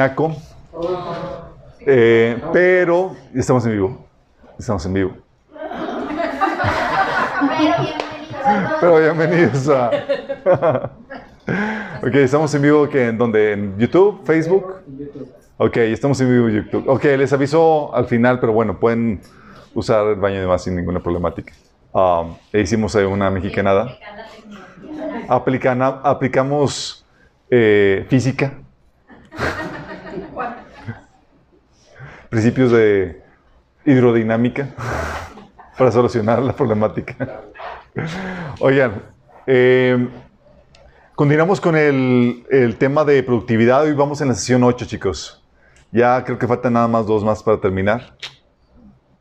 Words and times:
tinaco. 0.00 0.34
Eh, 1.80 2.42
pero 2.52 3.14
estamos 3.34 3.66
en 3.66 3.72
vivo. 3.72 4.06
Estamos 4.58 4.86
en 4.86 4.94
vivo. 4.94 5.12
Pero 8.80 8.96
bienvenidos 8.96 9.68
a... 9.68 9.90
ok, 12.02 12.14
estamos 12.14 12.54
en 12.54 12.62
vivo 12.62 12.88
que 12.88 13.08
en 13.08 13.18
donde 13.18 13.52
en 13.52 13.78
YouTube, 13.78 14.22
Facebook. 14.24 14.76
Ok, 15.58 15.76
estamos 15.76 16.18
en 16.22 16.30
vivo 16.30 16.48
en 16.48 16.64
YouTube. 16.64 16.88
Ok, 16.88 17.04
les 17.04 17.32
aviso 17.34 17.94
al 17.94 18.06
final, 18.06 18.40
pero 18.40 18.54
bueno, 18.54 18.78
pueden 18.80 19.20
usar 19.74 20.06
el 20.06 20.16
baño 20.16 20.40
de 20.40 20.46
más 20.46 20.64
sin 20.64 20.76
ninguna 20.76 21.00
problemática. 21.00 21.52
Um, 21.92 22.36
e 22.52 22.60
hicimos 22.60 22.94
una 22.94 23.30
mexicanada. 23.30 23.98
Aplicana, 25.28 26.00
aplicamos 26.02 27.04
eh, 27.50 28.06
física. 28.08 28.54
Principios 32.30 32.70
de 32.70 33.20
hidrodinámica 33.84 34.68
para 35.76 35.90
solucionar 35.90 36.40
la 36.40 36.54
problemática. 36.54 37.42
Oigan, 38.60 39.02
eh, 39.48 40.08
continuamos 41.16 41.60
con 41.60 41.76
el, 41.76 42.46
el, 42.48 42.76
tema 42.76 43.04
de 43.04 43.20
productividad. 43.24 43.82
Hoy 43.82 43.94
vamos 43.94 44.20
en 44.20 44.28
la 44.28 44.34
sesión 44.34 44.62
8, 44.62 44.86
chicos. 44.86 45.44
Ya 45.90 46.22
creo 46.22 46.38
que 46.38 46.46
faltan 46.46 46.74
nada 46.74 46.86
más 46.86 47.04
dos 47.04 47.24
más 47.24 47.42
para 47.42 47.60
terminar. 47.60 48.14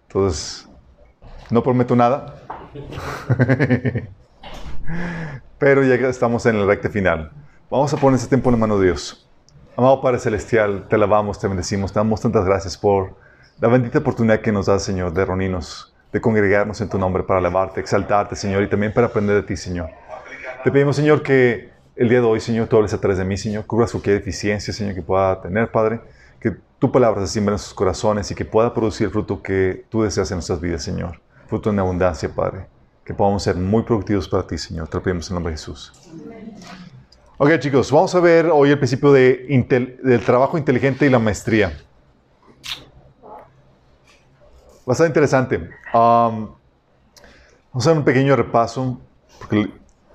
Entonces, 0.07 0.69
no 1.49 1.63
prometo 1.63 1.95
nada. 1.95 2.43
Pero 5.57 5.83
ya 5.83 5.95
estamos 5.95 6.45
en 6.45 6.57
el 6.57 6.67
recta 6.67 6.91
final. 6.91 7.31
Vamos 7.71 7.91
a 7.91 7.97
poner 7.97 8.19
ese 8.19 8.27
tiempo 8.27 8.49
en 8.49 8.55
la 8.55 8.59
mano 8.59 8.77
de 8.77 8.85
Dios. 8.85 9.28
Amado 9.79 10.01
Padre 10.01 10.19
Celestial, 10.19 10.89
te 10.89 10.97
alabamos, 10.97 11.39
te 11.39 11.47
bendecimos, 11.47 11.93
te 11.93 12.01
damos 12.01 12.19
tantas 12.19 12.43
gracias 12.43 12.77
por 12.77 13.15
la 13.61 13.69
bendita 13.69 13.99
oportunidad 13.99 14.41
que 14.41 14.51
nos 14.51 14.65
da, 14.65 14.77
Señor, 14.77 15.13
de 15.13 15.23
reunirnos, 15.23 15.95
de 16.11 16.19
congregarnos 16.19 16.81
en 16.81 16.89
tu 16.89 16.97
nombre 16.97 17.23
para 17.23 17.39
alabarte, 17.39 17.79
exaltarte, 17.79 18.35
Señor, 18.35 18.61
y 18.61 18.67
también 18.67 18.93
para 18.93 19.07
aprender 19.07 19.37
de 19.37 19.43
ti, 19.43 19.55
Señor. 19.55 19.89
Te 20.65 20.69
pedimos, 20.69 20.97
Señor, 20.97 21.23
que 21.23 21.69
el 21.95 22.09
día 22.09 22.19
de 22.19 22.25
hoy, 22.25 22.41
Señor, 22.41 22.67
tú 22.67 22.75
hables 22.75 22.93
a 22.93 22.99
través 22.99 23.19
de 23.19 23.23
mí, 23.23 23.37
Señor, 23.37 23.65
cubras 23.65 23.91
cualquier 23.91 24.17
deficiencia, 24.17 24.73
Señor, 24.73 24.95
que 24.95 25.01
pueda 25.01 25.39
tener, 25.39 25.71
Padre, 25.71 26.01
que 26.41 26.57
tu 26.77 26.91
palabra 26.91 27.21
se 27.21 27.31
siembre 27.31 27.55
en 27.55 27.59
sus 27.59 27.73
corazones 27.73 28.29
y 28.31 28.35
que 28.35 28.43
pueda 28.43 28.73
producir 28.73 29.05
el 29.05 29.13
fruto 29.13 29.41
que 29.41 29.85
tú 29.87 30.03
deseas 30.03 30.29
en 30.31 30.39
nuestras 30.39 30.59
vidas, 30.59 30.83
Señor. 30.83 31.21
Fruto 31.47 31.69
en 31.69 31.79
abundancia, 31.79 32.27
Padre. 32.27 32.65
Que 33.05 33.13
podamos 33.13 33.43
ser 33.43 33.55
muy 33.55 33.83
productivos 33.83 34.27
para 34.27 34.45
ti, 34.45 34.57
Señor. 34.57 34.89
Te 34.89 34.97
lo 34.97 35.03
pedimos 35.03 35.29
en 35.29 35.31
el 35.31 35.35
nombre 35.35 35.51
de 35.53 35.57
Jesús. 35.57 35.93
Ok, 37.41 37.57
chicos, 37.59 37.89
vamos 37.89 38.13
a 38.15 38.19
ver 38.19 38.47
hoy 38.47 38.69
el 38.69 38.77
principio 38.77 39.13
de 39.13 39.97
del 40.03 40.25
trabajo 40.25 40.57
inteligente 40.57 41.05
y 41.05 41.09
la 41.09 41.19
maestría. 41.19 41.71
Bastante 44.85 45.07
interesante. 45.07 45.55
Um, 45.55 46.49
vamos 46.51 46.57
a 47.75 47.77
hacer 47.77 47.93
un 47.97 48.03
pequeño 48.03 48.35
repaso, 48.35 48.99
porque 49.37 49.71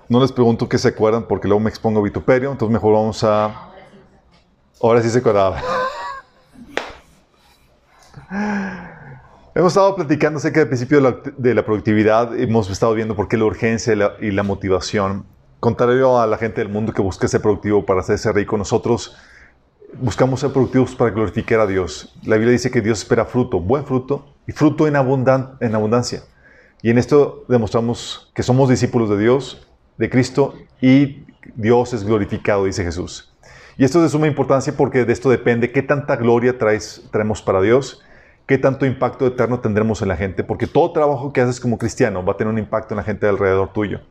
no 0.06 0.20
les 0.20 0.32
pregunto 0.32 0.68
qué 0.68 0.76
se 0.76 0.88
acuerdan, 0.88 1.26
porque 1.26 1.48
luego 1.48 1.60
me 1.60 1.70
expongo 1.70 2.00
a 2.00 2.02
vituperio, 2.02 2.52
entonces 2.52 2.70
mejor 2.70 2.92
vamos 2.92 3.24
a... 3.24 3.70
Ahora 4.82 5.00
sí 5.00 5.08
se 5.08 5.20
acordaba. 5.20 5.62
Hemos 9.54 9.72
estado 9.72 9.96
platicando 9.96 10.36
acerca 10.36 10.60
del 10.60 10.68
principio 10.68 11.00
de 11.38 11.54
la, 11.54 11.64
productividad, 11.64 12.38
hemos 12.38 12.68
estado 12.68 12.92
viendo 12.92 13.16
por 13.16 13.28
qué 13.28 13.38
la 13.38 13.44
urgencia 13.44 13.94
y 14.20 14.30
la 14.30 14.42
motivación 14.42 15.24
Contrario 15.64 16.20
a 16.20 16.26
la 16.26 16.36
gente 16.36 16.60
del 16.60 16.68
mundo 16.68 16.92
que 16.92 17.00
busca 17.00 17.26
ser 17.26 17.40
productivo 17.40 17.86
para 17.86 18.00
hacerse 18.00 18.30
rico, 18.32 18.58
nosotros 18.58 19.16
buscamos 19.94 20.40
ser 20.40 20.52
productivos 20.52 20.94
para 20.94 21.10
glorificar 21.10 21.58
a 21.58 21.66
Dios. 21.66 22.14
La 22.22 22.36
Biblia 22.36 22.52
dice 22.52 22.70
que 22.70 22.82
Dios 22.82 22.98
espera 22.98 23.24
fruto, 23.24 23.60
buen 23.60 23.86
fruto 23.86 24.26
y 24.46 24.52
fruto 24.52 24.86
en, 24.86 24.94
abundan 24.94 25.56
en 25.60 25.74
abundancia. 25.74 26.20
Y 26.82 26.90
en 26.90 26.98
esto 26.98 27.46
demostramos 27.48 28.30
que 28.34 28.42
somos 28.42 28.68
discípulos 28.68 29.08
de 29.08 29.16
Dios, 29.16 29.66
de 29.96 30.10
Cristo, 30.10 30.52
y 30.82 31.24
Dios 31.54 31.94
es 31.94 32.04
glorificado, 32.04 32.66
dice 32.66 32.84
Jesús. 32.84 33.34
Y 33.78 33.84
esto 33.86 34.00
es 34.00 34.04
de 34.04 34.10
suma 34.10 34.26
importancia 34.26 34.76
porque 34.76 35.06
de 35.06 35.14
esto 35.14 35.30
depende 35.30 35.72
qué 35.72 35.80
tanta 35.80 36.16
gloria 36.16 36.58
traes, 36.58 37.08
traemos 37.10 37.40
para 37.40 37.62
Dios, 37.62 38.02
qué 38.46 38.58
tanto 38.58 38.84
impacto 38.84 39.26
eterno 39.26 39.60
tendremos 39.60 40.02
en 40.02 40.08
la 40.08 40.16
gente, 40.18 40.44
porque 40.44 40.66
todo 40.66 40.92
trabajo 40.92 41.32
que 41.32 41.40
haces 41.40 41.58
como 41.58 41.78
cristiano 41.78 42.22
va 42.22 42.34
a 42.34 42.36
tener 42.36 42.52
un 42.52 42.58
impacto 42.58 42.92
en 42.92 42.98
la 42.98 43.02
gente 43.02 43.26
alrededor 43.26 43.72
tuyo. 43.72 44.02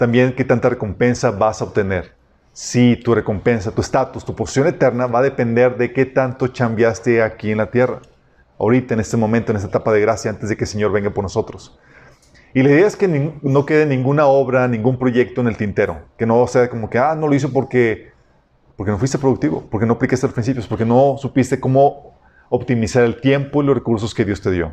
También 0.00 0.32
qué 0.32 0.46
tanta 0.46 0.70
recompensa 0.70 1.30
vas 1.30 1.60
a 1.60 1.64
obtener. 1.64 2.14
Si 2.54 2.96
tu 2.96 3.14
recompensa, 3.14 3.70
tu 3.70 3.82
estatus, 3.82 4.24
tu 4.24 4.34
posición 4.34 4.66
eterna 4.66 5.06
va 5.06 5.18
a 5.18 5.22
depender 5.22 5.76
de 5.76 5.92
qué 5.92 6.06
tanto 6.06 6.46
chambeaste 6.46 7.22
aquí 7.22 7.50
en 7.50 7.58
la 7.58 7.70
tierra. 7.70 8.00
Ahorita, 8.58 8.94
en 8.94 9.00
este 9.00 9.18
momento, 9.18 9.52
en 9.52 9.56
esta 9.56 9.68
etapa 9.68 9.92
de 9.92 10.00
gracia, 10.00 10.30
antes 10.30 10.48
de 10.48 10.56
que 10.56 10.64
el 10.64 10.68
Señor 10.68 10.90
venga 10.90 11.10
por 11.10 11.22
nosotros. 11.22 11.78
Y 12.54 12.62
la 12.62 12.70
idea 12.70 12.86
es 12.86 12.96
que 12.96 13.08
no 13.42 13.66
quede 13.66 13.84
ninguna 13.84 14.24
obra, 14.24 14.66
ningún 14.68 14.98
proyecto 14.98 15.42
en 15.42 15.48
el 15.48 15.58
tintero. 15.58 15.98
Que 16.16 16.24
no 16.24 16.46
sea 16.46 16.70
como 16.70 16.88
que, 16.88 16.96
ah, 16.96 17.14
no 17.14 17.28
lo 17.28 17.34
hizo 17.34 17.52
porque, 17.52 18.10
porque 18.76 18.92
no 18.92 18.96
fuiste 18.96 19.18
productivo, 19.18 19.68
porque 19.70 19.86
no 19.86 19.92
aplicaste 19.92 20.26
los 20.26 20.32
principios, 20.32 20.66
porque 20.66 20.86
no 20.86 21.16
supiste 21.18 21.60
cómo 21.60 22.18
optimizar 22.48 23.04
el 23.04 23.20
tiempo 23.20 23.62
y 23.62 23.66
los 23.66 23.74
recursos 23.74 24.14
que 24.14 24.24
Dios 24.24 24.40
te 24.40 24.50
dio. 24.50 24.72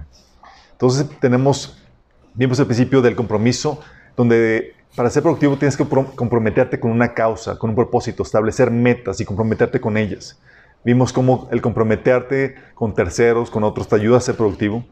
Entonces 0.72 1.06
tenemos, 1.20 1.86
vimos 2.34 2.58
el 2.60 2.66
principio 2.66 3.02
del 3.02 3.18
compromiso, 3.18 3.82
donde 4.16 4.77
para 4.98 5.12
ser 5.12 5.22
productivo 5.22 5.56
tienes 5.58 5.78
que 5.78 5.86
comprometerte 5.86 6.80
con 6.80 6.90
una 6.90 7.14
causa, 7.14 7.60
con 7.60 7.70
un 7.70 7.76
propósito, 7.76 8.24
establecer 8.24 8.72
metas 8.72 9.22
y 9.22 9.26
comprometerte 9.26 9.80
con 9.80 9.96
ellas. 9.96 10.42
Vimos 10.84 11.14
cómo 11.14 11.48
el 11.52 11.62
comprometerte 11.62 12.56
con 12.74 12.96
terceros, 12.96 13.52
con 13.52 13.64
otros, 13.64 13.88
te 13.88 13.96
ayuda 13.96 14.18
a 14.18 14.22
ser 14.22 14.36
productivo. 14.36 14.84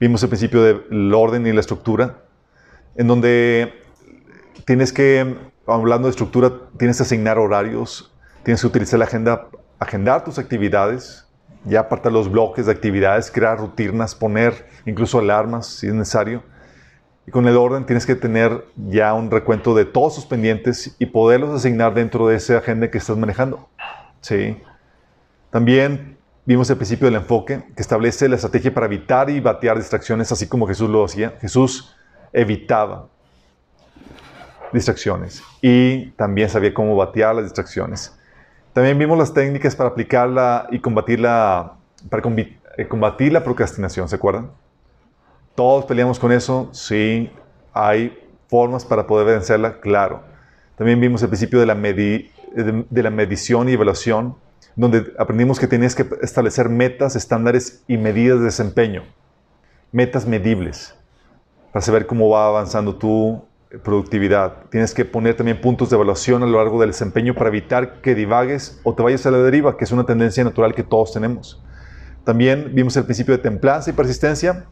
Vimos 0.00 0.22
el 0.22 0.30
principio 0.30 0.62
del 0.62 1.12
orden 1.12 1.46
y 1.46 1.52
la 1.52 1.60
estructura, 1.60 2.22
en 2.96 3.08
donde 3.08 3.74
tienes 4.64 4.90
que, 4.90 5.36
hablando 5.66 6.08
de 6.08 6.12
estructura, 6.12 6.50
tienes 6.78 6.96
que 6.96 7.02
asignar 7.02 7.38
horarios, 7.38 8.10
tienes 8.44 8.62
que 8.62 8.68
utilizar 8.68 9.00
la 9.00 9.04
agenda, 9.04 9.48
agendar 9.78 10.24
tus 10.24 10.38
actividades, 10.38 11.28
ya 11.66 11.80
apartar 11.80 12.10
los 12.10 12.32
bloques 12.32 12.64
de 12.64 12.72
actividades, 12.72 13.30
crear 13.30 13.58
rutinas, 13.58 14.14
poner 14.14 14.66
incluso 14.86 15.18
alarmas 15.18 15.66
si 15.66 15.88
es 15.88 15.92
necesario 15.92 16.42
con 17.32 17.48
el 17.48 17.56
orden 17.56 17.86
tienes 17.86 18.06
que 18.06 18.14
tener 18.14 18.66
ya 18.76 19.14
un 19.14 19.30
recuento 19.30 19.74
de 19.74 19.86
todos 19.86 20.14
sus 20.14 20.26
pendientes 20.26 20.94
y 20.98 21.06
poderlos 21.06 21.50
asignar 21.50 21.94
dentro 21.94 22.28
de 22.28 22.36
esa 22.36 22.58
agenda 22.58 22.90
que 22.90 22.98
estás 22.98 23.16
manejando. 23.16 23.68
¿Sí? 24.20 24.62
También 25.50 26.18
vimos 26.44 26.68
el 26.68 26.76
principio 26.76 27.06
del 27.06 27.16
enfoque, 27.16 27.64
que 27.74 27.82
establece 27.82 28.28
la 28.28 28.36
estrategia 28.36 28.72
para 28.72 28.86
evitar 28.86 29.30
y 29.30 29.40
batear 29.40 29.78
distracciones, 29.78 30.30
así 30.30 30.46
como 30.46 30.66
Jesús 30.68 30.90
lo 30.90 31.04
hacía. 31.04 31.32
Jesús 31.40 31.96
evitaba 32.34 33.08
distracciones 34.72 35.42
y 35.62 36.10
también 36.12 36.50
sabía 36.50 36.74
cómo 36.74 36.94
batear 36.96 37.34
las 37.34 37.44
distracciones. 37.44 38.14
También 38.74 38.98
vimos 38.98 39.16
las 39.16 39.32
técnicas 39.32 39.74
para 39.74 39.88
aplicarla 39.88 40.66
y 40.70 40.80
combatirla, 40.80 41.74
para 42.10 42.22
eh, 42.76 42.88
combatir 42.88 43.32
la 43.32 43.42
procrastinación, 43.42 44.06
¿se 44.08 44.16
acuerdan? 44.16 44.50
Todos 45.54 45.84
peleamos 45.84 46.18
con 46.18 46.32
eso, 46.32 46.68
sí. 46.72 47.30
Hay 47.72 48.18
formas 48.48 48.84
para 48.84 49.06
poder 49.06 49.26
vencerla, 49.26 49.80
claro. 49.80 50.22
También 50.76 51.00
vimos 51.00 51.22
el 51.22 51.28
principio 51.28 51.60
de 51.60 51.66
la, 51.66 53.10
medición 53.10 53.68
y 53.68 53.72
evaluación, 53.72 54.36
donde 54.74 55.12
aprendimos 55.18 55.60
que 55.60 55.66
tenías 55.66 55.94
que 55.94 56.06
establecer 56.22 56.68
metas, 56.68 57.16
estándares 57.16 57.84
y 57.86 57.98
medidas 57.98 58.38
de 58.38 58.46
desempeño. 58.46 59.04
Metas 59.92 60.26
medibles 60.26 60.94
para 61.72 61.82
saber 61.82 62.06
cómo 62.06 62.28
va 62.28 62.48
avanzando 62.48 62.96
tu 62.96 63.42
productividad. 63.82 64.64
Tienes 64.70 64.92
que 64.92 65.04
poner 65.04 65.36
también 65.36 65.60
puntos 65.60 65.88
de 65.88 65.96
evaluación 65.96 66.42
a 66.42 66.46
lo 66.46 66.58
largo 66.58 66.80
del 66.80 66.90
desempeño 66.90 67.34
para 67.34 67.48
evitar 67.48 68.00
que 68.00 68.14
divagues 68.14 68.80
o 68.84 68.94
te 68.94 69.02
vayas 69.02 69.24
a 69.26 69.30
la 69.30 69.38
deriva, 69.38 69.76
que 69.76 69.84
es 69.84 69.92
una 69.92 70.04
tendencia 70.04 70.44
natural 70.44 70.74
que 70.74 70.82
todos 70.82 71.12
tenemos. 71.12 71.62
También 72.24 72.70
vimos 72.74 72.96
el 72.96 73.04
principio 73.04 73.36
de 73.36 73.42
templanza 73.42 73.90
y 73.90 73.94
persistencia, 73.94 74.66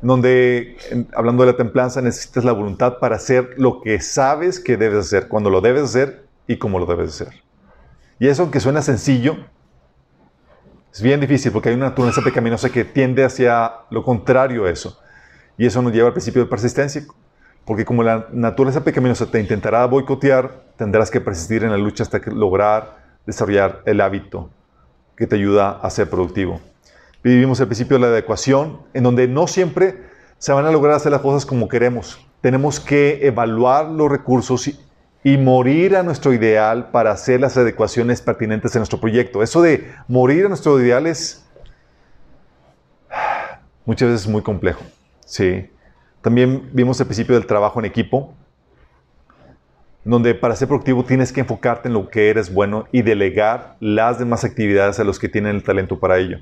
donde, 0.00 0.76
hablando 1.14 1.44
de 1.44 1.52
la 1.52 1.56
templanza, 1.56 2.00
necesitas 2.00 2.44
la 2.44 2.52
voluntad 2.52 2.98
para 2.98 3.16
hacer 3.16 3.54
lo 3.56 3.80
que 3.80 4.00
sabes 4.00 4.60
que 4.60 4.76
debes 4.76 5.06
hacer, 5.06 5.28
cuando 5.28 5.50
lo 5.50 5.60
debes 5.60 5.82
hacer 5.82 6.24
y 6.46 6.56
cómo 6.56 6.78
lo 6.78 6.86
debes 6.86 7.10
hacer. 7.10 7.42
Y 8.18 8.28
eso, 8.28 8.42
aunque 8.42 8.60
suena 8.60 8.82
sencillo, 8.82 9.36
es 10.92 11.02
bien 11.02 11.20
difícil 11.20 11.52
porque 11.52 11.68
hay 11.68 11.74
una 11.74 11.86
naturaleza 11.86 12.22
pecaminosa 12.22 12.70
que 12.70 12.84
tiende 12.84 13.24
hacia 13.24 13.72
lo 13.90 14.02
contrario 14.02 14.64
a 14.64 14.70
eso. 14.70 14.98
Y 15.56 15.66
eso 15.66 15.82
nos 15.82 15.92
lleva 15.92 16.08
al 16.08 16.14
principio 16.14 16.42
de 16.42 16.48
persistencia, 16.48 17.04
porque 17.64 17.84
como 17.84 18.02
la 18.02 18.28
naturaleza 18.32 18.82
pecaminosa 18.82 19.26
te 19.30 19.40
intentará 19.40 19.84
boicotear, 19.86 20.64
tendrás 20.76 21.10
que 21.10 21.20
persistir 21.20 21.64
en 21.64 21.70
la 21.70 21.76
lucha 21.76 22.02
hasta 22.04 22.18
lograr 22.30 22.98
desarrollar 23.26 23.82
el 23.84 24.00
hábito 24.00 24.50
que 25.16 25.26
te 25.26 25.36
ayuda 25.36 25.72
a 25.72 25.90
ser 25.90 26.08
productivo. 26.08 26.60
Vivimos 27.22 27.58
el 27.60 27.66
principio 27.66 27.96
de 27.96 28.02
la 28.02 28.06
adecuación, 28.08 28.82
en 28.94 29.02
donde 29.02 29.26
no 29.26 29.46
siempre 29.46 30.04
se 30.38 30.52
van 30.52 30.66
a 30.66 30.70
lograr 30.70 30.94
hacer 30.94 31.10
las 31.10 31.20
cosas 31.20 31.44
como 31.44 31.68
queremos. 31.68 32.24
Tenemos 32.40 32.78
que 32.78 33.26
evaluar 33.26 33.86
los 33.86 34.08
recursos 34.08 34.70
y 35.24 35.36
morir 35.36 35.96
a 35.96 36.04
nuestro 36.04 36.32
ideal 36.32 36.90
para 36.90 37.10
hacer 37.10 37.40
las 37.40 37.56
adecuaciones 37.56 38.22
pertinentes 38.22 38.74
en 38.76 38.80
nuestro 38.80 39.00
proyecto. 39.00 39.42
Eso 39.42 39.60
de 39.62 39.92
morir 40.06 40.46
a 40.46 40.48
nuestro 40.48 40.80
ideal 40.80 41.08
es 41.08 41.44
muchas 43.84 44.10
veces 44.10 44.28
muy 44.28 44.42
complejo. 44.42 44.84
Sí. 45.24 45.68
También 46.22 46.70
vimos 46.72 47.00
el 47.00 47.06
principio 47.06 47.34
del 47.34 47.46
trabajo 47.46 47.80
en 47.80 47.86
equipo, 47.86 48.32
donde 50.04 50.34
para 50.34 50.54
ser 50.54 50.68
productivo 50.68 51.04
tienes 51.04 51.32
que 51.32 51.40
enfocarte 51.40 51.88
en 51.88 51.94
lo 51.94 52.08
que 52.08 52.30
eres 52.30 52.54
bueno 52.54 52.86
y 52.92 53.02
delegar 53.02 53.76
las 53.80 54.20
demás 54.20 54.44
actividades 54.44 55.00
a 55.00 55.04
los 55.04 55.18
que 55.18 55.28
tienen 55.28 55.56
el 55.56 55.64
talento 55.64 55.98
para 55.98 56.18
ello. 56.18 56.38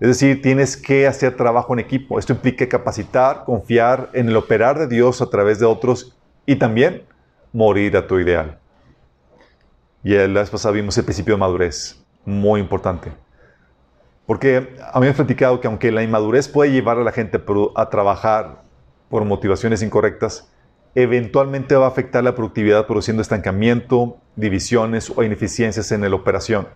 Es 0.00 0.08
decir, 0.08 0.40
tienes 0.42 0.76
que 0.76 1.06
hacer 1.06 1.36
trabajo 1.36 1.72
en 1.72 1.80
equipo. 1.80 2.18
Esto 2.18 2.32
implica 2.32 2.68
capacitar, 2.68 3.44
confiar 3.44 4.10
en 4.12 4.28
el 4.28 4.36
operar 4.36 4.78
de 4.78 4.86
Dios 4.86 5.20
a 5.20 5.28
través 5.28 5.58
de 5.58 5.66
otros 5.66 6.16
y 6.46 6.56
también 6.56 7.02
morir 7.52 7.96
a 7.96 8.06
tu 8.06 8.18
ideal. 8.18 8.58
Y 10.04 10.14
la 10.14 10.40
vez 10.40 10.50
pasada 10.50 10.72
vimos 10.72 10.96
el 10.96 11.04
principio 11.04 11.34
de 11.34 11.40
madurez, 11.40 12.00
muy 12.24 12.60
importante. 12.60 13.10
Porque 14.26 14.76
a 14.92 15.00
mí 15.00 15.06
me 15.06 15.10
ha 15.10 15.14
platicado 15.14 15.60
que 15.60 15.66
aunque 15.66 15.90
la 15.90 16.02
inmadurez 16.02 16.48
puede 16.48 16.70
llevar 16.70 16.98
a 16.98 17.02
la 17.02 17.12
gente 17.12 17.42
a 17.74 17.90
trabajar 17.90 18.62
por 19.08 19.24
motivaciones 19.24 19.82
incorrectas, 19.82 20.52
eventualmente 20.94 21.74
va 21.74 21.86
a 21.86 21.88
afectar 21.88 22.22
la 22.22 22.34
productividad 22.34 22.86
produciendo 22.86 23.22
estancamiento, 23.22 24.18
divisiones 24.36 25.10
o 25.14 25.24
ineficiencias 25.24 25.90
en 25.92 26.02
la 26.02 26.14
operación. 26.14 26.68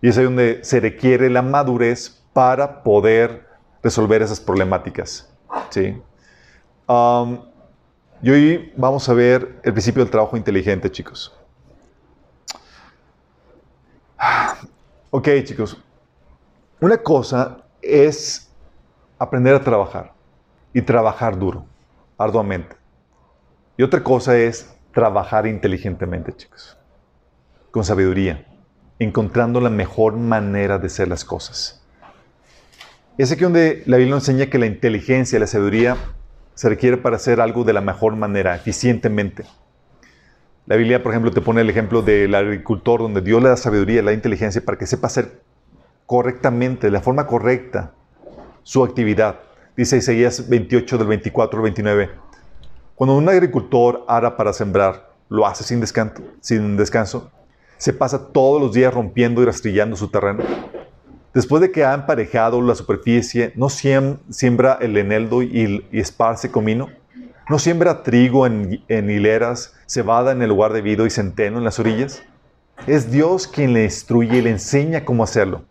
Y 0.00 0.08
es 0.08 0.18
ahí 0.18 0.24
donde 0.24 0.60
se 0.62 0.78
requiere 0.78 1.30
la 1.30 1.42
madurez 1.42 2.22
para 2.32 2.82
poder 2.82 3.46
resolver 3.82 4.22
esas 4.22 4.40
problemáticas. 4.40 5.28
¿sí? 5.70 6.00
y 8.22 8.30
hoy 8.30 8.72
vamos 8.76 9.08
a 9.08 9.12
ver 9.12 9.60
el 9.62 9.72
principio 9.72 10.02
del 10.02 10.10
trabajo 10.10 10.36
inteligente, 10.36 10.90
chicos. 10.90 11.34
Ok, 15.10 15.28
chicos. 15.44 15.76
Una 16.80 16.98
cosa 16.98 17.64
es 17.80 18.50
aprender 19.18 19.54
a 19.54 19.64
trabajar 19.64 20.12
y 20.72 20.82
trabajar 20.82 21.38
duro, 21.38 21.66
arduamente. 22.16 22.76
Y 23.76 23.82
otra 23.82 24.02
cosa 24.02 24.36
es 24.36 24.74
trabajar 24.92 25.46
inteligentemente, 25.46 26.32
chicos. 26.34 26.76
Con 27.70 27.84
sabiduría, 27.84 28.46
encontrando 28.98 29.60
la 29.60 29.70
mejor 29.70 30.16
manera 30.16 30.78
de 30.78 30.86
hacer 30.86 31.08
las 31.08 31.24
cosas. 31.24 31.84
Es 33.18 33.32
aquí 33.32 33.42
donde 33.42 33.82
la 33.86 33.96
Biblia 33.96 34.14
enseña 34.14 34.46
que 34.46 34.60
la 34.60 34.66
inteligencia 34.66 35.40
la 35.40 35.48
sabiduría 35.48 35.96
se 36.54 36.68
requiere 36.68 36.98
para 36.98 37.16
hacer 37.16 37.40
algo 37.40 37.64
de 37.64 37.72
la 37.72 37.80
mejor 37.80 38.14
manera, 38.14 38.54
eficientemente. 38.54 39.44
La 40.66 40.76
Biblia, 40.76 41.02
por 41.02 41.10
ejemplo, 41.10 41.32
te 41.32 41.40
pone 41.40 41.62
el 41.62 41.68
ejemplo 41.68 42.02
del 42.02 42.32
agricultor, 42.32 43.00
donde 43.00 43.20
Dios 43.20 43.42
le 43.42 43.48
da 43.48 43.56
sabiduría 43.56 44.02
la 44.02 44.12
inteligencia 44.12 44.64
para 44.64 44.78
que 44.78 44.86
sepa 44.86 45.08
hacer 45.08 45.40
correctamente, 46.06 46.86
de 46.86 46.92
la 46.92 47.00
forma 47.00 47.26
correcta, 47.26 47.92
su 48.62 48.84
actividad. 48.84 49.40
Dice 49.76 49.96
Isaías 49.96 50.48
28 50.48 50.96
del 50.96 51.08
24 51.08 51.58
al 51.58 51.62
29. 51.64 52.10
Cuando 52.94 53.16
un 53.16 53.28
agricultor 53.28 54.04
ara 54.06 54.36
para 54.36 54.52
sembrar, 54.52 55.10
lo 55.28 55.44
hace 55.44 55.64
sin 55.64 55.80
descanso, 55.80 56.22
sin 56.40 56.76
descanso, 56.76 57.32
se 57.78 57.92
pasa 57.92 58.28
todos 58.28 58.62
los 58.62 58.72
días 58.74 58.94
rompiendo 58.94 59.42
y 59.42 59.46
rastrillando 59.46 59.96
su 59.96 60.06
terreno. 60.06 60.44
Después 61.38 61.62
de 61.62 61.70
que 61.70 61.84
ha 61.84 61.94
emparejado 61.94 62.60
la 62.60 62.74
superficie, 62.74 63.52
no 63.54 63.68
siembra 63.68 64.76
el 64.80 64.96
eneldo 64.96 65.40
y, 65.40 65.86
esparce 65.92 66.50
comino, 66.50 66.88
no 67.48 67.60
siembra 67.60 68.02
trigo 68.02 68.44
en, 68.44 68.82
hileras, 68.88 69.72
cebada 69.86 70.32
en 70.32 70.42
el 70.42 70.48
lugar 70.48 70.72
debido 70.72 71.06
y 71.06 71.10
centeno 71.10 71.58
en 71.58 71.62
las 71.62 71.78
orillas. 71.78 72.24
Es 72.88 73.12
Dios 73.12 73.46
quien 73.46 73.72
le 73.72 73.84
instruye 73.84 74.38
y 74.38 74.42
le 74.42 74.50
enseña 74.50 75.04
cómo 75.04 75.22
hacerlo. 75.22 75.62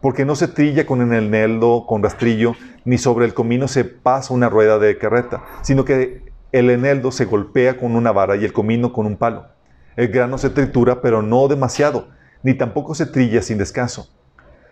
Porque 0.00 0.24
no 0.24 0.34
se 0.34 0.48
trilla 0.48 0.86
con 0.86 1.02
el 1.02 1.24
eneldo, 1.24 1.84
con 1.86 2.02
rastrillo, 2.02 2.54
ni 2.86 2.96
sobre 2.96 3.26
el 3.26 3.34
comino 3.34 3.68
se 3.68 3.84
pasa 3.84 4.32
una 4.32 4.48
rueda 4.48 4.78
de 4.78 4.96
carreta, 4.96 5.44
sino 5.60 5.84
que 5.84 6.22
el 6.52 6.70
eneldo 6.70 7.12
se 7.12 7.26
golpea 7.26 7.76
con 7.76 7.96
una 7.96 8.12
vara 8.12 8.36
y 8.36 8.46
el 8.46 8.54
comino 8.54 8.94
con 8.94 9.04
un 9.04 9.18
palo. 9.18 9.44
El 9.94 10.08
grano 10.08 10.38
se 10.38 10.48
tritura, 10.48 11.02
pero 11.02 11.20
no 11.20 11.48
demasiado, 11.48 12.08
ni 12.42 12.54
tampoco 12.54 12.94
se 12.94 13.04
trilla 13.04 13.42
sin 13.42 13.58
descanso 13.58 14.15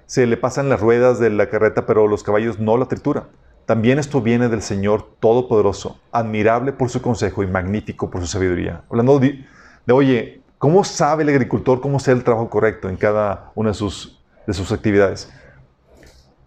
se 0.06 0.26
le 0.26 0.36
pasan 0.36 0.68
las 0.68 0.80
ruedas 0.80 1.18
de 1.18 1.30
la 1.30 1.48
carreta, 1.48 1.86
pero 1.86 2.06
los 2.06 2.22
caballos 2.22 2.58
no 2.58 2.76
la 2.76 2.86
trituran. 2.86 3.24
También 3.66 3.98
esto 3.98 4.20
viene 4.20 4.48
del 4.48 4.60
Señor 4.60 5.08
Todopoderoso, 5.20 5.98
admirable 6.12 6.72
por 6.72 6.90
su 6.90 7.00
consejo 7.00 7.42
y 7.42 7.46
magnífico 7.46 8.10
por 8.10 8.20
su 8.20 8.26
sabiduría. 8.26 8.82
Hablando 8.90 9.18
de, 9.18 9.46
oye, 9.90 10.42
¿cómo 10.58 10.84
sabe 10.84 11.22
el 11.22 11.30
agricultor 11.30 11.80
cómo 11.80 11.96
hacer 11.96 12.16
el 12.16 12.24
trabajo 12.24 12.50
correcto 12.50 12.88
en 12.88 12.96
cada 12.96 13.52
una 13.54 13.70
de 13.70 13.74
sus, 13.74 14.22
de 14.46 14.52
sus 14.52 14.70
actividades? 14.70 15.32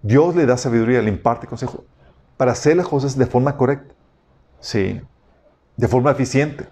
Dios 0.04 0.36
le 0.36 0.46
da 0.46 0.58
sabiduría, 0.58 1.02
le 1.02 1.10
imparte 1.10 1.48
consejo 1.48 1.84
para 2.38 2.52
hacer 2.52 2.78
las 2.78 2.88
cosas 2.88 3.18
de 3.18 3.26
forma 3.26 3.58
correcta. 3.58 3.96
Sí, 4.60 5.02
de 5.76 5.88
forma 5.88 6.12
eficiente. 6.12 6.68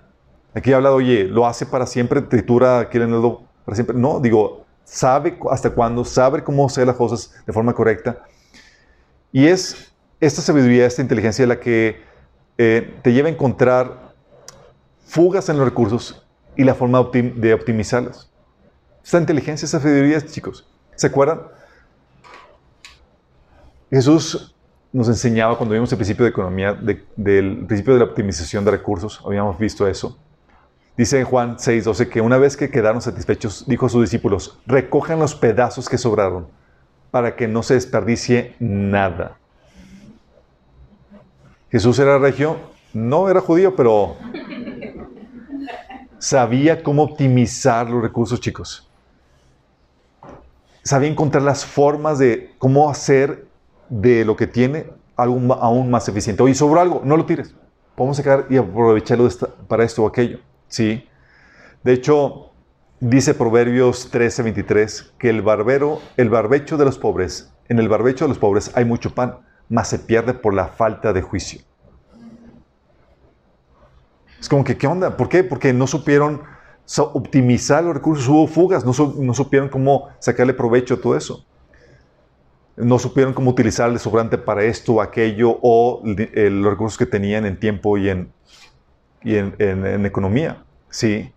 Aquí 0.53 0.71
habla, 0.71 0.91
oye, 0.91 1.25
lo 1.25 1.47
hace 1.47 1.65
para 1.65 1.85
siempre, 1.87 2.21
tritura, 2.21 2.87
quieren 2.89 3.11
para 3.65 3.75
siempre. 3.75 3.97
No, 3.97 4.19
digo, 4.19 4.64
sabe 4.85 5.37
hasta 5.51 5.69
cuándo, 5.71 6.05
sabe 6.05 6.43
cómo 6.43 6.65
hacer 6.65 6.87
las 6.87 6.95
cosas 6.95 7.33
de 7.45 7.51
forma 7.51 7.73
correcta. 7.73 8.23
Y 9.31 9.47
es 9.47 9.93
esta 10.21 10.41
sabiduría, 10.41 10.85
esta 10.85 11.01
inteligencia 11.01 11.45
la 11.45 11.59
que 11.59 12.01
eh, 12.57 12.97
te 13.01 13.11
lleva 13.11 13.27
a 13.27 13.31
encontrar 13.31 14.13
fugas 15.05 15.49
en 15.49 15.57
los 15.57 15.65
recursos 15.65 16.25
y 16.55 16.63
la 16.63 16.73
forma 16.73 17.05
de 17.11 17.53
optimizarlas. 17.53 18.31
Esta 19.03 19.19
inteligencia, 19.19 19.65
esta 19.65 19.79
sabiduría, 19.79 20.21
chicos. 20.21 20.65
¿Se 20.95 21.07
acuerdan? 21.07 21.41
Jesús 23.89 24.55
nos 24.93 25.09
enseñaba 25.09 25.57
cuando 25.57 25.73
vimos 25.73 25.91
el 25.91 25.97
principio 25.97 26.23
de 26.23 26.29
economía, 26.29 26.73
del 26.73 27.65
principio 27.65 27.93
de 27.93 27.99
la 27.99 28.05
optimización 28.05 28.63
de 28.63 28.71
recursos, 28.71 29.21
habíamos 29.25 29.59
visto 29.59 29.85
eso. 29.87 30.17
Dice 30.97 31.19
en 31.19 31.25
Juan 31.25 31.57
6:12 31.57 32.09
que 32.09 32.21
una 32.21 32.37
vez 32.37 32.55
que 32.55 32.69
quedaron 32.69 33.01
satisfechos, 33.01 33.65
dijo 33.67 33.85
a 33.85 33.89
sus 33.89 34.01
discípulos, 34.01 34.59
recojan 34.65 35.19
los 35.19 35.35
pedazos 35.35 35.89
que 35.89 35.97
sobraron 35.97 36.47
para 37.11 37.35
que 37.35 37.47
no 37.47 37.63
se 37.63 37.73
desperdicie 37.73 38.55
nada. 38.59 39.37
Jesús 41.69 41.99
era 41.99 42.17
regio, 42.17 42.57
no 42.93 43.29
era 43.29 43.41
judío, 43.41 43.75
pero 43.75 44.15
sabía 46.17 46.81
cómo 46.81 47.03
optimizar 47.03 47.89
los 47.89 48.01
recursos, 48.01 48.39
chicos. 48.39 48.89
Sabía 50.83 51.09
encontrar 51.09 51.43
las 51.43 51.65
formas 51.65 52.19
de 52.19 52.53
cómo 52.57 52.89
hacer 52.89 53.45
de 53.89 54.23
lo 54.23 54.35
que 54.35 54.47
tiene 54.47 54.85
algo 55.17 55.53
aún 55.55 55.89
más 55.89 56.07
eficiente. 56.07 56.43
Oye, 56.43 56.55
sobró 56.55 56.79
algo, 56.79 57.01
no 57.03 57.17
lo 57.17 57.25
tires. 57.25 57.53
Podemos 57.95 58.17
sacar 58.17 58.45
y 58.49 58.57
aprovecharlo 58.57 59.27
para 59.67 59.83
esto 59.83 60.03
o 60.03 60.07
aquello. 60.07 60.39
Sí. 60.75 61.07
De 61.85 61.93
hecho, 61.93 62.51
dice 62.99 63.33
Proverbios 63.33 64.11
13:23 64.11 65.13
que 65.17 65.29
el 65.29 65.41
barbero, 65.41 66.01
el 66.17 66.29
barbecho 66.29 66.75
de 66.75 66.83
los 66.83 66.97
pobres, 66.97 67.53
en 67.69 67.79
el 67.79 67.87
barbecho 67.87 68.25
de 68.25 68.29
los 68.29 68.39
pobres 68.39 68.71
hay 68.75 68.83
mucho 68.83 69.15
pan, 69.15 69.37
mas 69.69 69.87
se 69.87 69.99
pierde 69.99 70.33
por 70.33 70.53
la 70.53 70.67
falta 70.67 71.13
de 71.13 71.21
juicio. 71.21 71.61
Es 74.37 74.49
como 74.49 74.65
que, 74.65 74.75
¿qué 74.77 74.85
onda? 74.85 75.15
¿Por 75.15 75.29
qué? 75.29 75.45
Porque 75.45 75.71
no 75.71 75.87
supieron 75.87 76.41
optimizar 76.97 77.81
los 77.81 77.93
recursos, 77.93 78.27
hubo 78.27 78.45
fugas, 78.45 78.83
no, 78.83 79.33
supieron 79.33 79.69
cómo 79.69 80.09
sacarle 80.19 80.53
provecho 80.53 80.95
a 80.95 80.97
todo 80.97 81.15
eso. 81.15 81.45
No 82.75 82.99
supieron 82.99 83.33
cómo 83.33 83.51
utilizar 83.51 83.89
el 83.89 83.97
sobrante 83.97 84.37
para 84.37 84.65
esto 84.65 84.95
o 84.95 85.01
aquello 85.01 85.57
o 85.61 86.01
los 86.03 86.69
recursos 86.69 86.97
que 86.97 87.05
tenían 87.05 87.45
en 87.45 87.57
tiempo 87.57 87.97
y 87.97 88.09
en, 88.09 88.33
economía. 90.05 90.64
¿Sí? 90.95 91.33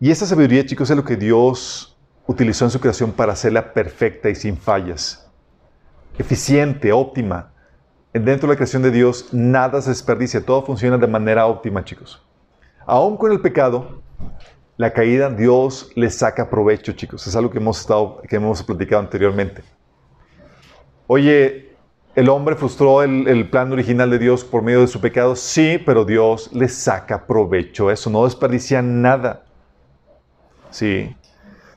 Y 0.00 0.10
esta 0.10 0.24
sabiduría, 0.24 0.64
chicos, 0.64 0.88
es 0.88 0.96
lo 0.96 1.04
que 1.04 1.16
Dios 1.16 1.98
utilizó 2.26 2.64
en 2.64 2.70
su 2.70 2.80
creación 2.80 3.12
para 3.12 3.34
hacerla 3.34 3.74
perfecta 3.74 4.30
y 4.30 4.34
sin 4.34 4.56
fallas. 4.56 5.30
Eficiente, 6.18 6.90
óptima. 6.90 7.52
Dentro 8.12 8.48
de 8.48 8.54
la 8.54 8.56
creación 8.56 8.82
de 8.82 8.90
Dios, 8.90 9.28
nada 9.32 9.82
se 9.82 9.90
desperdicia, 9.90 10.44
todo 10.44 10.64
funciona 10.64 10.96
de 10.96 11.06
manera 11.06 11.46
óptima, 11.46 11.84
chicos. 11.84 12.24
Aún 12.86 13.16
con 13.18 13.32
el 13.32 13.40
pecado, 13.40 14.02
la 14.78 14.92
caída, 14.92 15.28
Dios 15.28 15.90
le 15.94 16.08
saca 16.08 16.48
provecho, 16.48 16.92
chicos. 16.92 17.26
Es 17.26 17.36
algo 17.36 17.50
que 17.50 17.58
hemos, 17.58 17.80
estado, 17.80 18.22
que 18.22 18.36
hemos 18.36 18.62
platicado 18.62 19.02
anteriormente. 19.02 19.62
Oye, 21.06 21.73
¿El 22.14 22.28
hombre 22.28 22.54
frustró 22.54 23.02
el, 23.02 23.50
plan 23.50 23.72
original 23.72 24.08
de 24.08 24.20
Dios 24.20 24.44
por 24.44 24.62
medio 24.62 24.82
de 24.82 24.86
su 24.86 25.00
pecado? 25.00 25.34
Sí, 25.34 25.82
pero 25.84 26.04
Dios 26.04 26.50
le 26.52 26.68
saca 26.68 27.26
provecho 27.26 27.90
eso, 27.90 28.08
no 28.08 28.24
desperdicia 28.24 28.82
nada. 28.82 29.42
Sí. 30.70 31.14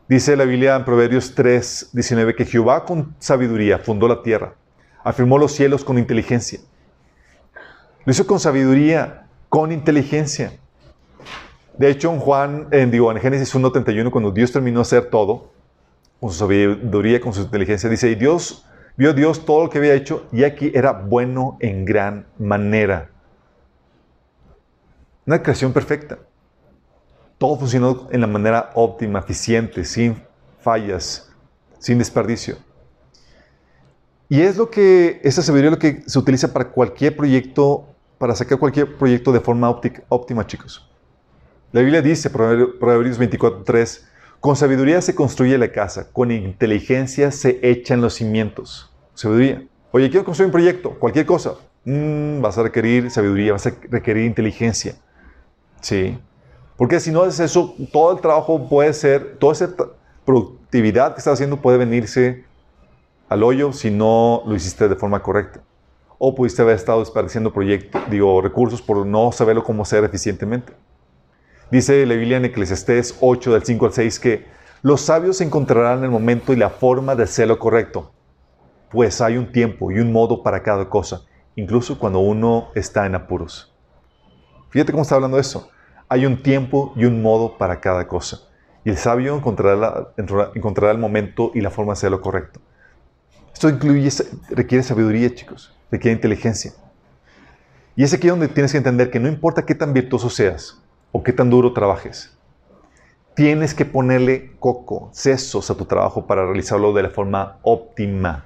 Dice 0.08 0.36
la 0.36 0.46
Biblia 0.46 0.75
en 0.75 0.86
Proverbios 0.86 1.34
3, 1.34 1.89
19 1.91 2.36
que 2.36 2.46
Jehová 2.46 2.86
con 2.86 3.15
sabiduría 3.17 3.79
fundó 3.79 4.08
la 4.08 4.22
tierra, 4.22 4.53
afirmó 5.03 5.39
los 5.39 5.53
cielos 5.53 5.84
con 5.84 5.98
inteligencia. 5.98 6.60
Lo 8.06 8.12
hizo 8.12 8.27
con 8.27 8.39
sabiduría, 8.39 9.25
con 9.50 9.72
inteligencia. 9.72 10.53
De 11.77 11.89
hecho, 11.89 12.13
en 12.13 12.20
Juan, 12.20 12.67
en, 12.72 12.91
digo, 12.91 13.12
en 13.12 13.20
Génesis 13.20 13.53
1.31, 13.56 14.12
cuando 14.12 14.32
Dios 14.32 14.51
terminó 14.51 14.79
de 14.79 14.84
hacer 14.84 15.10
todo, 15.10 15.51
con 16.20 16.29
su 16.29 16.38
sabiduría, 16.38 17.20
con 17.20 17.34
su 17.34 17.41
inteligencia, 17.41 17.89
dice, 17.89 18.10
y 18.12 18.15
Dios, 18.15 18.65
vio 18.98 19.13
Dios 19.13 19.46
todo 19.46 19.63
lo 19.63 19.70
que 19.70 19.77
había 19.77 19.94
hecho, 19.94 20.27
y 20.32 20.44
aquí 20.44 20.72
era 20.74 20.92
bueno 20.92 21.58
en 21.60 21.86
gran 21.86 22.25
manera. 22.38 23.12
Una 25.25 25.42
creación 25.42 25.72
perfecta. 25.72 26.18
Todo 27.38 27.58
funcionó 27.58 28.08
en 28.12 28.22
la 28.22 28.27
manera 28.27 28.72
óptima, 28.74 29.20
eficiente, 29.20 29.86
sin 29.86 30.22
fallas, 30.60 31.32
sin 31.77 32.00
desperdicio. 32.00 32.58
Y 34.30 34.42
es 34.42 34.58
lo 34.58 34.70
que, 34.70 35.22
esa 35.24 35.42
sabiduría 35.42 35.72
lo 35.72 35.80
que 35.80 36.04
se 36.06 36.20
utiliza 36.20 36.51
para 36.51 36.70
cualquier 36.70 37.16
proyecto, 37.16 37.86
para 38.18 38.36
sacar 38.36 38.58
cualquier 38.58 38.98
proyecto 38.98 39.32
de 39.32 39.39
forma 39.39 39.70
óptima, 39.70 40.46
chicos. 40.48 40.89
La 41.72 41.82
Biblia 41.82 42.01
dice, 42.01 42.30
Proverbios 42.30 43.20
24.3, 43.20 44.01
con 44.39 44.56
sabiduría 44.56 45.01
se 45.01 45.15
construye 45.15 45.58
la 45.58 45.72
casa, 45.72 46.12
con 46.12 46.32
inteligencia 46.32 47.32
se 47.32 47.60
echan 47.62 48.01
los 48.01 48.15
cimientos. 48.15 48.94
Sabiduría. 49.13 49.63
Oye, 49.91 50.10
quiero 50.10 50.25
construir 50.25 50.48
un 50.48 50.51
proyecto, 50.51 50.91
cualquier 51.00 51.25
cosa. 51.25 51.56
Mm, 51.86 52.41
vas 52.41 52.58
a 52.58 52.63
requerir 52.63 53.10
sabiduría, 53.10 53.53
vas 53.53 53.65
a 53.65 53.74
requerir 53.89 54.25
inteligencia. 54.25 54.96
Sí. 55.82 56.17
Porque 56.75 57.00
si 57.00 57.12
no 57.12 57.24
haces 57.24 57.39
eso, 57.39 57.75
todo 57.91 58.13
el 58.13 58.22
trabajo 58.22 58.70
puede 58.70 58.94
ser, 58.94 59.38
toda 59.39 59.53
esa 59.53 59.74
productividad 60.25 61.13
que 61.13 61.20
estás 61.20 61.34
haciendo 61.34 61.58
puede 61.58 61.77
venirse 61.77 62.46
al 63.29 63.44
hoyo 63.44 63.74
si 63.74 63.89
no 63.89 64.44
lo 64.46 64.56
hiciste 64.56 64.88
de 64.88 64.96
forma 64.96 65.24
correcta. 65.24 65.62
O 66.20 66.36
pudiste 66.36 66.62
haber 66.62 66.75
estado 66.75 67.00
desperdiciando 67.00 67.51
proyectos, 67.51 68.01
digo, 68.10 68.41
recursos 68.41 68.82
por 68.82 69.06
no 69.06 69.32
saberlo 69.32 69.63
cómo 69.63 69.84
hacer 69.84 70.03
eficientemente. 70.03 70.74
Dice 71.69 72.05
la 72.05 72.15
Biblia 72.15 72.38
en 72.38 72.45
Eclesiastés 72.45 73.17
8, 73.19 73.51
del 73.51 73.63
5 73.63 73.86
al 73.88 73.91
6, 73.91 74.19
que 74.21 74.45
los 74.83 75.01
sabios 75.01 75.41
encontrarán 75.41 76.01
el 76.01 76.09
momento 76.09 76.53
y 76.53 76.55
la 76.55 76.69
forma 76.69 77.13
de 77.13 77.24
hacer 77.24 77.50
lo 77.50 77.59
correcto, 77.59 78.13
pues 78.89 79.19
hay 79.19 79.36
un 79.36 79.51
tiempo 79.51 79.91
y 79.91 80.00
un 80.00 80.13
modo 80.13 80.43
para 80.43 80.63
cada 80.63 80.89
cosa, 80.89 81.24
incluso 81.57 82.00
cuando 82.00 82.19
uno 82.19 82.69
está 82.74 83.05
en 83.05 83.15
apuros. 83.15 83.75
Fíjate 84.69 84.93
cómo 84.93 85.01
está 85.01 85.15
hablando 85.15 85.38
eso. 85.38 85.69
Hay 86.07 86.25
un 86.25 86.41
tiempo 86.41 86.93
y 86.95 87.03
un 87.03 87.21
modo 87.21 87.57
para 87.57 87.81
cada 87.81 88.07
cosa. 88.07 88.47
Y 88.86 88.89
el 88.89 88.97
sabio 88.97 89.36
encontrará, 89.36 90.13
el 90.15 90.97
momento 90.97 91.51
y 91.53 91.59
la 91.59 91.69
forma 91.69 91.91
de 91.91 91.97
hacer 91.97 92.12
lo 92.12 92.21
correcto. 92.21 92.62
Esto 93.53 93.67
incluye, 93.67 94.09
requiere 94.51 94.83
sabiduría, 94.86 95.36
chicos, 95.36 95.75
requiere 95.91 96.15
inteligencia. 96.15 96.71
Y 97.97 98.03
es 98.03 98.13
aquí 98.13 98.29
donde 98.29 98.47
tienes 98.47 98.71
que 98.71 98.77
entender 98.77 99.12
que 99.12 99.19
no 99.19 99.27
importa 99.27 99.65
qué 99.65 99.75
tan 99.75 99.91
virtuoso 99.91 100.29
seas 100.29 100.81
o 101.11 101.23
qué 101.23 101.33
tan 101.33 101.49
duro 101.49 101.73
trabajes, 101.73 102.37
tienes 103.33 103.73
que 103.73 103.85
ponerle 103.85 104.51
coco, 104.59 105.09
sesos 105.11 105.69
a 105.69 105.75
tu 105.75 105.85
trabajo 105.85 106.25
para 106.25 106.45
realizarlo 106.45 106.93
de 106.93 107.03
la 107.03 107.09
forma 107.09 107.59
óptima. 107.61 108.45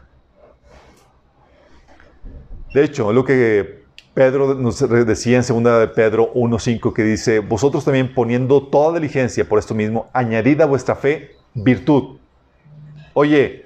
De 2.73 2.83
hecho, 2.83 3.11
lo 3.11 3.23
que 3.23 3.83
Pedro 4.13 4.53
nos 4.55 4.79
decía 5.05 5.37
en 5.37 5.63
2 5.63 5.79
de 5.79 5.87
Pedro 5.87 6.33
1.5 6.33 6.93
que 6.93 7.03
dice, 7.03 7.39
vosotros 7.39 7.85
también 7.85 8.13
poniendo 8.13 8.63
toda 8.67 8.99
diligencia 8.99 9.47
por 9.47 9.59
esto 9.59 9.73
mismo, 9.73 10.09
añadid 10.11 10.59
a 10.59 10.65
vuestra 10.65 10.95
fe 10.95 11.31
virtud. 11.53 12.17
Oye, 13.13 13.65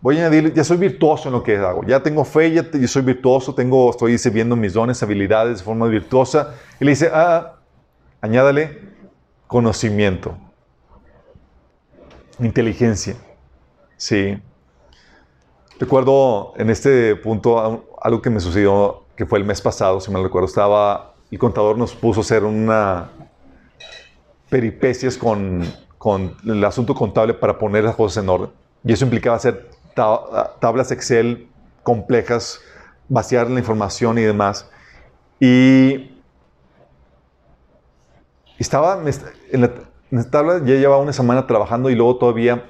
voy 0.00 0.16
a 0.16 0.26
añadir, 0.26 0.52
ya 0.52 0.64
soy 0.64 0.76
virtuoso 0.76 1.28
en 1.28 1.34
lo 1.34 1.42
que 1.42 1.56
hago, 1.56 1.84
ya 1.84 2.02
tengo 2.02 2.24
fe, 2.24 2.52
ya, 2.52 2.64
soy 2.88 3.02
virtuoso, 3.02 3.54
tengo, 3.54 3.90
estoy 3.90 4.16
viendo 4.32 4.56
mis 4.56 4.72
dones, 4.72 5.02
habilidades 5.02 5.58
de 5.58 5.64
forma 5.64 5.86
virtuosa. 5.86 6.54
Y 6.80 6.84
le 6.84 6.90
dice, 6.90 7.10
ah, 7.12 7.55
añádale 8.26 8.80
conocimiento, 9.46 10.36
inteligencia. 12.38 13.16
Sí. 13.96 14.38
Recuerdo 15.78 16.54
en 16.56 16.70
este 16.70 17.16
punto 17.16 17.86
algo 18.00 18.22
que 18.22 18.30
me 18.30 18.40
sucedió, 18.40 19.04
que 19.16 19.26
fue 19.26 19.38
el 19.38 19.44
mes 19.44 19.60
pasado, 19.60 20.00
si 20.00 20.10
me 20.10 20.22
recuerdo, 20.22 20.46
estaba, 20.46 21.14
el 21.30 21.38
contador 21.38 21.78
nos 21.78 21.94
puso 21.94 22.20
a 22.20 22.22
hacer 22.22 22.44
una 22.44 23.10
peripecias 24.48 25.16
con, 25.16 25.64
con 25.98 26.36
el 26.44 26.64
asunto 26.64 26.94
contable 26.94 27.34
para 27.34 27.58
poner 27.58 27.84
las 27.84 27.96
cosas 27.96 28.22
en 28.22 28.28
orden. 28.28 28.50
Y 28.84 28.92
eso 28.92 29.04
implicaba 29.04 29.36
hacer 29.36 29.70
tablas 29.94 30.92
Excel 30.92 31.48
complejas, 31.82 32.60
vaciar 33.08 33.50
la 33.50 33.58
información 33.58 34.18
y 34.18 34.22
demás. 34.22 34.70
Y 35.40 36.15
estaba 38.58 39.02
en 39.50 39.60
la, 39.60 40.30
tabla, 40.30 40.58
ya 40.58 40.74
llevaba 40.74 41.02
una 41.02 41.12
semana 41.12 41.46
trabajando 41.46 41.90
y 41.90 41.94
luego 41.94 42.16
todavía 42.16 42.64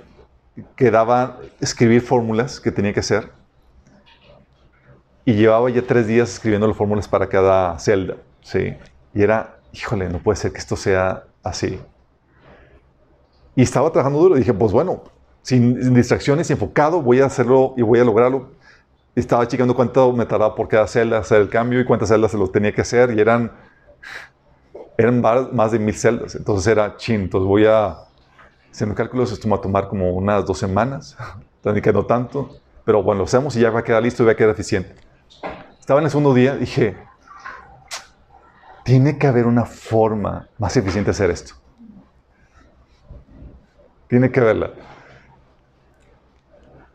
quedaba 0.74 1.38
escribir 1.60 2.00
fórmulas 2.00 2.60
que 2.60 2.72
tenía 2.72 2.92
que 2.92 3.00
hacer. 3.00 3.30
Y 5.24 5.34
llevaba 5.34 5.70
ya 5.70 5.82
tres 5.82 6.06
días 6.06 6.32
escribiendo 6.32 6.66
las 6.66 6.76
fórmulas 6.76 7.08
para 7.08 7.28
cada 7.28 7.78
celda. 7.78 8.16
¿sí? 8.42 8.76
Y 9.12 9.22
era, 9.22 9.58
híjole, 9.72 10.08
no 10.08 10.18
puede 10.18 10.36
ser 10.36 10.52
que 10.52 10.58
esto 10.58 10.76
sea 10.76 11.24
así. 11.42 11.80
Y 13.56 13.62
estaba 13.62 13.90
trabajando 13.90 14.20
duro. 14.20 14.34
dije, 14.36 14.54
pues 14.54 14.72
bueno, 14.72 15.02
sin, 15.42 15.94
distracciones, 15.94 16.50
enfocado, 16.50 17.00
voy 17.02 17.20
a 17.20 17.26
hacerlo 17.26 17.74
y 17.76 17.82
voy 17.82 17.98
a 17.98 18.04
lograrlo. 18.04 18.50
Estaba 19.14 19.48
checando 19.48 19.74
cuánto 19.74 20.12
me 20.12 20.26
tardaba 20.26 20.54
por 20.54 20.68
cada 20.68 20.86
celda 20.86 21.18
hacer 21.18 21.40
el 21.40 21.48
cambio 21.48 21.80
y 21.80 21.84
cuántas 21.84 22.10
celdas 22.10 22.32
se 22.32 22.38
lo 22.38 22.48
tenía 22.50 22.72
que 22.72 22.82
hacer 22.82 23.16
y 23.16 23.20
eran, 23.20 23.50
eran 24.98 25.20
más 25.20 25.72
de 25.72 25.78
mil 25.78 25.94
celdas. 25.94 26.34
Entonces 26.34 26.66
era 26.66 26.96
chin, 26.96 27.22
entonces 27.22 27.46
voy 27.46 27.66
a, 27.66 27.98
haciendo 28.70 28.94
cálculos, 28.94 29.32
esto 29.32 29.46
me 29.48 29.52
va 29.52 29.58
a 29.58 29.62
tomar 29.62 29.88
como 29.88 30.12
unas 30.12 30.44
dos 30.44 30.58
semanas, 30.58 31.16
también 31.62 31.82
que 31.82 31.92
no 31.92 32.04
tanto, 32.06 32.58
pero 32.84 33.02
bueno, 33.02 33.20
lo 33.20 33.24
hacemos 33.24 33.56
y 33.56 33.60
ya 33.60 33.70
va 33.70 33.80
a 33.80 33.84
quedar 33.84 34.02
listo 34.02 34.22
y 34.22 34.26
va 34.26 34.32
a 34.32 34.36
quedar 34.36 34.50
eficiente. 34.50 34.94
Estaba 35.80 36.00
en 36.00 36.04
el 36.04 36.10
segundo 36.10 36.34
día, 36.34 36.56
dije, 36.56 36.96
tiene 38.84 39.18
que 39.18 39.26
haber 39.26 39.46
una 39.46 39.64
forma 39.64 40.48
más 40.58 40.76
eficiente 40.76 41.06
de 41.06 41.10
hacer 41.10 41.30
esto. 41.30 41.54
Tiene 44.08 44.30
que 44.30 44.40
haberla. 44.40 44.70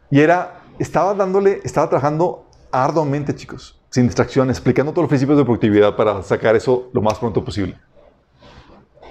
Y 0.09 0.21
era, 0.21 0.61
estaba 0.79 1.13
dándole, 1.13 1.61
estaba 1.63 1.89
trabajando 1.89 2.47
arduamente, 2.71 3.35
chicos, 3.35 3.81
sin 3.89 4.05
distracciones, 4.07 4.57
explicando 4.57 4.91
todos 4.91 5.03
los 5.03 5.09
principios 5.09 5.37
de 5.37 5.43
productividad 5.43 5.95
para 5.95 6.21
sacar 6.23 6.55
eso 6.55 6.89
lo 6.93 7.01
más 7.01 7.19
pronto 7.19 7.43
posible. 7.43 7.77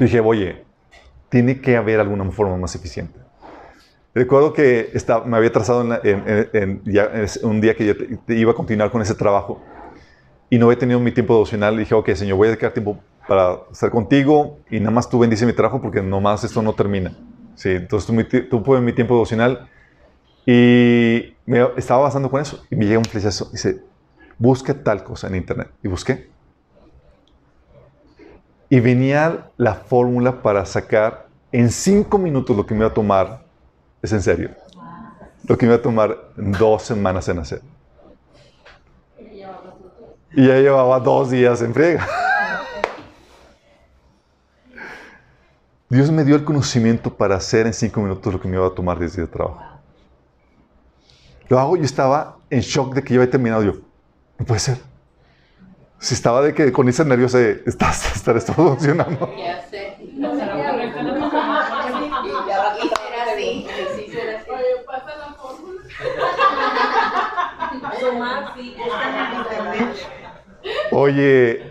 Dije, 0.00 0.20
oye, 0.20 0.64
tiene 1.28 1.60
que 1.60 1.76
haber 1.76 2.00
alguna 2.00 2.28
forma 2.30 2.56
más 2.56 2.74
eficiente. 2.74 3.18
Recuerdo 4.14 4.52
que 4.52 4.90
estaba, 4.94 5.24
me 5.24 5.36
había 5.36 5.52
trazado 5.52 5.82
un 5.82 7.60
día 7.60 7.76
que 7.76 7.86
yo 7.86 7.94
iba 8.34 8.52
a 8.52 8.54
continuar 8.54 8.90
con 8.90 9.02
ese 9.02 9.14
trabajo 9.14 9.62
y 10.48 10.58
no 10.58 10.66
había 10.66 10.78
tenido 10.78 10.98
mi 10.98 11.12
tiempo 11.12 11.34
devocional. 11.34 11.76
Dije, 11.76 11.94
ok, 11.94 12.10
Señor, 12.14 12.38
voy 12.38 12.48
a 12.48 12.50
dedicar 12.50 12.72
tiempo 12.72 12.98
para 13.28 13.60
estar 13.70 13.90
contigo 13.90 14.58
y 14.70 14.80
nada 14.80 14.90
más 14.90 15.08
tú 15.08 15.18
bendice 15.18 15.46
mi 15.46 15.52
trabajo 15.52 15.80
porque 15.80 16.02
nomás 16.02 16.42
esto 16.42 16.62
no 16.62 16.72
termina. 16.72 17.12
Sí, 17.54 17.68
entonces 17.70 18.06
tú, 18.28 18.48
tú 18.48 18.62
puedes 18.62 18.82
mi 18.82 18.92
tiempo 18.92 19.14
devocional 19.14 19.68
y 20.46 21.36
me 21.44 21.68
estaba 21.76 22.04
basando 22.04 22.30
con 22.30 22.40
eso. 22.40 22.64
Y 22.70 22.76
me 22.76 22.86
llega 22.86 22.98
un 22.98 23.04
flechazo. 23.04 23.50
Dice, 23.52 23.82
busca 24.38 24.82
tal 24.82 25.04
cosa 25.04 25.28
en 25.28 25.36
internet. 25.36 25.68
Y 25.82 25.88
busqué. 25.88 26.29
Y 28.70 28.80
venía 28.80 29.50
la 29.56 29.74
fórmula 29.74 30.40
para 30.40 30.64
sacar 30.64 31.26
en 31.52 31.70
cinco 31.70 32.16
minutos 32.16 32.56
lo 32.56 32.64
que 32.64 32.72
me 32.72 32.80
iba 32.80 32.88
a 32.88 32.94
tomar. 32.94 33.42
Es 34.00 34.12
en 34.12 34.22
serio. 34.22 34.52
Lo 35.46 35.58
que 35.58 35.66
me 35.66 35.72
iba 35.72 35.80
a 35.80 35.82
tomar 35.82 36.16
dos 36.36 36.84
semanas 36.84 37.28
en 37.28 37.40
hacer. 37.40 37.60
Y 40.32 40.46
ya 40.46 40.54
llevaba 40.54 41.00
dos 41.00 41.30
días 41.30 41.60
en 41.62 41.74
friega. 41.74 42.06
Dios 45.88 46.12
me 46.12 46.22
dio 46.22 46.36
el 46.36 46.44
conocimiento 46.44 47.12
para 47.12 47.34
hacer 47.34 47.66
en 47.66 47.74
cinco 47.74 48.00
minutos 48.00 48.32
lo 48.32 48.40
que 48.40 48.46
me 48.46 48.56
iba 48.56 48.64
a 48.64 48.70
tomar 48.70 48.96
10 49.00 49.16
días 49.16 49.26
de 49.26 49.32
trabajo. 49.32 49.60
Lo 51.48 51.58
hago, 51.58 51.76
yo 51.76 51.82
estaba 51.82 52.36
en 52.48 52.60
shock 52.60 52.94
de 52.94 53.02
que 53.02 53.14
yo 53.14 53.20
había 53.20 53.32
terminado. 53.32 53.64
Yo, 53.64 53.72
no 54.38 54.46
puede 54.46 54.60
ser. 54.60 54.89
Si 56.00 56.14
estaba 56.14 56.40
de 56.40 56.54
que 56.54 56.72
con 56.72 56.88
ese 56.88 57.04
nervioso 57.04 57.36
de, 57.36 57.62
¿estás, 57.66 58.16
estar 58.16 58.34
esto 58.36 58.54
funcionando? 58.54 59.30
Ya 59.36 59.62
sé. 59.68 59.98
Oye, 70.92 71.70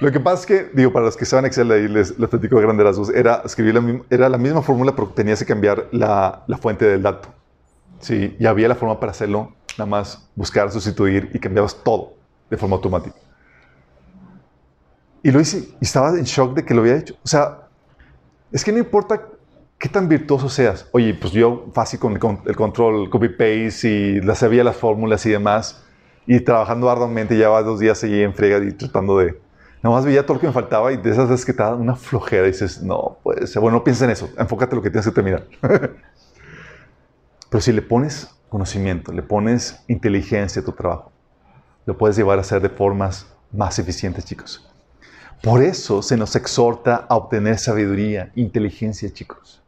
lo 0.00 0.12
que 0.12 0.20
pasa 0.20 0.40
es 0.40 0.46
que, 0.46 0.70
digo, 0.74 0.92
para 0.92 1.06
los 1.06 1.16
que 1.16 1.24
saben 1.24 1.46
Excel, 1.46 1.70
ahí 1.72 1.88
les, 1.88 2.18
les 2.18 2.28
platico 2.28 2.56
de 2.56 2.62
grandes 2.62 2.86
rasgos, 2.86 3.10
era 3.10 3.42
escribir 3.44 3.74
la, 3.74 4.00
era 4.10 4.28
la 4.28 4.38
misma 4.38 4.60
fórmula, 4.60 4.94
pero 4.94 5.08
tenías 5.08 5.38
que 5.38 5.46
cambiar 5.46 5.88
la, 5.92 6.44
la 6.46 6.58
fuente 6.58 6.84
del 6.84 7.02
dato. 7.02 7.28
Sí, 8.00 8.36
y 8.38 8.46
había 8.46 8.68
la 8.68 8.74
forma 8.74 9.00
para 9.00 9.12
hacerlo, 9.12 9.54
nada 9.78 9.86
más 9.86 10.28
buscar, 10.34 10.70
sustituir 10.70 11.30
y 11.32 11.38
cambiabas 11.38 11.82
todo 11.82 12.14
de 12.50 12.56
forma 12.58 12.76
automática. 12.76 13.16
Y 15.26 15.32
lo 15.32 15.40
hice 15.40 15.70
y 15.80 15.84
estaba 15.84 16.10
en 16.10 16.22
shock 16.22 16.54
de 16.54 16.64
que 16.64 16.72
lo 16.72 16.82
había 16.82 16.94
hecho. 16.94 17.16
O 17.24 17.26
sea, 17.26 17.66
Es 18.52 18.62
que 18.62 18.70
no 18.70 18.78
importa 18.78 19.20
qué 19.76 19.88
tan 19.88 20.08
virtuoso 20.08 20.48
seas. 20.48 20.88
Oye, 20.92 21.14
pues 21.14 21.32
yo 21.32 21.66
fácil 21.74 21.98
con 21.98 22.12
el, 22.12 22.54
control, 22.54 23.10
copy-paste 23.10 23.88
y 23.88 24.20
la 24.20 24.36
sabía 24.36 24.62
las 24.62 24.76
fórmulas 24.76 25.26
y 25.26 25.30
demás. 25.30 25.82
Y 26.28 26.38
trabajando 26.38 26.88
arduamente, 26.88 27.36
ya 27.36 27.48
dos 27.62 27.80
días 27.80 28.04
allí 28.04 28.22
en 28.22 28.34
frega 28.34 28.64
y 28.64 28.70
tratando 28.70 29.18
de... 29.18 29.36
Nada 29.82 29.96
más 29.96 30.04
veía 30.04 30.24
todo 30.24 30.34
lo 30.34 30.40
que 30.40 30.46
me 30.46 30.52
faltaba 30.52 30.92
y 30.92 30.96
de 30.96 31.10
esas 31.10 31.28
veces 31.28 31.44
que 31.44 31.52
te 31.52 31.60
da 31.60 31.74
una 31.74 31.96
flojera 31.96 32.46
y 32.46 32.52
dices, 32.52 32.80
no, 32.80 33.18
pues, 33.24 33.52
bueno, 33.56 33.78
no 33.78 33.82
pienses 33.82 34.04
en 34.04 34.10
eso, 34.10 34.30
enfócate 34.38 34.74
en 34.74 34.76
lo 34.76 34.82
que 34.84 34.90
tienes 34.90 35.06
que 35.06 35.12
terminar. 35.12 35.44
Pero 37.50 37.60
si 37.60 37.72
le 37.72 37.82
pones 37.82 38.30
conocimiento, 38.48 39.10
le 39.10 39.22
pones 39.22 39.82
inteligencia 39.88 40.62
a 40.62 40.64
tu 40.64 40.70
trabajo, 40.70 41.10
lo 41.84 41.98
puedes 41.98 42.16
llevar 42.16 42.38
a 42.38 42.42
hacer 42.42 42.62
de 42.62 42.68
formas 42.68 43.26
más 43.50 43.80
eficientes, 43.80 44.24
chicos. 44.24 44.70
Por 45.42 45.62
eso 45.62 46.02
se 46.02 46.16
nos 46.16 46.34
exhorta 46.34 47.06
a 47.08 47.16
obtener 47.16 47.58
sabiduría, 47.58 48.32
inteligencia, 48.34 49.12
chicos. 49.12 49.62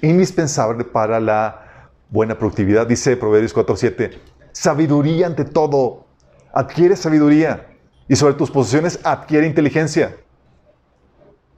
Indispensable 0.00 0.84
para 0.84 1.20
la 1.20 1.90
buena 2.08 2.38
productividad. 2.38 2.86
Dice 2.86 3.16
Proverbios 3.16 3.54
4.7, 3.54 4.18
sabiduría 4.52 5.26
ante 5.26 5.44
todo. 5.44 6.06
Adquiere 6.52 6.96
sabiduría. 6.96 7.68
Y 8.08 8.16
sobre 8.16 8.34
tus 8.34 8.50
posesiones 8.50 9.00
adquiere 9.04 9.46
inteligencia. 9.46 10.16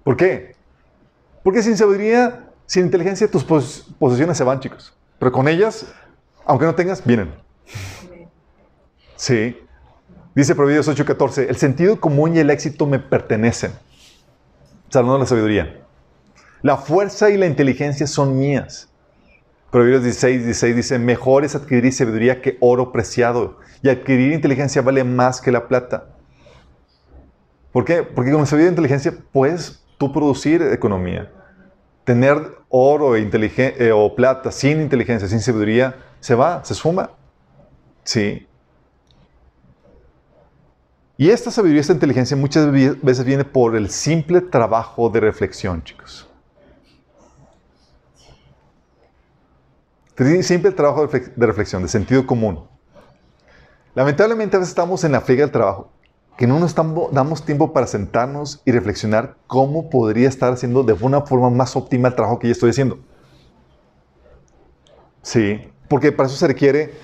¿Por 0.02 0.16
qué? 0.16 0.54
Porque 1.42 1.62
sin 1.62 1.76
sabiduría, 1.76 2.50
sin 2.66 2.84
inteligencia, 2.84 3.30
tus 3.30 3.44
posesiones 3.44 4.36
se 4.36 4.44
van, 4.44 4.60
chicos. 4.60 4.96
Pero 5.18 5.32
con 5.32 5.48
ellas, 5.48 5.86
aunque 6.44 6.66
no 6.66 6.74
tengas, 6.74 7.04
vienen. 7.04 7.34
Sí. 9.16 9.58
Dice 10.34 10.54
Proverbios 10.54 10.88
8:14, 10.88 11.48
el 11.48 11.56
sentido 11.56 12.00
común 12.00 12.34
y 12.36 12.40
el 12.40 12.50
éxito 12.50 12.86
me 12.86 12.98
pertenecen. 12.98 13.72
Saludando 14.88 15.20
la 15.20 15.26
sabiduría. 15.26 15.80
La 16.62 16.76
fuerza 16.76 17.30
y 17.30 17.36
la 17.36 17.46
inteligencia 17.46 18.06
son 18.06 18.38
mías. 18.38 18.88
Proverbios 19.70 20.02
16, 20.02 20.44
16 20.44 20.76
dice, 20.76 20.98
mejor 20.98 21.44
es 21.44 21.54
adquirir 21.54 21.92
sabiduría 21.92 22.40
que 22.40 22.56
oro 22.60 22.92
preciado. 22.92 23.58
Y 23.82 23.88
adquirir 23.88 24.32
inteligencia 24.32 24.82
vale 24.82 25.04
más 25.04 25.40
que 25.40 25.50
la 25.52 25.68
plata. 25.68 26.06
¿Por 27.72 27.84
qué? 27.84 28.02
Porque 28.02 28.30
con 28.30 28.46
sabiduría 28.46 28.68
e 28.68 28.70
inteligencia 28.70 29.14
puedes 29.32 29.84
tú 29.98 30.12
producir 30.12 30.62
economía. 30.62 31.30
Tener 32.04 32.38
oro 32.68 33.16
e 33.16 33.28
eh, 33.28 33.92
o 33.92 34.14
plata 34.14 34.52
sin 34.52 34.80
inteligencia, 34.80 35.28
sin 35.28 35.40
sabiduría, 35.40 35.96
se 36.20 36.34
va, 36.34 36.64
se 36.64 36.74
suma. 36.74 37.10
Sí. 38.04 38.46
Y 41.16 41.30
esta 41.30 41.50
sabiduría, 41.50 41.80
esta 41.80 41.92
inteligencia 41.92 42.36
muchas 42.36 42.70
veces 42.72 43.24
viene 43.24 43.44
por 43.44 43.76
el 43.76 43.88
simple 43.90 44.40
trabajo 44.40 45.08
de 45.10 45.20
reflexión, 45.20 45.82
chicos. 45.84 46.28
Simple 50.42 50.70
trabajo 50.72 51.06
de 51.06 51.46
reflexión, 51.46 51.82
de 51.82 51.88
sentido 51.88 52.26
común. 52.26 52.66
Lamentablemente 53.94 54.56
a 54.56 54.58
veces 54.58 54.70
estamos 54.70 55.04
en 55.04 55.12
la 55.12 55.20
friega 55.20 55.42
del 55.42 55.52
trabajo, 55.52 55.90
que 56.36 56.48
no 56.48 56.58
nos 56.58 56.74
damos 56.74 57.44
tiempo 57.44 57.72
para 57.72 57.86
sentarnos 57.86 58.60
y 58.64 58.72
reflexionar 58.72 59.36
cómo 59.46 59.90
podría 59.90 60.28
estar 60.28 60.52
haciendo 60.52 60.82
de 60.82 60.94
una 60.94 61.20
forma 61.20 61.48
más 61.50 61.76
óptima 61.76 62.08
el 62.08 62.14
trabajo 62.16 62.40
que 62.40 62.48
ya 62.48 62.52
estoy 62.52 62.70
haciendo. 62.70 62.98
Sí, 65.22 65.60
porque 65.88 66.10
para 66.10 66.28
eso 66.28 66.36
se 66.36 66.48
requiere 66.48 66.94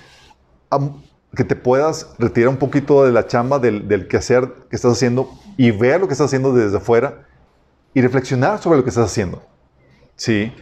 que 1.35 1.45
te 1.45 1.57
puedas 1.57 2.15
retirar 2.19 2.49
un 2.49 2.57
poquito 2.57 3.05
de 3.05 3.13
la 3.13 3.27
chamba 3.27 3.59
del, 3.59 3.87
del 3.87 4.09
quehacer 4.09 4.53
que 4.69 4.77
estás 4.77 4.93
haciendo 4.93 5.31
y 5.57 5.71
ver 5.71 6.01
lo 6.01 6.07
que 6.07 6.15
estás 6.15 6.27
haciendo 6.27 6.53
desde 6.53 6.77
afuera 6.77 7.27
y 7.95 8.01
reflexionar 8.01 8.61
sobre 8.61 8.79
lo 8.79 8.85
que 8.85 8.91
estás 8.91 9.07
haciendo. 9.07 9.43
Sí. 10.17 10.53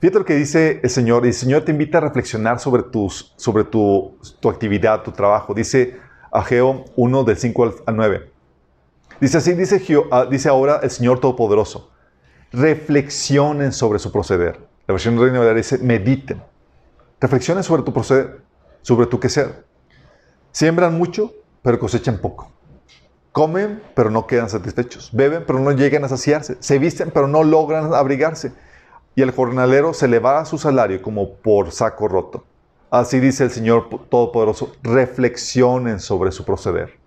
Fíjate 0.00 0.18
lo 0.18 0.24
que 0.24 0.36
dice 0.36 0.80
el 0.82 0.90
Señor. 0.90 1.26
El 1.26 1.34
Señor 1.34 1.64
te 1.64 1.72
invita 1.72 1.98
a 1.98 2.02
reflexionar 2.02 2.60
sobre, 2.60 2.82
tus, 2.84 3.32
sobre 3.36 3.64
tu, 3.64 4.16
tu 4.40 4.48
actividad, 4.48 5.02
tu 5.02 5.12
trabajo. 5.12 5.54
Dice 5.54 5.98
Ageo 6.30 6.84
1 6.94 7.24
del 7.24 7.36
5 7.36 7.74
al, 7.86 7.96
9. 7.96 8.32
Dice 9.20 9.38
así, 9.38 9.54
dice, 9.54 9.82
ah, 10.12 10.26
dice 10.30 10.48
ahora 10.48 10.80
el 10.82 10.90
Señor 10.90 11.20
Todopoderoso. 11.20 11.90
Reflexionen 12.52 13.72
sobre 13.72 13.98
su 13.98 14.12
proceder. 14.12 14.60
La 14.86 14.92
versión 14.92 15.16
de 15.16 15.24
Reina 15.24 15.52
dice, 15.52 15.78
mediten. 15.78 16.42
Reflexionen 17.20 17.64
sobre 17.64 17.82
tu 17.82 17.92
proceder, 17.92 18.40
sobre 18.82 19.06
tu 19.06 19.18
quehacer. 19.18 19.64
Siembran 20.52 20.96
mucho, 20.96 21.32
pero 21.62 21.78
cosechan 21.78 22.18
poco. 22.18 22.50
Comen, 23.32 23.82
pero 23.94 24.10
no 24.10 24.26
quedan 24.26 24.50
satisfechos. 24.50 25.10
Beben, 25.12 25.44
pero 25.46 25.60
no 25.60 25.70
llegan 25.72 26.04
a 26.04 26.08
saciarse. 26.08 26.56
Se 26.60 26.78
visten, 26.78 27.10
pero 27.12 27.28
no 27.28 27.44
logran 27.44 27.92
abrigarse. 27.94 28.52
Y 29.14 29.22
el 29.22 29.30
jornalero 29.30 29.94
se 29.94 30.08
le 30.08 30.18
va 30.18 30.40
a 30.40 30.44
su 30.44 30.58
salario 30.58 31.02
como 31.02 31.34
por 31.34 31.70
saco 31.70 32.08
roto. 32.08 32.44
Así 32.90 33.20
dice 33.20 33.44
el 33.44 33.50
Señor 33.50 33.88
Todopoderoso. 34.08 34.72
Reflexionen 34.82 36.00
sobre 36.00 36.32
su 36.32 36.44
proceder. 36.44 36.98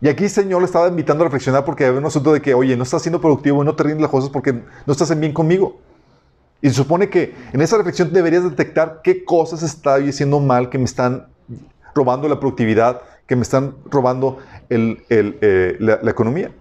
Y 0.00 0.08
aquí 0.08 0.24
el 0.24 0.30
Señor 0.30 0.60
le 0.60 0.66
estaba 0.66 0.86
invitando 0.88 1.24
a 1.24 1.26
reflexionar 1.26 1.64
porque 1.64 1.84
había 1.84 1.98
un 1.98 2.06
asunto 2.06 2.32
de 2.32 2.40
que, 2.40 2.54
oye, 2.54 2.76
no 2.76 2.84
estás 2.84 3.02
siendo 3.02 3.20
productivo 3.20 3.62
y 3.62 3.66
no 3.66 3.74
te 3.74 3.82
rindes 3.82 4.02
las 4.02 4.10
cosas 4.10 4.30
porque 4.30 4.52
no 4.52 4.92
estás 4.92 5.10
en 5.10 5.20
bien 5.20 5.32
conmigo. 5.32 5.80
Y 6.60 6.68
se 6.68 6.74
supone 6.74 7.08
que 7.08 7.34
en 7.52 7.60
esa 7.60 7.76
reflexión 7.76 8.12
deberías 8.12 8.44
detectar 8.44 9.00
qué 9.02 9.24
cosas 9.24 9.62
está 9.62 9.96
haciendo 9.96 10.38
mal 10.40 10.70
que 10.70 10.78
me 10.78 10.84
están 10.84 11.26
robando 11.98 12.28
la 12.28 12.38
productividad, 12.38 13.02
que 13.26 13.34
me 13.34 13.42
están 13.42 13.74
robando 13.84 14.38
eh, 14.70 15.76
la, 15.80 16.10
economía. 16.10 16.52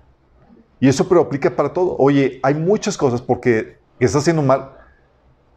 Y 0.80 0.89
eso 0.89 1.08
pero 1.08 1.21
aplica 1.21 1.56
para 1.56 1.73
todo. 1.73 1.95
Oye, 1.97 2.39
hay 2.43 2.56
muchas 2.56 2.97
cosas 2.97 3.21
porque 3.21 3.78
que 4.00 4.06
estás 4.06 4.23
haciendo 4.23 4.41
mal 4.41 4.71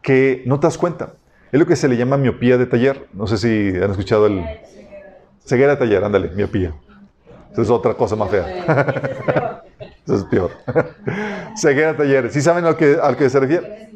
que 0.01 0.43
no 0.45 0.59
te 0.59 0.67
das 0.67 0.77
cuenta. 0.77 1.13
Es 1.51 1.59
lo 1.59 1.65
que 1.65 1.75
se 1.75 1.87
le 1.87 1.97
llama 1.97 2.17
miopía 2.17 2.57
de 2.57 2.65
taller. 2.65 3.07
No 3.13 3.27
sé 3.27 3.37
si 3.37 3.77
han 3.77 3.91
escuchado 3.91 4.27
el... 4.27 4.43
Ceguera 5.45 5.71
de 5.73 5.77
taller, 5.77 6.03
ándale, 6.03 6.29
miopía. 6.29 6.73
Eso 7.51 7.61
es 7.61 7.69
otra 7.69 7.93
cosa 7.95 8.15
más 8.15 8.29
fea. 8.29 9.63
Eso 10.05 10.15
es 10.15 10.23
peor. 10.25 10.51
Ceguera 11.57 11.93
de 11.93 11.97
taller. 11.97 12.31
¿Sí 12.31 12.41
saben 12.41 12.65
al 12.65 12.77
que, 12.77 12.97
al 13.01 13.17
que 13.17 13.29
se 13.29 13.39
refiere? 13.39 13.91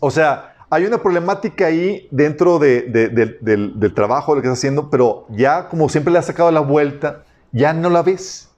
O 0.00 0.10
sea, 0.10 0.55
hay 0.68 0.84
una 0.84 0.98
problemática 0.98 1.66
ahí 1.66 2.08
dentro 2.10 2.58
del, 2.58 3.92
trabajo, 3.94 4.34
lo 4.34 4.40
que 4.40 4.48
estás 4.48 4.58
haciendo, 4.58 4.90
pero 4.90 5.26
ya 5.30 5.68
como 5.68 5.88
siempre 5.88 6.12
le 6.12 6.18
has 6.18 6.26
sacado 6.26 6.50
la 6.50 6.60
vuelta, 6.60 7.24
ya 7.52 7.72
no 7.72 7.88
la 7.88 8.02
ves. 8.02 8.50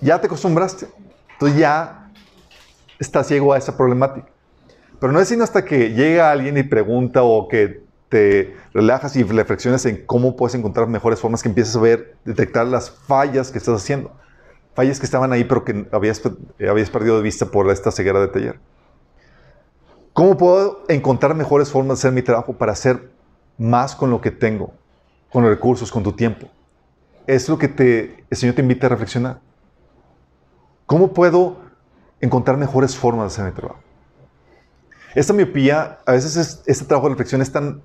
Ya 0.00 0.20
te 0.20 0.26
acostumbraste. 0.26 0.86
Entonces 1.32 1.58
ya 1.58 2.10
estás 2.98 3.26
ciego 3.26 3.52
a 3.52 3.58
esa 3.58 3.76
problemática. 3.76 4.28
Pero 5.00 5.12
no 5.12 5.20
es 5.20 5.28
sino 5.28 5.42
hasta 5.42 5.64
que 5.64 5.90
llega 5.90 6.30
alguien 6.30 6.56
y 6.56 6.62
pregunta 6.62 7.24
o 7.24 7.48
que 7.48 7.82
te 8.08 8.54
relajas 8.72 9.16
y 9.16 9.24
reflexiones 9.24 9.84
en 9.86 10.04
cómo 10.06 10.36
puedes 10.36 10.54
encontrar 10.54 10.86
mejores 10.86 11.18
formas 11.18 11.42
que 11.42 11.48
empiezas 11.48 11.74
a 11.74 11.80
ver, 11.80 12.14
detectar 12.24 12.66
las 12.66 12.90
fallas 12.90 13.50
que 13.50 13.58
estás 13.58 13.82
haciendo. 13.82 14.12
Fallas 14.74 15.00
que 15.00 15.06
estaban 15.06 15.32
ahí 15.32 15.44
pero 15.44 15.64
que 15.64 15.86
habías, 15.90 16.22
habías 16.68 16.90
perdido 16.90 17.16
de 17.16 17.22
vista 17.22 17.46
por 17.46 17.68
esta 17.70 17.90
ceguera 17.90 18.20
de 18.20 18.28
taller. 18.28 18.60
¿Cómo 20.12 20.36
puedo 20.36 20.84
encontrar 20.88 21.34
mejores 21.34 21.70
formas 21.70 21.98
de 21.98 22.00
hacer 22.00 22.12
mi 22.12 22.22
trabajo 22.22 22.52
para 22.52 22.72
hacer 22.72 23.10
más 23.56 23.96
con 23.96 24.10
lo 24.10 24.20
que 24.20 24.30
tengo, 24.30 24.74
con 25.30 25.42
los 25.42 25.50
recursos, 25.50 25.90
con 25.90 26.02
tu 26.02 26.12
tiempo? 26.12 26.48
Es 27.26 27.48
lo 27.48 27.58
que 27.58 27.68
te, 27.68 28.24
el 28.28 28.36
Señor 28.36 28.54
te 28.54 28.62
invita 28.62 28.86
a 28.86 28.90
reflexionar. 28.90 29.40
¿Cómo 30.84 31.14
puedo 31.14 31.56
encontrar 32.20 32.58
mejores 32.58 32.94
formas 32.94 33.24
de 33.24 33.26
hacer 33.28 33.44
mi 33.46 33.58
trabajo? 33.58 33.80
Esta 35.14 35.32
miopía, 35.32 36.00
a 36.04 36.12
veces 36.12 36.62
este 36.66 36.84
trabajo 36.84 37.08
de 37.08 37.14
reflexión 37.14 37.40
es 37.40 37.50
tan... 37.50 37.82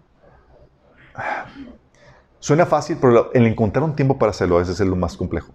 Suena 2.39 2.65
fácil, 2.65 2.97
pero 2.99 3.31
el 3.33 3.47
encontrar 3.47 3.83
un 3.83 3.95
tiempo 3.95 4.17
para 4.17 4.31
hacerlo 4.31 4.57
a 4.57 4.59
veces 4.59 4.79
es 4.79 4.87
lo 4.87 4.95
más 4.95 5.15
complejo. 5.15 5.53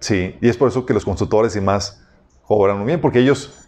Sí, 0.00 0.36
y 0.40 0.48
es 0.48 0.56
por 0.56 0.68
eso 0.68 0.86
que 0.86 0.94
los 0.94 1.04
consultores 1.04 1.54
y 1.56 1.60
más 1.60 2.02
cobran 2.46 2.78
muy 2.78 2.86
bien, 2.86 3.00
porque 3.00 3.18
ellos 3.18 3.65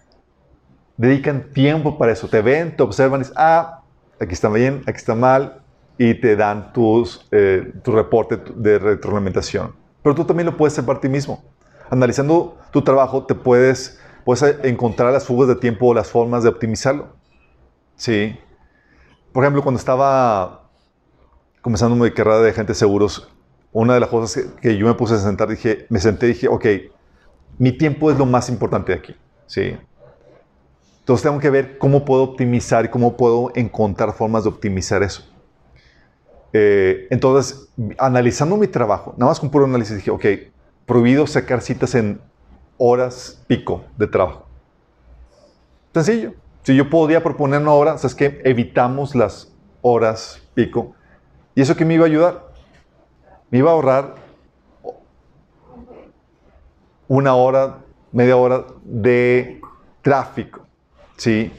dedican 0.99 1.51
tiempo 1.53 1.97
para 1.97 2.13
eso. 2.13 2.29
Te 2.29 2.43
ven, 2.43 2.77
te 2.77 2.83
observan 2.83 3.21
y 3.21 3.25
dicen, 3.25 3.37
ah, 3.39 3.81
aquí 4.21 4.35
está 4.35 4.51
bien, 4.51 4.83
aquí 4.87 4.99
está 4.99 5.15
mal, 5.15 5.63
y 5.97 6.15
te 6.15 6.37
dan 6.37 6.73
tus, 6.73 7.27
eh, 7.31 7.73
tu 7.83 7.93
reporte 7.93 8.39
de 8.55 8.79
retroalimentación. 8.79 9.75
Pero 10.03 10.15
tú 10.15 10.25
también 10.25 10.47
lo 10.47 10.57
puedes 10.57 10.75
hacer 10.75 10.85
para 10.85 11.01
ti 11.01 11.09
mismo. 11.09 11.43
Analizando 11.91 12.59
tu 12.71 12.83
trabajo, 12.83 13.25
te 13.25 13.35
puedes, 13.35 13.99
puedes 14.25 14.43
encontrar 14.65 15.13
las 15.13 15.25
fugas 15.25 15.49
de 15.49 15.57
tiempo 15.57 15.87
o 15.87 15.95
las 15.95 16.09
formas 16.09 16.43
de 16.43 16.51
optimizarlo. 16.51 17.09
Sí. 17.97 18.39
Por 19.33 19.45
ejemplo, 19.45 19.63
cuando 19.63 19.79
estaba 19.79 20.69
comenzando 21.63 21.97
mi 21.97 22.11
carrera 22.11 22.41
de 22.41 22.51
agente 22.51 22.73
de 22.73 22.79
seguros, 22.79 23.29
una 23.73 23.95
de 23.95 24.01
las 24.01 24.09
cosas 24.09 24.45
que, 24.61 24.77
yo 24.77 24.87
me 24.87 24.95
puse 24.95 25.15
a 25.15 25.19
sentar, 25.19 25.49
dije, 25.49 25.87
me 25.89 25.99
senté 25.99 26.27
y 26.27 26.29
dije, 26.31 26.49
ok, 26.49 26.67
mi 27.59 27.73
tiempo 27.73 28.11
es 28.11 28.19
lo 28.19 28.27
más 28.27 28.49
importante 28.49 28.93
aquí. 28.93 29.15
Sí. 29.47 29.77
Entonces 31.09 31.23
tengo 31.23 31.41
que 31.41 31.49
ver 31.49 31.79
cómo 31.79 32.05
puedo 32.05 32.23
optimizar 32.23 32.85
y 32.85 32.89
cómo 32.89 33.17
puedo 33.17 33.51
encontrar 33.55 34.13
formas 34.13 34.43
de 34.43 34.51
optimizar 34.51 35.03
eso. 35.03 35.23
Eh, 36.53 37.07
entonces, 37.09 37.71
analizando 37.97 38.59
mi 38.59 38.67
trabajo, 38.67 39.15
nada 39.17 39.31
más 39.31 39.41
con 39.41 39.49
puro 39.49 39.65
análisis 39.65 39.97
dije, 39.97 40.11
ok, 40.11 40.27
prohibido 40.85 41.27
sacar 41.27 41.63
citas 41.63 41.95
en 41.95 42.21
horas 42.77 43.43
pico 43.47 43.87
de 43.97 44.07
trabajo. 44.07 44.49
Sencillo. 45.95 46.35
Si 46.63 46.77
yo 46.77 46.91
podía 46.91 47.23
proponer 47.23 47.63
una 47.63 47.73
hora, 47.73 47.95
es 47.95 48.15
que 48.15 48.43
evitamos 48.45 49.15
las 49.15 49.51
horas 49.81 50.43
pico. 50.53 50.95
¿Y 51.55 51.63
eso 51.63 51.75
qué 51.75 51.87
me 51.87 51.95
iba 51.95 52.05
a 52.05 52.09
ayudar? 52.09 52.53
Me 53.49 53.57
iba 53.61 53.71
a 53.71 53.73
ahorrar 53.73 54.15
una 57.09 57.35
hora, 57.35 57.79
media 58.13 58.37
hora 58.37 58.67
de 58.85 59.59
tráfico. 60.03 60.58
¿Sí? 61.19 61.53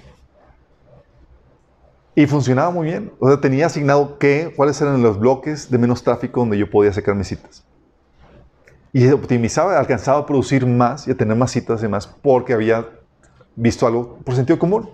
Y 2.16 2.26
funcionaba 2.26 2.72
muy 2.72 2.88
bien. 2.88 3.14
O 3.20 3.28
sea, 3.28 3.40
tenía 3.40 3.68
asignado 3.68 4.18
qué, 4.18 4.52
cuáles 4.56 4.82
eran 4.82 5.02
los 5.04 5.20
bloques 5.20 5.70
de 5.70 5.78
menos 5.78 6.04
tráfico 6.04 6.40
donde 6.40 6.58
yo 6.58 6.70
podía 6.70 6.92
sacar 6.92 7.14
mis 7.14 7.28
citas. 7.28 7.64
Y 8.92 9.08
optimizaba, 9.10 9.78
alcanzaba 9.78 10.20
a 10.20 10.26
producir 10.26 10.66
más 10.66 11.08
y 11.08 11.12
a 11.12 11.16
tener 11.16 11.38
más 11.38 11.52
citas 11.52 11.84
y 11.84 11.88
más 11.88 12.08
porque 12.08 12.54
había 12.54 12.90
visto 13.56 13.86
algo 13.86 14.18
por 14.26 14.36
sentido 14.36 14.58
común. 14.58 14.90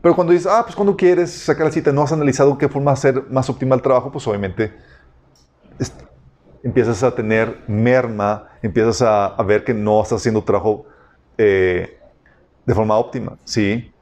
Pero 0.00 0.14
cuando 0.14 0.32
dices, 0.32 0.50
ah, 0.50 0.62
pues 0.64 0.74
cuando 0.74 0.96
quieres 0.96 1.30
sacar 1.30 1.66
la 1.66 1.72
cita, 1.72 1.92
no 1.92 2.02
has 2.02 2.12
analizado 2.12 2.56
qué 2.56 2.68
forma 2.68 2.92
hacer 2.92 3.26
más 3.30 3.50
óptima 3.50 3.74
el 3.74 3.82
trabajo, 3.82 4.10
pues 4.10 4.26
obviamente 4.26 4.72
empiezas 6.62 7.02
a 7.02 7.14
tener 7.14 7.62
merma, 7.66 8.48
empiezas 8.62 9.02
a, 9.02 9.42
ver 9.42 9.64
que 9.64 9.74
no 9.74 10.02
estás 10.02 10.20
haciendo 10.20 10.42
trabajo 10.42 10.86
eh, 11.38 11.99
de 12.70 12.74
forma 12.76 12.96
óptima, 12.96 13.36
¿sí? 13.44 13.92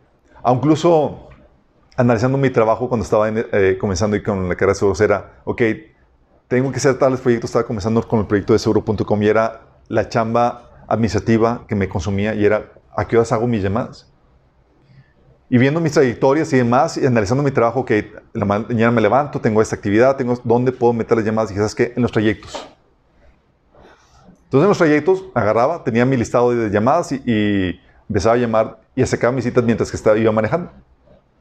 O 0.42 0.52
incluso 0.52 1.30
analizando 1.96 2.36
mi 2.36 2.50
trabajo 2.50 2.86
cuando 2.86 3.02
estaba 3.02 3.26
eh, 3.30 3.78
comenzando 3.80 4.14
y 4.14 4.22
con 4.22 4.46
la 4.46 4.54
carrera 4.56 4.74
de 4.74 4.78
seguros 4.78 5.00
era, 5.00 5.40
ok, 5.44 5.62
tengo 6.48 6.70
que 6.70 6.76
hacer 6.76 6.98
tales 6.98 7.20
proyectos, 7.22 7.48
estaba 7.48 7.66
comenzando 7.66 8.06
con 8.06 8.20
el 8.20 8.26
proyecto 8.26 8.52
de 8.52 8.58
seguro.com 8.58 9.22
y 9.22 9.26
era 9.26 9.62
la 9.88 10.06
chamba 10.10 10.84
administrativa 10.86 11.64
que 11.66 11.74
me 11.74 11.88
consumía 11.88 12.34
y 12.34 12.44
era, 12.44 12.72
¿a 12.94 13.06
qué 13.06 13.16
horas 13.16 13.32
hago 13.32 13.46
mis 13.46 13.62
llamadas? 13.62 14.12
Y 15.48 15.56
viendo 15.56 15.80
mis 15.80 15.92
trayectorias 15.92 16.52
y 16.52 16.58
demás, 16.58 16.98
y 16.98 17.06
analizando 17.06 17.42
mi 17.42 17.50
trabajo, 17.50 17.86
que 17.86 18.12
la 18.34 18.44
mañana 18.44 18.90
me 18.90 19.00
levanto, 19.00 19.40
tengo 19.40 19.62
esta 19.62 19.76
actividad, 19.76 20.14
tengo 20.14 20.38
dónde 20.44 20.72
puedo 20.72 20.92
meter 20.92 21.16
las 21.16 21.24
llamadas, 21.24 21.52
y 21.52 21.54
¿sabes 21.54 21.74
qué? 21.74 21.94
En 21.96 22.02
los 22.02 22.12
trayectos. 22.12 22.68
Entonces 24.44 24.64
en 24.64 24.68
los 24.68 24.78
trayectos 24.78 25.24
agarraba, 25.34 25.84
tenía 25.84 26.04
mi 26.04 26.18
listado 26.18 26.50
de 26.54 26.68
llamadas 26.68 27.12
y, 27.12 27.80
empezaba 28.08 28.34
a 28.34 28.38
llamar 28.38 28.80
y 28.94 29.02
a 29.02 29.06
sacar 29.06 29.32
mis 29.32 29.44
citas 29.44 29.64
mientras 29.64 29.90
que 29.90 29.96
estaba, 29.96 30.18
iba 30.18 30.32
manejando. 30.32 30.70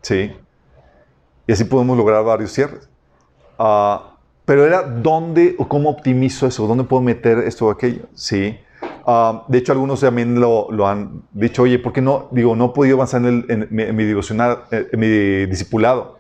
Sí. 0.01 0.35
Y 1.47 1.51
así 1.51 1.63
podemos 1.63 1.97
lograr 1.97 2.23
varios 2.23 2.51
cierres. 2.51 2.89
Ah, 3.57 4.13
pero 4.45 4.65
era 4.65 4.83
dónde 4.83 5.55
o 5.57 5.67
cómo 5.67 5.89
optimizo 5.89 6.47
eso, 6.47 6.67
dónde 6.67 6.83
puedo 6.83 7.01
meter 7.01 7.39
esto 7.39 7.67
o 7.67 7.71
aquello. 7.71 8.03
Sí. 8.13 8.57
Ah, 9.05 9.45
de 9.47 9.57
hecho, 9.57 9.71
algunos 9.71 10.01
también 10.01 10.39
lo, 10.39 10.67
lo, 10.71 10.87
han 10.87 11.23
dicho, 11.31 11.63
oye, 11.63 11.79
¿por 11.79 11.93
qué 11.93 12.01
no? 12.01 12.27
Digo, 12.31 12.55
no 12.55 12.65
he 12.65 12.69
podido 12.69 12.97
avanzar 12.97 13.21
en, 13.21 13.45
el, 13.49 13.67
en, 13.69 13.95
mi, 13.95 14.03
devocional, 14.03 14.63
eh, 14.71 14.87
en 14.91 14.99
mi 14.99 15.07
discipulado. 15.45 16.17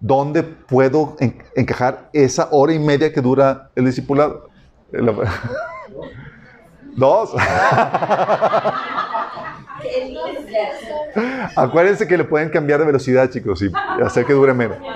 ¿Dónde 0.00 0.42
puedo 0.42 1.16
encajar 1.54 2.10
esa 2.12 2.48
hora 2.50 2.74
y 2.74 2.78
media 2.78 3.12
que 3.12 3.20
dura 3.20 3.70
el 3.74 3.86
discipulado? 3.86 4.48
Dos. 6.96 7.34
Acuérdense 11.56 12.06
que 12.06 12.16
le 12.16 12.24
pueden 12.24 12.48
cambiar 12.48 12.80
de 12.80 12.86
velocidad, 12.86 13.30
chicos, 13.30 13.62
y 13.62 13.70
hacer 14.02 14.24
que 14.24 14.32
dure 14.32 14.54
menos. 14.54 14.78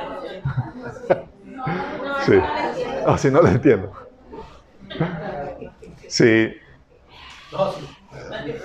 Sí. 2.27 2.35
Así 3.07 3.31
no 3.31 3.41
lo 3.41 3.49
entiendo. 3.49 3.91
Sí. 6.07 6.55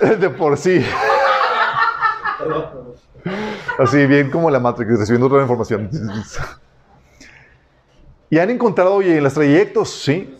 De 0.18 0.30
por 0.30 0.58
sí. 0.58 0.84
Así, 3.78 4.06
bien 4.06 4.30
como 4.30 4.50
la 4.50 4.60
Matrix, 4.60 4.98
recibiendo 4.98 5.28
toda 5.28 5.38
la 5.38 5.44
información. 5.44 5.88
Y 8.28 8.38
han 8.38 8.50
encontrado, 8.50 8.94
oye, 8.94 9.16
en 9.16 9.24
los 9.24 9.32
trayectos, 9.32 9.90
sí. 10.02 10.36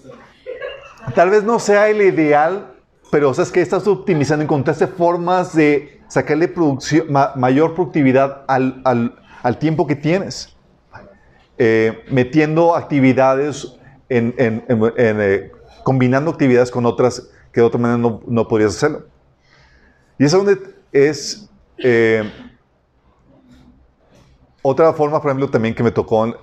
Tal 1.14 1.30
vez 1.30 1.44
no 1.44 1.58
sea 1.58 1.88
el 1.88 2.02
ideal, 2.02 2.73
pero 3.14 3.32
sabes 3.32 3.52
que 3.52 3.60
estás 3.60 3.86
optimizando, 3.86 4.42
encontraste 4.42 4.88
formas 4.88 5.54
de 5.54 6.00
sacarle 6.08 6.48
producción, 6.48 7.06
mayor 7.36 7.72
productividad 7.72 8.42
al, 8.48 8.82
al, 9.40 9.58
tiempo 9.60 9.86
que 9.86 9.94
tienes. 9.94 10.56
Eh, 11.56 12.02
metiendo 12.10 12.74
actividades, 12.74 13.78
en, 14.08 14.34
en, 14.36 14.64
eh, 14.96 15.52
combinando 15.84 16.32
actividades 16.32 16.72
con 16.72 16.86
otras 16.86 17.30
que 17.52 17.60
de 17.60 17.66
otra 17.68 17.78
manera 17.78 17.98
no, 17.98 18.20
no 18.26 18.48
podrías 18.48 18.74
hacerlo. 18.74 19.04
Y 20.18 20.24
es 20.24 20.32
donde 20.32 20.58
es 20.90 21.48
eh, 21.78 22.28
otra 24.60 24.92
forma, 24.92 25.22
por 25.22 25.30
ejemplo, 25.30 25.48
también 25.50 25.72
que 25.72 25.84
me 25.84 25.92
tocó. 25.92 26.36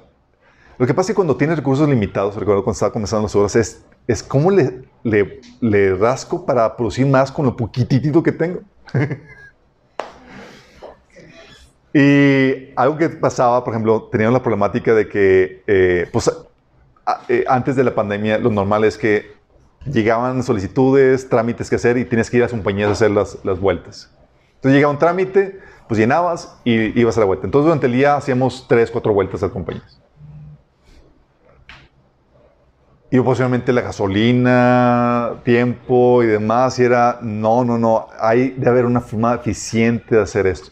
Lo 0.82 0.88
que 0.88 0.96
pasa 0.96 1.12
es 1.12 1.14
que 1.14 1.18
cuando 1.18 1.38
tienes 1.38 1.58
recursos 1.58 1.88
limitados, 1.88 2.36
recuerdo 2.36 2.64
cuando 2.64 2.74
estaba 2.74 2.92
comenzando 2.92 3.22
las 3.22 3.36
obras, 3.36 3.56
es, 3.56 3.86
es 4.08 4.24
cómo 4.24 4.50
le, 4.50 4.82
le, 5.04 5.40
le 5.60 5.94
rasco 5.94 6.44
para 6.44 6.76
producir 6.76 7.06
más 7.06 7.32
con 7.32 7.46
lo 7.46 7.56
poquitito 7.56 8.24
que 8.24 8.32
tengo. 8.32 8.62
y 11.94 12.74
algo 12.76 12.98
que 12.98 13.10
pasaba, 13.10 13.64
por 13.64 13.76
ejemplo, 13.76 14.10
teníamos 14.12 14.34
la 14.34 14.42
problemática 14.42 14.96
de 14.96 15.08
que, 15.08 15.62
eh, 15.68 16.10
pues, 16.12 16.32
eh, 17.30 17.46
antes 17.48 17.76
de 17.76 17.84
la 17.84 17.94
pandemia, 17.94 18.40
lo 18.40 18.50
normal 18.50 18.84
es 18.84 18.98
que 18.98 19.34
llegaban 19.86 20.42
solicitudes, 20.42 21.30
trámites 21.30 21.70
que 21.70 21.76
hacer 21.76 22.00
y 22.00 22.06
tienes 22.06 22.32
que 22.32 22.38
ir 22.38 22.42
a 22.42 22.46
las 22.46 22.54
compañías 22.54 22.90
a 22.90 22.94
hacer 22.94 23.12
las, 23.12 23.38
las 23.46 23.60
vueltas. 23.60 24.10
Entonces 24.56 24.78
llegaba 24.78 24.94
un 24.94 24.98
trámite, 24.98 25.60
pues 25.88 26.00
llenabas 26.00 26.58
y 26.64 27.00
ibas 27.00 27.18
a 27.18 27.20
la 27.20 27.28
vuelta. 27.28 27.46
Entonces 27.46 27.66
durante 27.66 27.86
el 27.86 27.94
día 27.94 28.16
hacíamos 28.16 28.66
tres, 28.68 28.90
cuatro 28.90 29.14
vueltas 29.14 29.44
a 29.44 29.46
las 29.46 29.54
compañías. 29.54 30.02
Y 33.14 33.20
posiblemente 33.20 33.74
la 33.74 33.82
gasolina, 33.82 35.42
tiempo 35.44 36.24
y 36.24 36.28
demás, 36.28 36.80
y 36.80 36.86
era, 36.86 37.20
no, 37.22 37.66
no, 37.66 37.78
no, 37.78 38.08
hay 38.18 38.52
de 38.52 38.70
haber 38.70 38.86
una 38.86 39.02
forma 39.02 39.36
eficiente 39.36 40.16
de 40.16 40.22
hacer 40.22 40.48
esto. 40.48 40.72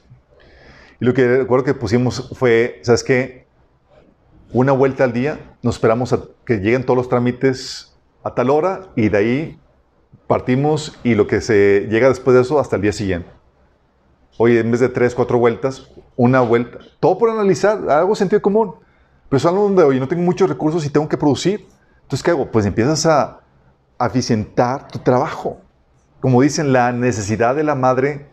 Y 1.01 1.05
lo 1.05 1.13
que 1.13 1.39
recuerdo 1.39 1.65
que 1.65 1.73
pusimos 1.73 2.31
fue, 2.37 2.79
¿sabes 2.81 3.03
qué? 3.03 3.45
Una 4.53 4.71
vuelta 4.71 5.03
al 5.03 5.11
día, 5.11 5.57
nos 5.61 5.75
esperamos 5.75 6.13
a 6.13 6.21
que 6.45 6.59
lleguen 6.59 6.85
todos 6.85 6.95
los 6.95 7.09
trámites 7.09 7.93
a 8.23 8.33
tal 8.33 8.49
hora 8.49 8.87
y 8.95 9.09
de 9.09 9.17
ahí 9.17 9.59
partimos 10.25 10.97
y 11.03 11.15
lo 11.15 11.27
que 11.27 11.41
se 11.41 11.87
llega 11.89 12.07
después 12.07 12.35
de 12.35 12.41
eso 12.41 12.57
hasta 12.57 12.77
el 12.77 12.81
día 12.81 12.93
siguiente. 12.93 13.29
Oye, 14.37 14.61
en 14.61 14.71
vez 14.71 14.79
de 14.79 14.87
tres, 14.87 15.13
cuatro 15.13 15.37
vueltas, 15.39 15.91
una 16.15 16.39
vuelta. 16.39 16.79
Todo 17.01 17.17
por 17.17 17.29
analizar, 17.29 17.89
algo 17.89 18.15
sentido 18.15 18.41
común. 18.41 18.75
Pero 19.27 19.37
es 19.37 19.45
algo 19.45 19.63
donde, 19.63 19.83
oye, 19.83 19.99
no 19.99 20.07
tengo 20.07 20.23
muchos 20.23 20.47
recursos 20.47 20.85
y 20.85 20.89
tengo 20.89 21.09
que 21.09 21.17
producir. 21.17 21.67
Entonces, 22.09 22.23
¿qué 22.23 22.31
hago? 22.31 22.49
Pues 22.49 22.65
empiezas 22.65 23.05
a 23.05 23.39
eficientar 24.03 24.87
tu 24.87 24.97
trabajo. 24.97 25.61
Como 26.19 26.41
dicen, 26.41 26.73
la 26.73 26.91
necesidad 26.91 27.53
de 27.53 27.63
la 27.63 27.75
madre 27.75 28.25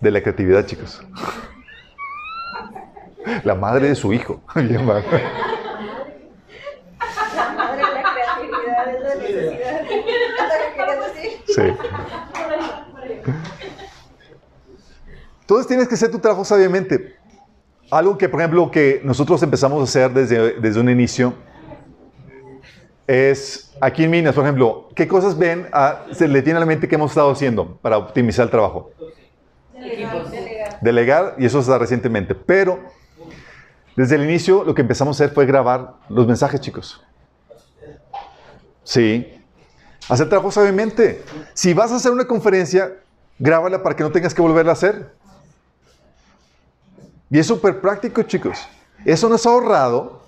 de 0.00 0.10
la 0.12 0.22
creatividad, 0.22 0.64
chicos. 0.66 1.02
La 3.42 3.56
madre 3.56 3.88
de 3.88 3.96
su 3.96 4.12
hijo. 4.12 4.40
Bien, 4.54 4.88
Sí. 11.48 11.62
Entonces 15.40 15.66
tienes 15.66 15.88
que 15.88 15.96
hacer 15.96 16.12
tu 16.12 16.20
trabajo 16.20 16.44
sabiamente. 16.44 17.16
Algo 17.90 18.16
que, 18.16 18.28
por 18.28 18.38
ejemplo, 18.40 18.70
que 18.70 19.00
nosotros 19.02 19.42
empezamos 19.42 19.80
a 19.80 19.82
hacer 19.82 20.12
desde, 20.12 20.60
desde 20.60 20.78
un 20.78 20.88
inicio 20.88 21.34
es, 23.06 23.72
aquí 23.80 24.04
en 24.04 24.10
Minas, 24.10 24.34
por 24.34 24.44
ejemplo, 24.44 24.88
¿qué 24.94 25.06
cosas 25.06 25.36
ven, 25.36 25.68
a, 25.72 26.04
se 26.12 26.26
le 26.26 26.42
tiene 26.42 26.56
a 26.56 26.60
la 26.60 26.66
mente 26.66 26.88
que 26.88 26.94
hemos 26.94 27.10
estado 27.10 27.30
haciendo 27.30 27.76
para 27.76 27.98
optimizar 27.98 28.44
el 28.44 28.50
trabajo? 28.50 28.90
Delegar. 29.74 30.80
Delegar, 30.80 31.34
y 31.38 31.44
eso 31.44 31.60
está 31.60 31.78
recientemente. 31.78 32.34
Pero, 32.34 32.80
desde 33.96 34.16
el 34.16 34.24
inicio, 34.24 34.64
lo 34.64 34.74
que 34.74 34.82
empezamos 34.82 35.20
a 35.20 35.24
hacer 35.24 35.34
fue 35.34 35.46
grabar 35.46 35.94
los 36.08 36.26
mensajes, 36.26 36.60
chicos. 36.60 37.02
Sí. 38.82 39.40
Hacer 40.08 40.28
trabajo 40.28 40.50
sabiamente. 40.50 41.22
Si 41.52 41.74
vas 41.74 41.92
a 41.92 41.96
hacer 41.96 42.12
una 42.12 42.26
conferencia, 42.26 42.92
grábala 43.38 43.82
para 43.82 43.96
que 43.96 44.02
no 44.02 44.10
tengas 44.12 44.34
que 44.34 44.42
volverla 44.42 44.72
a 44.72 44.74
hacer. 44.74 45.12
Y 47.30 47.38
es 47.38 47.46
súper 47.46 47.80
práctico, 47.80 48.22
chicos. 48.22 48.68
Eso 49.04 49.28
nos 49.28 49.44
ha 49.46 49.50
ahorrado 49.50 50.22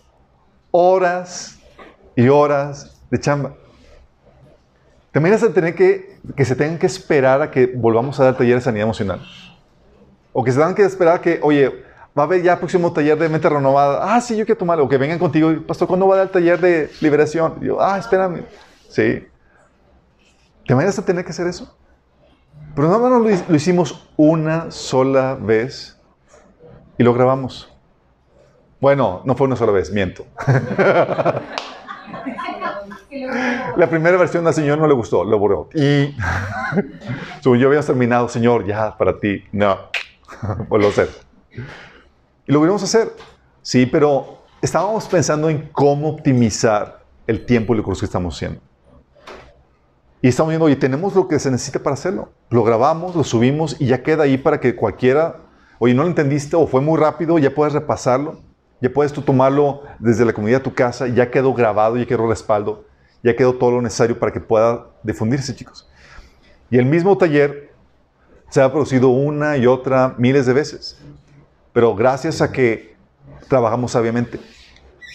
horas 0.71 1.56
y 2.16 2.29
horas 2.29 2.98
de 3.11 3.20
chamba. 3.20 3.52
También 5.12 5.35
es 5.35 5.55
tener 5.55 5.74
que, 5.74 6.18
que 6.35 6.44
se 6.44 6.57
tengan 6.57 6.79
que 6.79 6.87
esperar 6.87 7.40
a 7.40 7.50
que 7.50 7.66
volvamos 7.66 8.18
a 8.18 8.24
dar 8.24 8.37
taller 8.37 8.57
de 8.57 8.61
sanidad 8.61 8.85
emocional. 8.85 9.20
O 10.33 10.42
que 10.42 10.50
se 10.50 10.59
tengan 10.59 10.74
que 10.74 10.83
esperar 10.83 11.16
a 11.16 11.20
que, 11.20 11.38
oye, 11.42 11.68
va 12.18 12.22
a 12.22 12.26
haber 12.26 12.42
ya 12.42 12.59
próximo 12.59 12.92
taller 12.92 13.18
de 13.18 13.29
mente 13.29 13.48
renovada. 13.48 14.14
Ah, 14.14 14.20
sí, 14.20 14.37
yo 14.37 14.44
quiero 14.44 14.59
tomarlo. 14.59 14.85
O 14.85 14.88
que 14.88 14.98
vengan 14.98 15.18
contigo, 15.18 15.50
pastor, 15.66 15.88
¿cuándo 15.88 16.09
va 16.09 16.16
a 16.16 16.18
dar 16.18 16.26
el 16.26 16.33
taller 16.33 16.61
de 16.61 16.90
liberación? 17.00 17.55
Y 17.61 17.66
yo, 17.66 17.81
ah, 17.81 17.98
espérame. 17.98 18.44
Sí. 18.88 19.26
¿Te 20.66 20.72
imaginas 20.72 20.98
a 20.98 21.05
tener 21.05 21.24
que 21.24 21.31
hacer 21.31 21.46
eso? 21.46 21.74
Pero 22.74 22.88
nada 22.88 22.98
más 22.98 23.11
lo, 23.11 23.20
lo 23.20 23.57
hicimos 23.57 24.09
una 24.16 24.70
sola 24.70 25.35
vez 25.40 25.98
y 26.98 27.05
lo 27.05 27.14
grabamos. 27.14 27.72
Bueno, 28.81 29.22
no 29.24 29.35
fue 29.35 29.46
una 29.46 29.57
sola 29.57 29.72
vez, 29.72 29.90
miento. 29.90 30.26
La 33.77 33.88
primera 33.88 34.16
versión 34.16 34.47
al 34.47 34.55
Señor 34.55 34.79
no 34.79 34.87
le 34.87 34.95
gustó, 34.95 35.25
lo 35.25 35.38
borró. 35.38 35.69
Y 35.75 36.14
yo 37.42 37.69
había 37.69 37.81
terminado, 37.81 38.29
Señor, 38.29 38.66
ya 38.66 38.97
para 38.97 39.19
ti. 39.19 39.45
No, 39.53 39.79
vuelvo 40.69 40.88
a 40.88 40.90
hacer. 40.90 41.09
Y 42.47 42.53
lo 42.53 42.61
volvimos 42.61 42.83
a 42.83 42.85
hacer. 42.87 43.12
Sí, 43.62 43.87
pero 43.87 44.42
estábamos 44.62 45.07
pensando 45.07 45.51
en 45.51 45.69
cómo 45.73 46.09
optimizar 46.11 47.05
el 47.27 47.45
tiempo 47.45 47.75
y 47.75 47.79
el 47.79 47.83
curso 47.83 48.01
que 48.01 48.07
estamos 48.07 48.37
haciendo. 48.37 48.61
Y 50.23 50.29
estamos 50.29 50.51
viendo, 50.51 50.66
oye, 50.66 50.77
tenemos 50.77 51.14
lo 51.14 51.29
que 51.29 51.38
se 51.38 51.51
necesita 51.51 51.81
para 51.81 51.95
hacerlo. 51.95 52.31
Lo 52.51 52.64
grabamos, 52.64 53.14
lo 53.14 53.25
subimos 53.25 53.77
y 53.81 53.87
ya 53.87 54.03
queda 54.03 54.25
ahí 54.25 54.38
para 54.38 54.61
que 54.61 54.75
cualquiera, 54.75 55.37
oye, 55.79 55.95
no 55.95 56.03
lo 56.03 56.09
entendiste 56.09 56.57
o 56.57 56.66
fue 56.66 56.81
muy 56.81 56.99
rápido, 56.99 57.38
ya 57.38 57.55
puedes 57.55 57.75
repasarlo, 57.75 58.40
ya 58.81 58.93
puedes 58.93 59.12
tú 59.12 59.23
tomarlo 59.23 59.83
desde 59.99 60.25
la 60.25 60.33
comunidad 60.33 60.59
de 60.59 60.65
tu 60.65 60.75
casa, 60.75 61.07
ya 61.09 61.31
quedó 61.31 61.55
grabado, 61.55 61.97
ya 61.97 62.07
quedó 62.07 62.29
respaldo, 62.29 62.85
ya 63.23 63.35
quedó 63.35 63.55
todo 63.55 63.73
lo 63.73 63.83
necesario 63.83 64.19
para 64.19 64.33
que 64.33 64.41
pueda 64.41 64.87
difundirse, 65.03 65.55
chicos. 65.55 65.89
Y 66.71 66.79
el 66.79 66.87
mismo 66.87 67.17
taller 67.17 67.73
se 68.51 68.61
ha 68.61 68.71
producido 68.71 69.09
una 69.09 69.57
y 69.57 69.67
otra 69.67 70.15
miles 70.19 70.47
de 70.47 70.53
veces, 70.53 70.99
pero 71.73 71.95
gracias 71.95 72.43
a 72.43 72.53
que 72.53 72.97
trabajamos 73.49 73.93
sabiamente. 73.93 74.41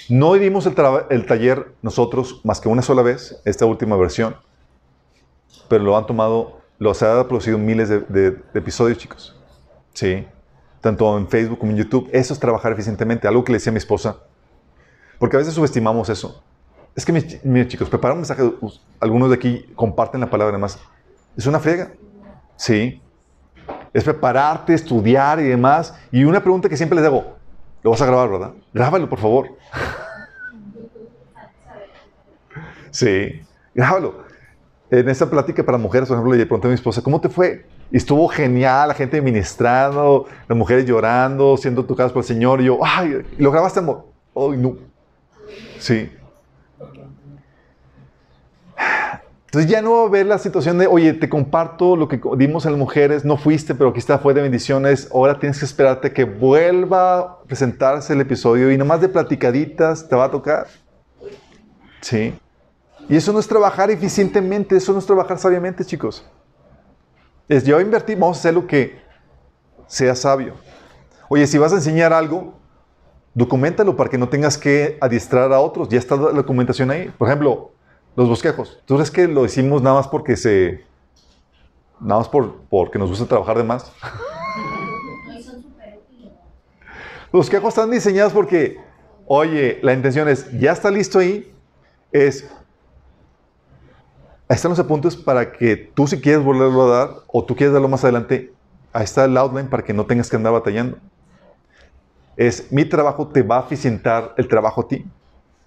No 0.10 0.34
dimos 0.34 0.66
el, 0.66 1.26
taller 1.26 1.74
nosotros 1.82 2.42
más 2.44 2.60
que 2.60 2.68
una 2.68 2.82
sola 2.82 3.02
vez, 3.02 3.42
esta 3.46 3.66
última 3.66 3.96
versión 3.96 4.36
pero 5.72 5.86
lo 5.86 5.98
han 5.98 6.06
tomado, 6.06 6.60
lo 6.80 6.94
se 6.94 7.06
ha 7.06 7.26
producido 7.26 7.58
miles 7.58 7.88
de, 7.88 8.38
episodios, 8.54 8.98
chicos. 8.98 9.34
Sí. 9.94 10.28
Tanto 10.82 11.18
en 11.18 11.28
Facebook 11.28 11.60
como 11.60 11.72
en 11.72 11.78
YouTube. 11.78 12.10
Eso 12.12 12.34
es 12.34 12.40
trabajar 12.40 12.72
eficientemente. 12.72 13.28
Algo 13.28 13.44
que 13.44 13.52
le 13.52 13.58
decía 13.58 13.70
a 13.70 13.74
mi 13.74 13.78
esposa. 13.78 14.18
Porque 15.20 15.36
a 15.36 15.40
veces 15.40 15.54
subestimamos 15.54 16.10
eso. 16.10 16.44
Es 16.96 17.06
que, 17.06 17.14
miren, 17.44 17.68
chicos, 17.68 17.90
preparar 17.90 18.14
un 18.14 18.22
mensaje. 18.22 18.52
Algunos 19.00 19.30
de 19.30 19.36
aquí 19.36 19.72
comparten 19.76 20.20
la 20.20 20.30
palabra 20.30 20.54
además. 20.54 20.80
Es 21.38 21.46
una 21.46 21.60
friega. 21.60 21.94
Sí. 22.56 23.02
Es 23.94 24.04
prepararte, 24.04 24.74
estudiar 24.74 25.40
y 25.40 25.44
demás. 25.44 25.94
Y 26.12 26.24
una 26.24 26.42
pregunta 26.42 26.68
que 26.68 26.76
siempre 26.76 26.98
les 26.98 27.06
hago. 27.06 27.36
Lo 27.84 27.92
vas 27.92 28.02
a 28.02 28.06
grabar, 28.06 28.30
¿verdad? 28.30 28.54
Grábalo, 28.74 29.10
por 29.10 29.20
favor. 29.20 29.50
Sí. 32.94 33.42
Grábalo 33.74 34.31
en 34.92 35.08
esa 35.08 35.30
plática 35.30 35.64
para 35.64 35.78
mujeres, 35.78 36.10
por 36.10 36.18
ejemplo, 36.18 36.36
le 36.36 36.46
pregunté 36.46 36.68
a 36.68 36.70
mi 36.70 36.76
esposa, 36.76 37.02
¿cómo 37.02 37.22
te 37.22 37.30
fue? 37.30 37.66
Estuvo 37.94 38.28
genial, 38.28 38.90
la 38.90 38.94
gente 38.94 39.22
ministrando, 39.22 40.26
las 40.48 40.58
mujeres 40.58 40.86
llorando, 40.86 41.56
siendo 41.56 41.86
tocadas 41.86 42.12
por 42.12 42.22
el 42.22 42.28
Señor. 42.28 42.62
Y 42.62 42.66
yo, 42.66 42.80
ay, 42.84 43.24
lo. 43.38 43.54
Ay, 44.36 44.58
no. 44.58 44.76
Sí. 45.80 46.10
Entonces 49.46 49.70
ya 49.70 49.82
no 49.82 49.92
va 49.92 50.02
a 50.04 50.06
haber 50.06 50.26
la 50.26 50.38
situación 50.38 50.78
de, 50.78 50.88
oye, 50.88 51.14
te 51.14 51.28
comparto 51.28 51.98
lo 51.98 52.08
que 52.08 52.22
dimos 52.38 52.66
a 52.66 52.70
las 52.70 52.80
mujeres, 52.80 53.26
no 53.26 53.36
fuiste, 53.36 53.76
pero 53.76 53.90
aquí 53.90 54.00
está, 54.00 54.18
fue 54.18 54.34
de 54.34 54.42
bendiciones, 54.42 55.10
ahora 55.14 55.40
tienes 55.40 55.60
que 55.60 55.66
esperarte 55.66 56.14
que 56.14 56.24
vuelva 56.24 57.20
a 57.20 57.40
presentarse 57.44 58.14
el 58.14 58.22
episodio 58.22 58.72
y 58.72 58.78
nomás 58.78 59.02
de 59.02 59.10
platicaditas 59.10 60.08
te 60.08 60.16
va 60.16 60.26
a 60.26 60.32
tocar. 60.32 60.68
Sí. 62.00 62.34
Y 63.12 63.18
eso 63.18 63.34
no 63.34 63.40
es 63.40 63.48
trabajar 63.48 63.92
eficientemente, 63.92 64.78
eso 64.78 64.94
no 64.94 65.00
es 65.00 65.06
trabajar 65.06 65.38
sabiamente, 65.38 65.84
chicos. 65.84 66.26
Es 67.50 67.66
yo 67.66 67.82
invertir, 67.82 68.18
vamos 68.18 68.38
a 68.38 68.40
hacer 68.40 68.54
lo 68.54 68.66
que 68.66 69.02
sea 69.86 70.16
sabio. 70.16 70.54
Oye, 71.28 71.46
si 71.46 71.58
vas 71.58 71.74
a 71.74 71.76
enseñar 71.76 72.14
algo, 72.14 72.54
documentalo 73.34 73.98
para 73.98 74.10
que 74.10 74.18
no 74.18 74.30
tengas 74.30 74.58
que 74.58 74.98
adiestrar 75.02 75.52
a 75.52 75.60
otros. 75.60 75.90
Ya 75.90 76.00
está 76.00 76.16
la 76.16 76.32
documentación 76.32 76.90
ahí. 76.90 77.14
Por 77.18 77.28
ejemplo, 77.28 77.74
los 78.16 78.30
bosquejos. 78.30 78.82
¿Tú 78.86 78.96
crees 78.96 79.12
que 79.12 79.28
lo 79.28 79.44
hicimos 79.44 79.82
nada 79.82 79.98
más 79.98 80.08
porque 80.08 80.38
se. 80.38 80.86
nada 82.00 82.20
más 82.22 82.30
por, 82.30 82.62
porque 82.70 82.98
nos 82.98 83.10
gusta 83.10 83.26
trabajar 83.26 83.58
de 83.58 83.66
más? 83.66 83.92
Los 87.34 87.48
bosquejos 87.48 87.70
están 87.70 87.92
diseñados 87.92 88.32
porque, 88.32 88.78
oye, 89.26 89.80
la 89.82 89.94
intención 89.94 90.30
es, 90.30 90.50
ya 90.58 90.72
está 90.72 90.92
listo 90.92 91.20
ahí, 91.20 91.54
es 92.12 92.50
Ahí 94.52 94.56
están 94.56 94.72
los 94.72 94.80
apuntes 94.80 95.16
para 95.16 95.54
que 95.54 95.78
tú 95.78 96.08
si 96.08 96.20
quieres 96.20 96.44
volverlo 96.44 96.82
a 96.84 96.98
dar 96.98 97.10
o 97.28 97.46
tú 97.46 97.56
quieres 97.56 97.72
darlo 97.72 97.88
más 97.88 98.04
adelante, 98.04 98.52
ahí 98.92 99.06
está 99.06 99.24
el 99.24 99.38
outline 99.38 99.70
para 99.70 99.82
que 99.82 99.94
no 99.94 100.06
tengas 100.06 100.30
que 100.30 100.36
andar 100.36 100.52
batallando. 100.52 100.98
Es 102.36 102.70
mi 102.70 102.84
trabajo 102.84 103.30
te 103.30 103.44
va 103.44 103.60
a 103.60 103.62
eficientar 103.62 104.34
el 104.36 104.50
trabajo 104.50 104.82
a 104.82 104.90
ti. 104.90 105.06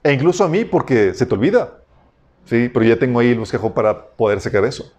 E 0.02 0.12
incluso 0.12 0.44
a 0.44 0.48
mí 0.48 0.66
porque 0.66 1.14
se 1.14 1.24
te 1.24 1.34
olvida. 1.34 1.78
Sí, 2.44 2.68
pero 2.68 2.84
ya 2.84 2.98
tengo 2.98 3.20
ahí 3.20 3.30
el 3.30 3.38
bosquejo 3.38 3.72
para 3.72 4.08
poder 4.08 4.38
sacar 4.42 4.66
eso. 4.66 4.92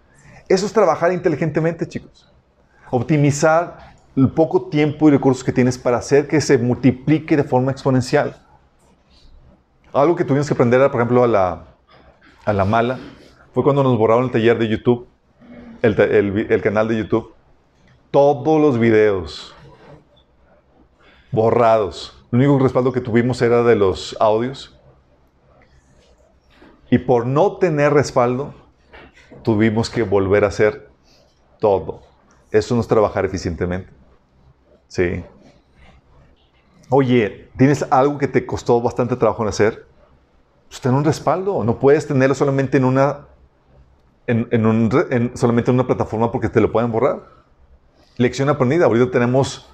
Eso 0.48 0.66
es 0.66 0.72
trabajar 0.72 1.12
inteligentemente, 1.12 1.86
chicos. 1.86 2.28
Optimizar 2.90 3.94
el 4.16 4.30
poco 4.30 4.62
tiempo 4.62 5.06
y 5.06 5.12
recursos 5.12 5.44
que 5.44 5.52
tienes 5.52 5.78
para 5.78 5.98
hacer 5.98 6.26
que 6.26 6.40
se 6.40 6.58
multiplique 6.58 7.36
de 7.36 7.44
forma 7.44 7.70
exponencial. 7.70 8.34
Algo 9.92 10.16
que 10.16 10.24
tuvimos 10.24 10.48
que 10.48 10.54
aprender, 10.54 10.80
por 10.90 11.00
ejemplo, 11.00 11.22
a 11.22 11.28
la, 11.28 11.64
a 12.44 12.52
la 12.52 12.64
mala, 12.64 12.98
fue 13.56 13.64
cuando 13.64 13.82
nos 13.82 13.96
borraron 13.96 14.24
el 14.24 14.30
taller 14.30 14.58
de 14.58 14.68
YouTube, 14.68 15.08
el, 15.80 16.60
canal 16.60 16.88
de 16.88 16.98
YouTube. 16.98 17.32
Todos 18.10 18.60
los 18.60 18.78
videos 18.78 19.54
borrados. 21.32 22.22
El 22.30 22.40
único 22.40 22.58
respaldo 22.62 22.92
que 22.92 23.00
tuvimos 23.00 23.40
era 23.40 23.62
de 23.62 23.74
los 23.74 24.14
audios. 24.20 24.78
Y 26.90 26.98
por 26.98 27.24
no 27.24 27.56
tener 27.56 27.94
respaldo, 27.94 28.52
tuvimos 29.42 29.88
que 29.88 30.02
volver 30.02 30.44
a 30.44 30.48
hacer 30.48 30.90
todo. 31.58 32.02
Eso 32.50 32.74
no 32.74 32.82
es 32.82 32.88
trabajar 32.88 33.24
eficientemente. 33.24 33.90
Sí. 34.86 35.24
Oye, 36.90 37.48
¿tienes 37.56 37.86
algo 37.88 38.18
que 38.18 38.28
te 38.28 38.44
costó 38.44 38.82
bastante 38.82 39.16
trabajo 39.16 39.42
en 39.44 39.48
hacer? 39.48 39.86
Pues 40.68 40.78
ten 40.78 40.92
un 40.92 41.04
respaldo. 41.04 41.64
No 41.64 41.78
puedes 41.78 42.06
tenerlo 42.06 42.34
solamente 42.34 42.76
en 42.76 42.84
una 42.84 43.28
en, 44.26 44.66
un, 44.66 45.30
solamente 45.34 45.70
en 45.70 45.76
una 45.76 45.86
plataforma 45.86 46.32
porque 46.32 46.48
te 46.48 46.60
lo 46.60 46.72
pueden 46.72 46.90
borrar. 46.90 47.22
Lección 48.16 48.48
aprendida. 48.48 48.86
Ahorita 48.86 49.10
tenemos 49.10 49.68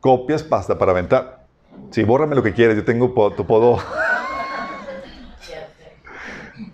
copias 0.00 0.46
hasta 0.50 0.78
para 0.78 0.92
aventar. 0.92 1.46
Sí, 1.90 2.02
bórrame 2.04 2.34
lo 2.34 2.42
que 2.42 2.52
quieras. 2.52 2.76
Yo 2.76 2.84
tengo, 2.84 3.12
tu 3.36 3.46
puedo. 3.46 3.78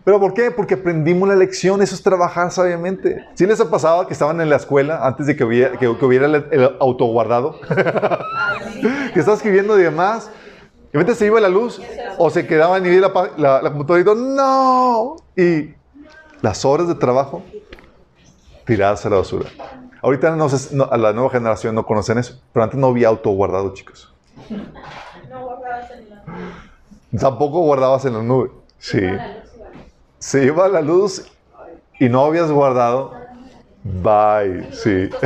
¿Pero 0.04 0.20
por 0.20 0.34
qué? 0.34 0.50
Porque 0.50 0.74
aprendimos 0.74 1.28
la 1.28 1.34
lección. 1.34 1.82
Eso 1.82 1.94
es 1.94 2.02
trabajar 2.02 2.52
sabiamente. 2.52 3.24
¿Sí 3.34 3.46
les 3.46 3.60
ha 3.60 3.70
pasado 3.70 4.06
que 4.06 4.12
estaban 4.12 4.40
en 4.40 4.50
la 4.50 4.56
escuela 4.56 5.06
antes 5.06 5.26
de 5.26 5.36
que 5.36 5.44
hubiera, 5.44 5.76
que, 5.78 5.88
hubiera 5.88 6.26
el, 6.26 6.76
autoguardado? 6.80 7.58
que 9.12 9.18
estaba 9.18 9.36
escribiendo 9.36 9.78
y 9.78 9.82
demás. 9.82 10.30
Y 10.92 10.98
repente 10.98 11.14
se 11.16 11.26
iba 11.26 11.40
la 11.40 11.48
luz 11.48 11.80
o 12.18 12.30
se 12.30 12.46
quedaba 12.46 12.78
en 12.78 13.00
la, 13.00 13.12
la, 13.36 13.62
la 13.62 13.70
computadora 13.70 14.00
y 14.00 14.04
todo, 14.04 14.14
¡no! 14.14 15.16
Y 15.36 15.74
las 16.42 16.64
horas 16.64 16.88
de 16.88 16.94
trabajo 16.94 17.42
tiradas 18.64 19.04
a 19.06 19.10
la 19.10 19.16
basura. 19.16 19.48
Ahorita 20.02 20.36
no, 20.36 20.48
a 20.90 20.96
la 20.96 21.12
nueva 21.12 21.30
generación 21.30 21.74
no 21.74 21.84
conocen 21.86 22.18
eso, 22.18 22.40
pero 22.52 22.64
antes 22.64 22.78
no 22.78 22.88
había 22.88 23.08
auto 23.08 23.30
guardado, 23.30 23.72
chicos. 23.74 24.12
No 25.28 25.44
guardabas 25.44 25.90
en 25.90 26.10
la 26.10 26.22
nube. 26.24 27.18
Tampoco 27.18 27.60
guardabas 27.60 28.04
en 28.04 28.14
la 28.14 28.22
nube. 28.22 28.50
Sí. 28.78 29.00
Se 30.18 30.44
iba 30.44 30.68
la 30.68 30.80
luz 30.80 31.26
y 31.98 32.08
no 32.08 32.24
habías 32.24 32.50
guardado. 32.50 33.12
Bye. 33.82 34.72
Sí. 34.72 35.08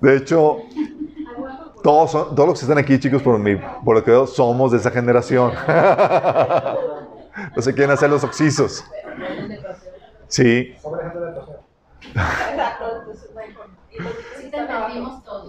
De 0.00 0.16
hecho, 0.16 0.58
todos, 1.82 2.12
todos 2.34 2.48
los 2.48 2.58
que 2.58 2.64
están 2.64 2.78
aquí, 2.78 2.98
chicos, 2.98 3.22
por, 3.22 3.38
mi, 3.38 3.56
por 3.84 3.96
lo 3.96 4.04
que 4.04 4.10
veo, 4.10 4.26
somos 4.26 4.72
de 4.72 4.78
esa 4.78 4.90
generación. 4.90 5.52
no 7.56 7.62
se 7.62 7.74
quieren 7.74 7.90
hacer 7.90 8.10
los 8.10 8.24
oxisos. 8.24 8.84
Sí. 10.28 10.74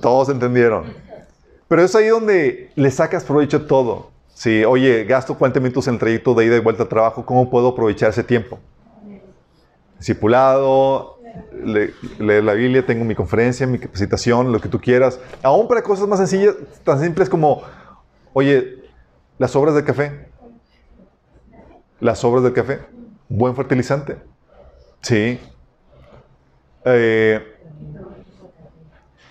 Todos 0.02 0.30
entendieron. 0.30 0.94
Pero 1.68 1.84
es 1.84 1.96
ahí 1.96 2.08
donde 2.08 2.72
le 2.76 2.92
sacas 2.92 3.24
provecho 3.24 3.66
todo. 3.66 4.10
Si, 4.34 4.64
oye, 4.64 5.04
gasto 5.04 5.38
40 5.38 5.60
minutos 5.60 5.88
en 5.88 5.96
el 5.96 6.00
trayecto 6.00 6.34
de 6.34 6.46
ida 6.46 6.56
y 6.56 6.60
vuelta 6.60 6.84
al 6.84 6.90
trabajo, 6.90 7.26
¿cómo 7.26 7.50
puedo 7.50 7.70
aprovechar 7.70 8.10
ese 8.10 8.24
tiempo? 8.24 8.58
Discipulado, 9.98 11.19
leer 11.54 12.44
la 12.44 12.54
Biblia, 12.54 12.86
tengo 12.86 13.06
mi 13.06 13.16
conferencia, 13.16 13.68
mi 13.68 13.80
capacitación, 13.80 14.52
lo 14.52 14.60
que 14.60 14.70
tú 14.70 14.80
quieras. 14.80 15.20
Aún 15.44 15.68
para 15.68 15.82
cosas 15.82 16.08
más 16.08 16.20
sencillas, 16.20 16.56
tan 16.84 17.00
simples 17.00 17.30
como, 17.30 17.62
oye, 18.34 18.84
las 19.38 19.56
obras 19.56 19.76
de 19.76 19.84
café. 19.84 20.30
las 22.00 22.20
sobras 22.20 22.44
del 22.44 22.54
café. 22.54 22.80
Buen 23.28 23.56
fertilizante. 23.56 24.18
Sí. 25.02 25.40
Eh, 26.86 27.42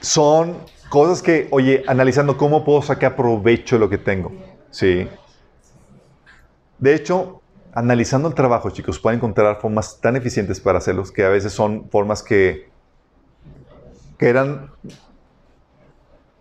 son 0.01 0.59
cosas 0.89 1.23
que, 1.23 1.49
oye, 1.51 1.83
analizando 1.87 2.37
cómo 2.37 2.65
puedo 2.65 2.83
sacar 2.83 3.17
provecho 3.17 3.77
de 3.77 3.81
lo 3.81 3.89
que 3.89 3.99
tengo. 3.99 4.33
Sí. 4.71 5.09
De 6.79 6.95
hecho, 6.95 7.38
analizando 7.79 8.27
el 8.27 8.35
trabajo, 8.35 8.71
chicos, 8.71 8.99
pueden 8.99 9.19
encontrar 9.19 9.61
formas 9.61 10.01
tan 10.01 10.17
eficientes 10.17 10.59
para 10.59 10.79
hacerlos 10.79 11.13
que 11.13 11.25
a 11.25 11.29
veces 11.29 11.53
son 11.53 11.89
formas 11.91 12.25
que, 12.25 12.69
que 14.19 14.29
eran 14.29 14.73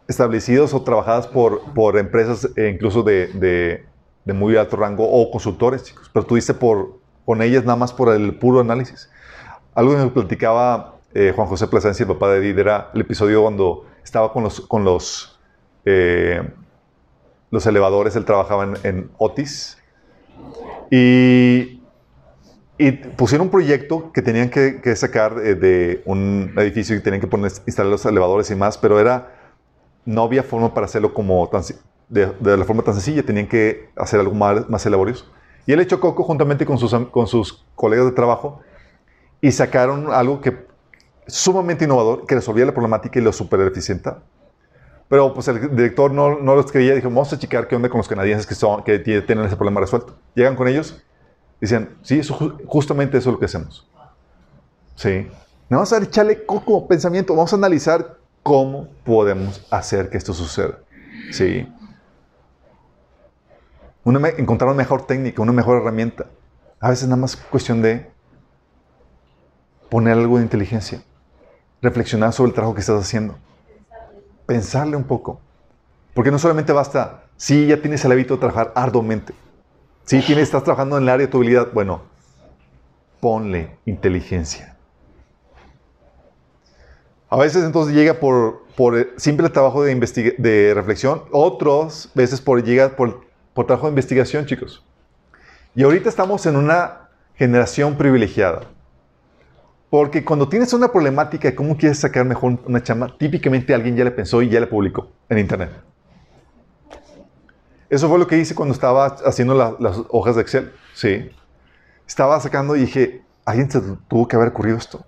establecidos 0.08 0.74
o 0.74 0.82
trabajadas 0.82 1.28
por, 1.28 1.62
por 1.76 2.00
empresas 2.00 2.50
eh, 2.56 2.72
incluso 2.74 3.04
de, 3.04 3.28
de, 4.26 4.34
muy 4.34 4.58
alto 4.58 4.78
rango 4.78 5.08
o 5.08 5.30
consultores, 5.30 5.84
chicos. 5.84 6.10
Pero 6.12 6.26
dices 6.32 6.56
por, 6.56 6.98
con 7.24 7.44
ellas 7.44 7.64
nada 7.64 7.76
más 7.76 7.94
por 7.94 8.12
el 8.14 8.40
puro 8.40 8.60
análisis. 8.60 9.10
Algo 9.76 9.92
que 9.92 10.00
me 10.00 10.10
platicaba 10.10 10.96
eh, 11.14 11.34
Juan 11.36 11.48
José 11.48 11.68
Plasencia, 11.68 12.04
el 12.04 12.10
papá 12.10 12.32
de 12.32 12.40
Edith, 12.40 12.58
era 12.58 12.90
el 12.96 13.02
episodio 13.02 13.44
cuando 13.44 13.86
estaba 14.04 14.34
con 14.34 14.44
los, 14.44 14.62
con 14.62 14.84
los, 14.84 15.40
eh, 15.86 16.42
los 17.52 17.66
elevadores, 17.68 18.16
él 18.16 18.26
trabajaba 18.26 18.74
en 18.82 19.12
Otis. 19.20 19.77
Y, 20.90 21.82
pusieron 23.16 23.48
un 23.48 23.52
proyecto 23.52 24.12
que 24.12 24.22
tenían 24.22 24.50
que, 24.50 24.96
sacar 24.96 25.36
de, 25.36 26.02
un 26.06 26.54
edificio 26.58 26.96
y 26.96 27.02
tenían 27.02 27.22
que 27.22 27.28
poner, 27.28 27.52
instalar 27.66 27.92
los 27.92 28.06
elevadores 28.06 28.52
y 28.52 28.56
más, 28.56 28.78
pero 28.78 29.00
era 29.00 29.34
no 30.06 30.24
había 30.24 30.42
forma 30.42 30.74
para 30.74 30.86
hacerlo 30.86 31.14
como 31.14 31.50
de, 32.08 32.58
la 32.58 32.64
forma 32.66 32.82
tan 32.84 32.94
sencilla, 32.94 33.24
tenían 33.24 33.48
que 33.48 33.90
hacer 33.96 34.20
algo 34.20 34.34
más, 34.34 34.70
más. 34.70 34.88
Y 35.66 35.74
él 35.74 35.80
echó 35.82 36.00
coco 36.00 36.24
juntamente 36.24 36.66
con 36.66 36.78
sus, 36.78 36.96
con 37.12 37.28
sus 37.28 37.66
colegas 37.76 38.06
de 38.06 38.14
trabajo 38.14 38.62
y 39.42 39.52
sacaron 39.52 40.12
algo 40.14 40.40
que 40.40 40.66
sumamente 41.28 41.84
innovador, 41.84 42.26
que 42.26 42.36
resolvía 42.36 42.66
la 42.66 42.72
problemática 42.72 43.20
y 43.20 43.22
lo 43.22 43.34
super 43.34 43.60
eficiente. 43.62 44.12
Pero 45.10 45.34
pues 45.34 45.48
el 45.48 45.76
director 45.76 46.12
no, 46.12 46.40
no 46.40 46.56
los 46.56 46.72
creía, 46.72 46.94
dijo, 46.94 47.08
vamos 47.08 47.32
a 47.32 47.40
checar 47.40 47.68
qué 47.68 47.76
onda 47.76 47.90
con 47.90 48.00
los 48.00 48.08
canadienses 48.08 48.46
que, 48.46 48.56
son, 48.56 48.84
que 48.84 49.00
tienen 49.00 49.46
ese 49.46 49.56
problema 49.56 49.80
resuelto. 49.80 50.18
Llegan 50.36 50.56
con 50.56 50.68
ellos, 50.68 51.02
dicen, 51.62 51.96
sí, 52.02 52.20
eso, 52.20 52.34
justamente 52.66 53.18
eso 53.18 53.30
es 53.30 53.34
lo 53.34 53.40
que 53.40 53.46
hacemos. 53.46 53.90
Sí. 54.96 55.28
No 55.70 55.78
vamos 55.78 55.94
a 55.94 55.98
echarle 55.98 56.46
coco 56.46 56.88
pensamiento, 56.88 57.34
vamos 57.34 57.54
a 57.54 57.56
analizar 57.56 58.18
¿Cómo 58.48 58.88
podemos 59.04 59.62
hacer 59.70 60.10
que 60.10 60.18
esto 60.18 60.34
suceda? 60.34 60.80
Sí. 61.34 61.68
Una, 64.06 64.26
encontrar 64.30 64.70
una 64.70 64.78
mejor 64.78 65.06
técnica, 65.06 65.42
una 65.42 65.52
mejor 65.52 65.82
herramienta. 65.82 66.28
A 66.80 66.92
veces 66.92 67.10
nada 67.10 67.20
más 67.20 67.36
cuestión 67.36 67.82
de 67.82 68.10
poner 69.90 70.14
algo 70.14 70.38
de 70.38 70.44
inteligencia, 70.44 71.04
reflexionar 71.82 72.32
sobre 72.32 72.52
el 72.52 72.54
trabajo 72.54 72.74
que 72.74 72.80
estás 72.80 73.02
haciendo, 73.02 73.38
pensarle 74.48 74.96
un 74.96 75.04
poco. 75.04 75.40
Porque 76.16 76.32
no 76.32 76.40
solamente 76.40 76.74
basta, 76.74 77.26
si 77.36 77.68
ya 77.68 77.80
tienes 77.80 78.04
el 78.04 78.12
hábito 78.12 78.34
de 78.34 78.40
trabajar 78.40 78.72
arduamente, 78.74 79.34
si 80.06 80.22
tienes, 80.22 80.46
estás 80.46 80.64
trabajando 80.64 80.98
en 80.98 81.04
el 81.04 81.10
área 81.10 81.28
de 81.28 81.32
tu 81.32 81.38
habilidad, 81.38 81.68
bueno, 81.74 82.02
ponle 83.20 83.78
inteligencia. 83.86 84.76
A 87.30 87.38
veces 87.38 87.66
entonces 87.66 87.94
llega 87.94 88.16
por, 88.16 88.64
por 88.76 89.14
simple 89.18 89.50
trabajo 89.50 89.84
de, 89.84 89.94
de 90.38 90.74
reflexión, 90.74 91.24
otras 91.32 92.10
veces 92.16 92.40
por, 92.40 92.64
llega 92.64 92.96
por, 92.96 93.26
por 93.54 93.68
trabajo 93.68 93.88
de 93.88 93.92
investigación, 93.92 94.46
chicos. 94.46 94.84
Y 95.76 95.84
ahorita 95.84 96.10
estamos 96.10 96.46
en 96.46 96.56
una 96.56 97.10
generación 97.36 97.98
privilegiada. 97.98 98.62
Porque 99.90 100.26
cuando 100.26 100.50
tienes 100.50 100.74
una 100.74 100.92
problemática 100.92 101.56
cómo 101.56 101.78
quieres 101.78 102.00
sacar 102.00 102.26
mejor 102.26 102.60
una 102.66 102.84
chamba, 102.84 103.16
típicamente 103.18 103.74
alguien 103.74 103.96
ya 103.96 104.04
le 104.04 104.12
pensó 104.12 104.42
y 104.42 104.50
ya 104.50 104.60
le 104.60 104.68
publicó 104.68 105.10
en 105.30 105.40
Internet. 105.40 105.72
Eso 107.90 108.10
fue 108.10 108.20
lo 108.20 108.28
que 108.28 108.38
hice 108.38 108.54
cuando 108.54 108.74
estaba 108.74 109.06
haciendo 109.26 109.78
las 109.80 109.98
hojas 110.10 110.36
de 110.36 110.42
Excel. 110.42 110.74
Sí. 110.94 111.30
Estaba 112.06 112.40
sacando 112.42 112.76
y 112.76 112.82
dije, 112.82 113.24
alguien 113.46 113.72
se 113.72 113.82
tuvo 114.10 114.28
que 114.28 114.36
haber 114.36 114.50
ocurrido 114.50 114.78
esto. 114.78 115.06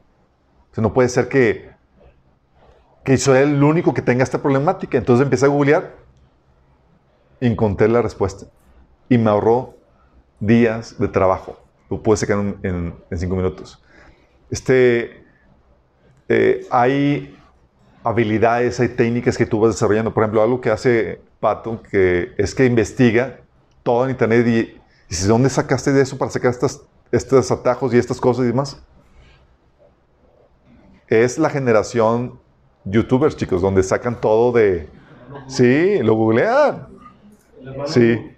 O 0.71 0.75
sea, 0.75 0.81
no 0.81 0.93
puede 0.93 1.09
ser 1.09 1.27
que 1.27 1.69
que 3.03 3.17
soy 3.17 3.39
el 3.39 3.63
único 3.63 3.93
que 3.93 4.01
tenga 4.01 4.23
esta 4.23 4.39
problemática. 4.39 4.97
Entonces 4.97 5.23
empecé 5.23 5.45
a 5.45 5.49
googlear 5.49 5.95
y 7.39 7.47
encontré 7.47 7.87
la 7.87 8.01
respuesta. 8.01 8.45
Y 9.09 9.17
me 9.17 9.29
ahorró 9.29 9.77
días 10.39 10.99
de 10.99 11.07
trabajo. 11.07 11.57
Lo 11.89 12.03
pude 12.03 12.17
sacar 12.17 12.37
en, 12.61 12.93
cinco 13.15 13.35
minutos. 13.35 13.81
Este, 14.49 15.23
eh, 16.27 16.65
hay 16.69 17.37
habilidades, 18.03 18.79
hay 18.79 18.89
técnicas 18.89 19.37
que 19.37 19.45
tú 19.45 19.59
vas 19.59 19.73
desarrollando. 19.75 20.13
Por 20.13 20.23
ejemplo, 20.23 20.41
algo 20.41 20.61
que 20.61 20.69
hace 20.69 21.21
Pato, 21.39 21.81
que 21.83 22.33
es 22.37 22.53
que 22.55 22.65
investiga 22.65 23.39
todo 23.83 24.05
en 24.05 24.11
Internet 24.11 24.47
y, 24.47 25.27
¿dónde 25.27 25.49
sacaste 25.49 25.91
de 25.91 26.01
eso 26.01 26.17
para 26.17 26.31
sacar 26.31 26.51
estas, 26.51 26.81
estos 27.11 27.51
atajos 27.51 27.93
y 27.93 27.97
estas 27.97 28.19
cosas 28.19 28.45
y 28.45 28.47
demás? 28.47 28.81
Es 31.07 31.39
la 31.39 31.49
generación 31.49 32.39
youtubers, 32.85 33.35
chicos, 33.35 33.61
donde 33.61 33.83
sacan 33.83 34.19
todo 34.19 34.51
de... 34.51 34.87
Sí, 35.47 35.99
lo 35.99 36.15
googlean. 36.15 36.87
Sí. 37.85 38.35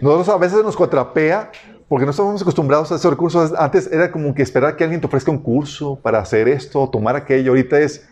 Nosotros 0.00 0.28
a 0.28 0.38
veces 0.38 0.62
nos 0.62 0.76
cuatrapea 0.76 1.50
porque 1.88 2.04
no 2.04 2.10
estamos 2.10 2.42
acostumbrados 2.42 2.90
a 2.92 2.96
esos 2.96 3.10
recursos. 3.10 3.52
Antes 3.56 3.90
era 3.92 4.10
como 4.10 4.34
que 4.34 4.42
esperar 4.42 4.76
que 4.76 4.84
alguien 4.84 5.00
te 5.00 5.06
ofrezca 5.06 5.30
un 5.30 5.38
curso 5.38 5.96
para 5.96 6.18
hacer 6.18 6.48
esto, 6.48 6.88
tomar 6.88 7.16
aquello. 7.16 7.52
Ahorita 7.52 7.78
es 7.78 8.08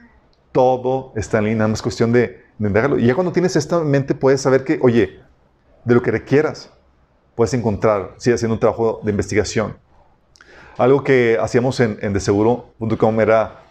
todo 0.53 1.13
está 1.17 1.39
en 1.39 1.47
línea, 1.47 1.67
no 1.67 1.75
es 1.75 1.83
cuestión 1.83 2.13
de, 2.13 2.45
de 2.59 3.01
Y 3.01 3.07
ya 3.07 3.15
cuando 3.15 3.33
tienes 3.33 3.57
esto 3.57 3.83
en 3.83 3.91
mente, 3.91 4.15
puedes 4.15 4.41
saber 4.41 4.63
que, 4.63 4.79
oye, 4.83 5.21
de 5.85 5.95
lo 5.95 6.01
que 6.01 6.13
requieras, 6.13 6.71
puedes 7.35 7.53
encontrar, 7.55 8.15
sí, 8.19 8.31
haciendo 8.31 8.55
un 8.55 8.61
trabajo 8.61 9.01
de 9.03 9.11
investigación. 9.11 9.77
Algo 10.79 11.03
que 11.03 11.39
hacíamos 11.41 11.81
en, 11.81 11.99
en 12.01 12.13
deseguro.com 12.13 13.21
era 13.21 13.65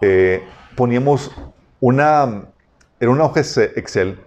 eh, 0.00 0.44
poníamos 0.76 1.32
una, 1.80 2.44
era 3.00 3.10
una 3.10 3.24
hoja 3.24 3.40
Excel 3.40 4.20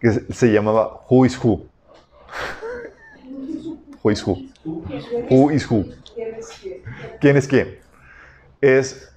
que 0.00 0.10
se 0.10 0.52
llamaba 0.52 1.00
Who 1.08 1.26
is 1.26 1.42
Who. 1.42 1.66
Who 4.04 4.10
is 4.10 4.26
Who. 4.26 4.36
Who 5.30 5.50
is 5.50 5.70
Who. 5.70 5.86
¿Quién 7.20 7.36
es 7.38 7.48
quién? 7.48 7.78
Es 8.60 9.10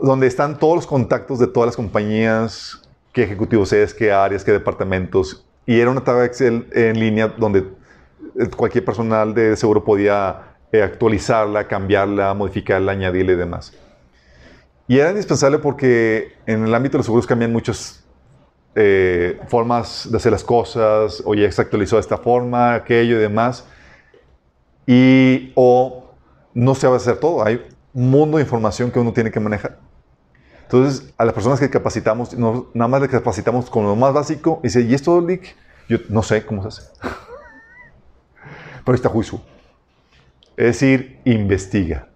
donde 0.00 0.28
están 0.28 0.58
todos 0.58 0.76
los 0.76 0.86
contactos 0.86 1.40
de 1.40 1.48
todas 1.48 1.66
las 1.66 1.76
compañías, 1.76 2.82
qué 3.12 3.24
ejecutivos 3.24 3.72
es, 3.72 3.92
qué 3.92 4.12
áreas, 4.12 4.44
qué 4.44 4.52
departamentos. 4.52 5.44
Y 5.66 5.80
era 5.80 5.90
una 5.90 6.04
tabla 6.04 6.24
Excel 6.24 6.68
en 6.72 7.00
línea 7.00 7.28
donde 7.36 7.66
cualquier 8.56 8.84
personal 8.84 9.34
de 9.34 9.56
seguro 9.56 9.82
podía 9.82 10.56
eh, 10.70 10.82
actualizarla, 10.82 11.66
cambiarla, 11.66 12.32
modificarla, 12.32 12.92
añadirle 12.92 13.32
y 13.32 13.36
demás. 13.36 13.72
Y 14.86 14.98
era 14.98 15.10
indispensable 15.10 15.58
porque 15.58 16.34
en 16.46 16.64
el 16.64 16.74
ámbito 16.74 16.92
de 16.92 16.98
los 16.98 17.06
seguros 17.06 17.26
cambian 17.26 17.52
muchas 17.52 18.04
eh, 18.76 19.40
formas 19.48 20.08
de 20.10 20.16
hacer 20.16 20.30
las 20.30 20.44
cosas, 20.44 21.22
o 21.24 21.34
ya 21.34 21.50
se 21.50 21.60
actualizó 21.60 21.96
de 21.96 22.00
esta 22.00 22.18
forma, 22.18 22.74
aquello 22.74 23.16
y 23.16 23.20
demás. 23.20 23.66
Y 24.86 25.52
o 25.54 26.10
no 26.54 26.74
se 26.74 26.86
va 26.86 26.94
a 26.94 26.96
hacer 26.96 27.18
todo, 27.18 27.44
hay 27.44 27.62
un 27.94 28.10
mundo 28.10 28.38
de 28.38 28.44
información 28.44 28.90
que 28.90 28.98
uno 28.98 29.12
tiene 29.12 29.30
que 29.30 29.40
manejar. 29.40 29.78
Entonces, 30.62 31.12
a 31.18 31.24
las 31.24 31.34
personas 31.34 31.60
que 31.60 31.68
capacitamos, 31.68 32.36
nada 32.36 32.88
más 32.88 33.00
le 33.00 33.08
capacitamos 33.08 33.68
con 33.68 33.84
lo 33.84 33.94
más 33.94 34.12
básico, 34.12 34.60
y 34.62 34.68
dice, 34.68 34.80
¿y 34.82 34.94
esto, 34.94 35.20
Lick? 35.20 35.54
Yo 35.88 35.98
no 36.08 36.22
sé 36.22 36.44
cómo 36.46 36.62
se 36.62 36.68
hace. 36.68 36.82
Pero 38.84 38.94
está 38.94 39.08
juicio. 39.08 39.40
Es 40.56 40.66
decir, 40.66 41.20
investiga. 41.24 42.08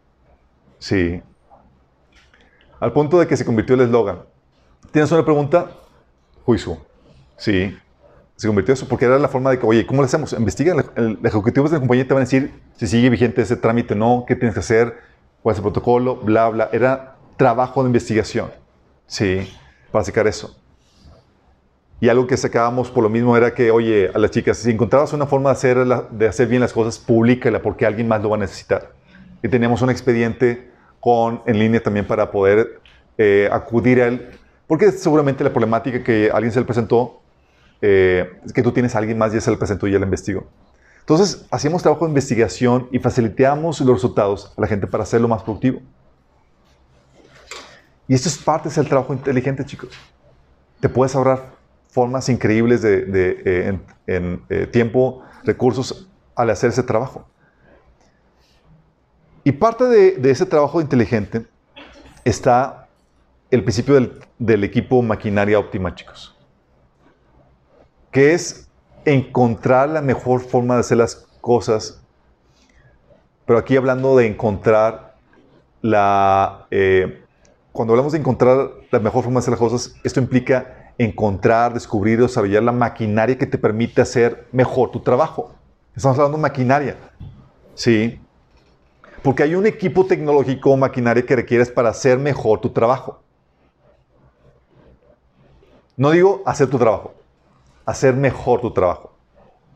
Sí, 0.78 1.22
al 2.80 2.92
punto 2.92 3.18
de 3.18 3.26
que 3.26 3.36
se 3.36 3.44
convirtió 3.44 3.74
el 3.74 3.82
eslogan. 3.82 4.22
¿Tienes 4.90 5.10
una 5.12 5.24
pregunta? 5.24 5.70
Juicio. 6.44 6.78
Sí. 7.36 7.76
Se 8.36 8.46
convirtió 8.46 8.74
eso 8.74 8.86
porque 8.86 9.06
era 9.06 9.18
la 9.18 9.28
forma 9.28 9.50
de 9.50 9.58
que, 9.58 9.66
oye, 9.66 9.86
¿cómo 9.86 10.02
le 10.02 10.06
hacemos? 10.06 10.32
Investiga. 10.34 10.74
Los 10.74 11.24
ejecutivos 11.24 11.70
de 11.70 11.76
la 11.76 11.80
compañía 11.80 12.06
te 12.06 12.12
van 12.12 12.22
a 12.22 12.24
decir 12.26 12.52
si 12.76 12.86
sigue 12.86 13.08
vigente 13.08 13.42
ese 13.42 13.56
trámite 13.56 13.94
o 13.94 13.96
no, 13.96 14.24
qué 14.28 14.36
tienes 14.36 14.54
que 14.54 14.60
hacer, 14.60 14.94
cuál 15.42 15.54
es 15.54 15.58
el 15.58 15.62
protocolo, 15.62 16.16
bla, 16.16 16.50
bla. 16.50 16.68
Era 16.72 17.16
trabajo 17.36 17.82
de 17.82 17.88
investigación. 17.88 18.50
Sí, 19.06 19.50
para 19.90 20.04
sacar 20.04 20.26
eso. 20.26 20.54
Y 21.98 22.10
algo 22.10 22.26
que 22.26 22.36
sacábamos 22.36 22.90
por 22.90 23.02
lo 23.02 23.08
mismo 23.08 23.36
era 23.38 23.54
que, 23.54 23.70
oye, 23.70 24.10
a 24.14 24.18
las 24.18 24.30
chicas, 24.30 24.58
si 24.58 24.70
encontrabas 24.70 25.14
una 25.14 25.26
forma 25.26 25.48
de 25.50 25.52
hacer, 25.54 25.78
de 25.86 26.28
hacer 26.28 26.46
bien 26.46 26.60
las 26.60 26.74
cosas, 26.74 26.98
públicala 26.98 27.62
porque 27.62 27.86
alguien 27.86 28.06
más 28.06 28.22
lo 28.22 28.28
va 28.28 28.36
a 28.36 28.40
necesitar. 28.40 28.92
Y 29.42 29.48
teníamos 29.48 29.80
un 29.80 29.88
expediente 29.88 30.70
con, 31.00 31.40
en 31.46 31.58
línea 31.58 31.82
también 31.82 32.06
para 32.06 32.30
poder 32.30 32.80
eh, 33.16 33.48
acudir 33.50 34.02
a 34.02 34.08
él, 34.08 34.28
porque 34.66 34.90
seguramente 34.92 35.42
la 35.42 35.50
problemática 35.50 36.02
que 36.02 36.30
alguien 36.30 36.52
se 36.52 36.60
le 36.60 36.66
presentó, 36.66 37.22
eh, 37.82 38.40
que 38.54 38.62
tú 38.62 38.72
tienes 38.72 38.94
a 38.94 38.98
alguien 38.98 39.18
más 39.18 39.34
y 39.34 39.40
se 39.40 39.50
le 39.50 39.56
presentó 39.56 39.86
y 39.86 39.92
ya 39.92 39.98
la 39.98 40.04
investigó. 40.04 40.46
Entonces, 41.00 41.46
hacíamos 41.50 41.82
trabajo 41.82 42.04
de 42.04 42.10
investigación 42.10 42.88
y 42.90 42.98
facilitábamos 42.98 43.80
los 43.80 43.94
resultados 43.94 44.52
a 44.56 44.60
la 44.60 44.66
gente 44.66 44.86
para 44.86 45.04
hacerlo 45.04 45.28
más 45.28 45.42
productivo. 45.42 45.80
Y 48.08 48.14
esto 48.14 48.28
es 48.28 48.38
parte 48.38 48.68
del 48.68 48.88
trabajo 48.88 49.12
inteligente, 49.12 49.64
chicos. 49.64 49.90
Te 50.80 50.88
puedes 50.88 51.14
ahorrar 51.14 51.54
formas 51.88 52.28
increíbles 52.28 52.82
de, 52.82 53.04
eh, 53.44 53.78
en, 54.06 54.42
eh, 54.48 54.66
tiempo, 54.66 55.22
recursos 55.44 56.08
al 56.34 56.50
hacer 56.50 56.70
ese 56.70 56.82
trabajo. 56.82 57.26
Y 59.44 59.52
parte 59.52 59.84
de, 59.84 60.30
ese 60.30 60.44
trabajo 60.44 60.80
inteligente 60.80 61.46
está 62.24 62.88
el 63.50 63.62
principio 63.62 63.94
del, 63.94 64.20
del 64.38 64.64
equipo 64.64 65.00
maquinaria 65.02 65.58
óptima, 65.58 65.94
chicos. 65.94 66.35
Que 68.16 68.32
es 68.32 68.66
encontrar 69.04 69.90
la 69.90 70.00
mejor 70.00 70.40
forma 70.40 70.72
de 70.72 70.80
hacer 70.80 70.96
las 70.96 71.26
cosas, 71.42 72.00
pero 73.44 73.58
aquí 73.58 73.76
hablando 73.76 74.16
de 74.16 74.26
encontrar 74.26 75.16
la... 75.82 76.66
Eh, 76.70 77.22
cuando 77.72 77.92
hablamos 77.92 78.14
de 78.14 78.18
encontrar 78.20 78.70
la 78.90 79.00
mejor 79.00 79.22
forma 79.22 79.34
de 79.34 79.40
hacer 79.40 79.50
las 79.50 79.60
cosas, 79.60 79.96
esto 80.02 80.18
implica 80.18 80.94
encontrar, 80.96 81.74
descubrir, 81.74 82.18
desarrollar 82.18 82.62
la 82.62 82.72
maquinaria 82.72 83.36
que 83.36 83.44
te 83.44 83.58
permite 83.58 84.00
hacer 84.00 84.46
mejor 84.50 84.90
tu 84.92 85.00
trabajo. 85.00 85.54
Estamos 85.94 86.16
hablando 86.16 86.38
de 86.38 86.42
maquinaria. 86.42 86.96
¿Sí? 87.74 88.18
Porque 89.22 89.42
hay 89.42 89.54
un 89.54 89.66
equipo 89.66 90.06
tecnológico 90.06 90.70
o 90.70 90.78
maquinaria 90.78 91.26
que 91.26 91.36
requieres 91.36 91.70
para 91.70 91.90
hacer 91.90 92.18
mejor 92.18 92.62
tu 92.62 92.70
trabajo. 92.70 93.20
No 95.98 96.12
digo 96.12 96.42
hacer 96.46 96.70
tu 96.70 96.78
trabajo, 96.78 97.12
hacer 97.86 98.14
mejor 98.14 98.60
tu 98.60 98.72
trabajo. 98.72 99.16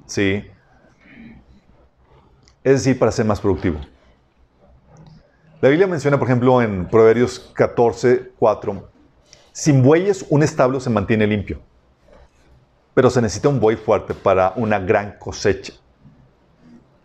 ¿Sí? 0.07 0.45
Es 2.63 2.73
decir, 2.73 2.99
para 2.99 3.11
ser 3.13 3.25
más 3.25 3.41
productivo. 3.41 3.79
La 5.61 5.69
Biblia 5.69 5.87
menciona, 5.87 6.19
por 6.19 6.27
ejemplo, 6.27 6.61
en 6.61 6.87
Proverbios 6.89 7.53
14, 7.55 8.33
4, 8.39 8.89
sin 9.53 9.83
bueyes 9.83 10.25
un 10.29 10.43
establo 10.43 10.81
se 10.81 10.91
mantiene 10.91 11.27
limpio, 11.27 11.61
pero 12.95 13.11
se 13.11 13.21
necesita 13.21 13.49
un 13.49 13.61
buey 13.61 13.77
fuerte 13.77 14.15
para 14.15 14.53
una 14.57 14.79
gran 14.79 15.19
cosecha. 15.19 15.75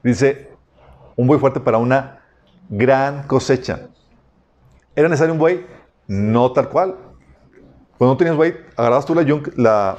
Dice, 0.04 0.52
un 1.16 1.28
buey 1.28 1.40
fuerte 1.40 1.60
para 1.60 1.78
una 1.78 2.22
gran 2.70 3.24
cosecha. 3.28 3.90
¿Era 4.96 5.10
necesario 5.10 5.34
un 5.34 5.40
buey? 5.40 5.66
No 6.08 6.52
tal 6.52 6.70
cual. 6.70 6.96
Cuando 7.98 8.14
no 8.14 8.18
tenías 8.18 8.36
buey, 8.36 8.54
agarrabas 8.76 9.06
tú 9.06 9.16
la, 9.16 9.24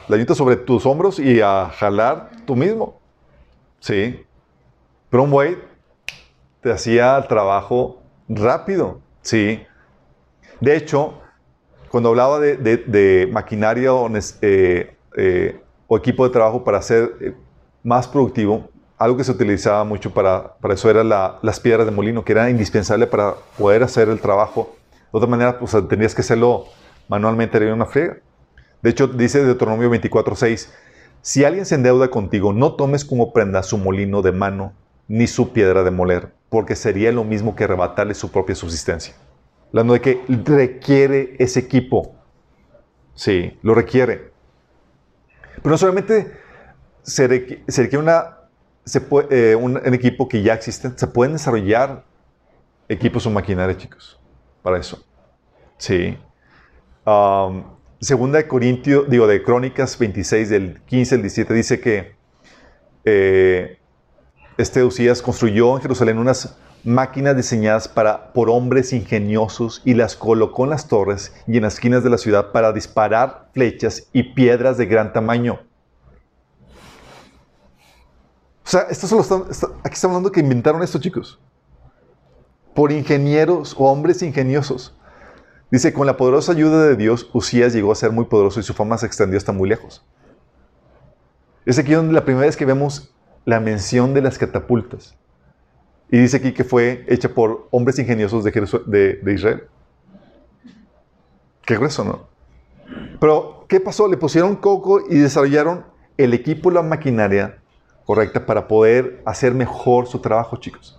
yunta 0.09 0.34
sobre 0.34 0.57
tus 0.57 0.84
hombros 0.84 1.18
y 1.18 1.40
a 1.40 1.70
jalar 1.74 2.30
tú 2.44 2.55
mismo. 2.55 3.01
Sí. 3.80 4.22
Pero 5.09 5.22
un 5.22 5.30
buey 5.30 5.57
te 6.61 6.72
hacía 6.72 7.16
el 7.16 7.26
trabajo 7.26 8.03
rápido. 8.28 9.01
Sí. 9.22 9.62
De 10.61 10.76
hecho, 10.76 11.14
cuando 11.90 12.11
hablaba 12.11 12.38
de, 12.38 13.28
maquinaria 13.32 13.90
eh, 14.42 14.94
eh, 15.16 15.61
o, 15.86 15.97
equipo 15.97 16.24
de 16.24 16.30
trabajo 16.30 16.64
para 16.64 16.82
ser 16.82 17.16
eh, 17.20 17.34
más 17.82 18.07
productivo, 18.07 18.68
algo 18.99 19.16
que 19.16 19.24
se 19.24 19.32
utilizaba 19.32 19.84
mucho 19.84 20.12
para, 20.12 20.55
para 20.57 20.74
eso 20.74 20.90
eran 20.90 21.09
las 21.09 21.61
piedras 21.61 21.86
de 21.86 21.92
molino, 21.92 22.24
que 22.24 22.32
era 22.32 22.51
indispensable 22.51 23.07
para 23.07 23.36
poder 23.57 23.82
hacer 23.82 24.11
el 24.11 24.20
trabajo. 24.20 24.74
De 25.12 25.18
otra 25.18 25.28
manera, 25.28 25.59
pues 25.59 25.72
tendrías 25.72 26.14
que 26.14 26.20
hacerlo 26.20 26.66
manualmente 27.09 27.57
haría 27.57 27.74
una 27.74 27.86
friega. 27.86 28.18
De 28.82 28.90
hecho, 28.90 29.07
dice 29.09 29.44
Deuteronomio 29.44 29.90
24:6, 29.90 30.70
si 31.22 31.44
alguien 31.44 31.66
se 31.66 31.74
endeuda 31.74 32.09
contigo, 32.09 32.52
no 32.52 32.74
tomes 32.74 33.04
como 33.04 33.32
prenda 33.32 33.62
su 33.62 33.78
molino 33.78 34.22
de 34.22 34.32
mano 34.32 34.74
ni 35.09 35.26
su 35.26 35.52
piedra 35.52 35.82
de 35.82 35.90
moler, 35.90 36.32
porque 36.48 36.76
sería 36.76 37.12
lo 37.12 37.24
mismo 37.24 37.57
que 37.57 37.64
arrebatarle 37.64 38.14
su 38.14 38.30
propia 38.30 38.54
subsistencia. 38.54 39.14
Hablando 39.68 39.94
de 39.94 40.00
que 40.00 40.22
requiere 40.44 41.34
ese 41.38 41.61
equipo. 41.61 42.14
Sí, 43.14 43.59
lo 43.62 43.74
requiere. 43.74 44.30
Pero 45.57 45.70
no 45.70 45.78
solamente 45.78 46.32
se 47.02 47.26
requiere, 47.26 47.98
una, 47.98 48.36
se 48.84 49.00
puede, 49.00 49.52
eh, 49.52 49.57
un, 49.57 49.78
equipo 49.94 50.28
que 50.28 50.42
ya 50.42 50.54
existe, 50.54 50.90
se 50.94 51.07
pueden 51.07 51.32
desarrollar 51.32 52.04
equipos 52.88 53.26
o 53.26 53.30
maquinaria, 53.30 53.76
chicos, 53.76 54.20
para 54.62 54.78
eso. 54.78 55.04
Sí 55.78 56.16
segunda 58.00 58.38
de 58.38 58.48
Corintios, 58.48 59.09
digo, 59.09 59.26
de 59.26 59.42
Crónicas 59.42 59.98
26, 59.98 60.48
del 60.48 60.80
15 60.82 61.14
al 61.14 61.20
17, 61.22 61.54
dice 61.54 61.80
que 61.80 62.16
eh, 63.04 63.78
este 64.59 64.82
Usías 64.82 65.22
construyó 65.22 65.76
en 65.76 65.82
Jerusalén 65.82 66.18
unas 66.18 66.57
máquinas 66.82 67.36
diseñadas 67.36 67.88
para, 67.88 68.32
por 68.32 68.50
hombres 68.50 68.92
ingeniosos 68.92 69.82
y 69.84 69.94
las 69.94 70.16
colocó 70.16 70.64
en 70.64 70.70
las 70.70 70.88
torres 70.88 71.32
y 71.46 71.57
en 71.57 71.62
las 71.62 71.74
esquinas 71.74 72.02
de 72.02 72.11
la 72.11 72.18
ciudad 72.18 72.52
para 72.52 72.72
disparar 72.72 73.50
flechas 73.52 74.09
y 74.12 74.22
piedras 74.34 74.76
de 74.76 74.86
gran 74.86 75.12
tamaño. 75.12 75.61
O 78.64 78.68
sea, 78.68 78.82
esto 78.90 79.07
solo 79.07 79.22
aquí 79.22 79.94
estamos 79.94 80.16
hablando 80.16 80.32
que 80.32 80.40
inventaron 80.40 80.82
esto, 80.82 80.98
chicos. 80.98 81.38
Por 82.74 82.90
ingenieros 82.90 83.74
o 83.78 83.84
hombres 83.84 84.22
ingeniosos. 84.22 84.95
Dice, 85.70 85.92
con 85.92 86.06
la 86.06 86.16
poderosa 86.16 86.52
ayuda 86.52 86.86
de 86.86 86.96
Dios, 86.96 87.28
Usías 87.32 87.72
llegó 87.72 87.90
a 87.90 87.96
ser 87.96 88.12
muy 88.12 88.26
poderoso 88.26 88.60
y 88.60 88.62
su 88.62 88.72
fama 88.72 88.98
se 88.98 89.06
extendió 89.06 89.36
hasta 89.36 89.52
muy 89.52 89.68
lejos. 89.68 90.04
Es 91.64 91.78
aquí 91.78 91.92
donde 91.92 92.12
la 92.12 92.24
primera 92.24 92.46
vez 92.46 92.56
que 92.56 92.64
vemos 92.64 93.12
la 93.44 93.58
mención 93.58 94.14
de 94.14 94.22
las 94.22 94.38
catapultas. 94.38 95.16
Y 96.10 96.18
dice 96.18 96.36
aquí 96.36 96.52
que 96.52 96.62
fue 96.62 97.04
hecha 97.08 97.28
por 97.28 97.66
hombres 97.72 97.98
ingeniosos 97.98 98.44
de, 98.44 99.20
de, 99.22 99.34
Israel. 99.34 99.64
Qué 101.64 101.76
grueso, 101.76 102.04
¿no? 102.04 102.28
Pero, 103.18 103.64
¿qué 103.68 103.80
pasó? 103.80 104.06
Le 104.06 104.16
pusieron 104.16 104.54
coco 104.54 105.00
y 105.10 105.16
desarrollaron 105.16 105.84
el 106.16 106.32
equipo, 106.32 106.70
la 106.70 106.82
maquinaria 106.82 107.58
correcta 108.04 108.46
para 108.46 108.68
poder 108.68 109.20
hacer 109.26 109.52
mejor 109.52 110.06
su 110.06 110.20
trabajo, 110.20 110.56
chicos. 110.58 110.96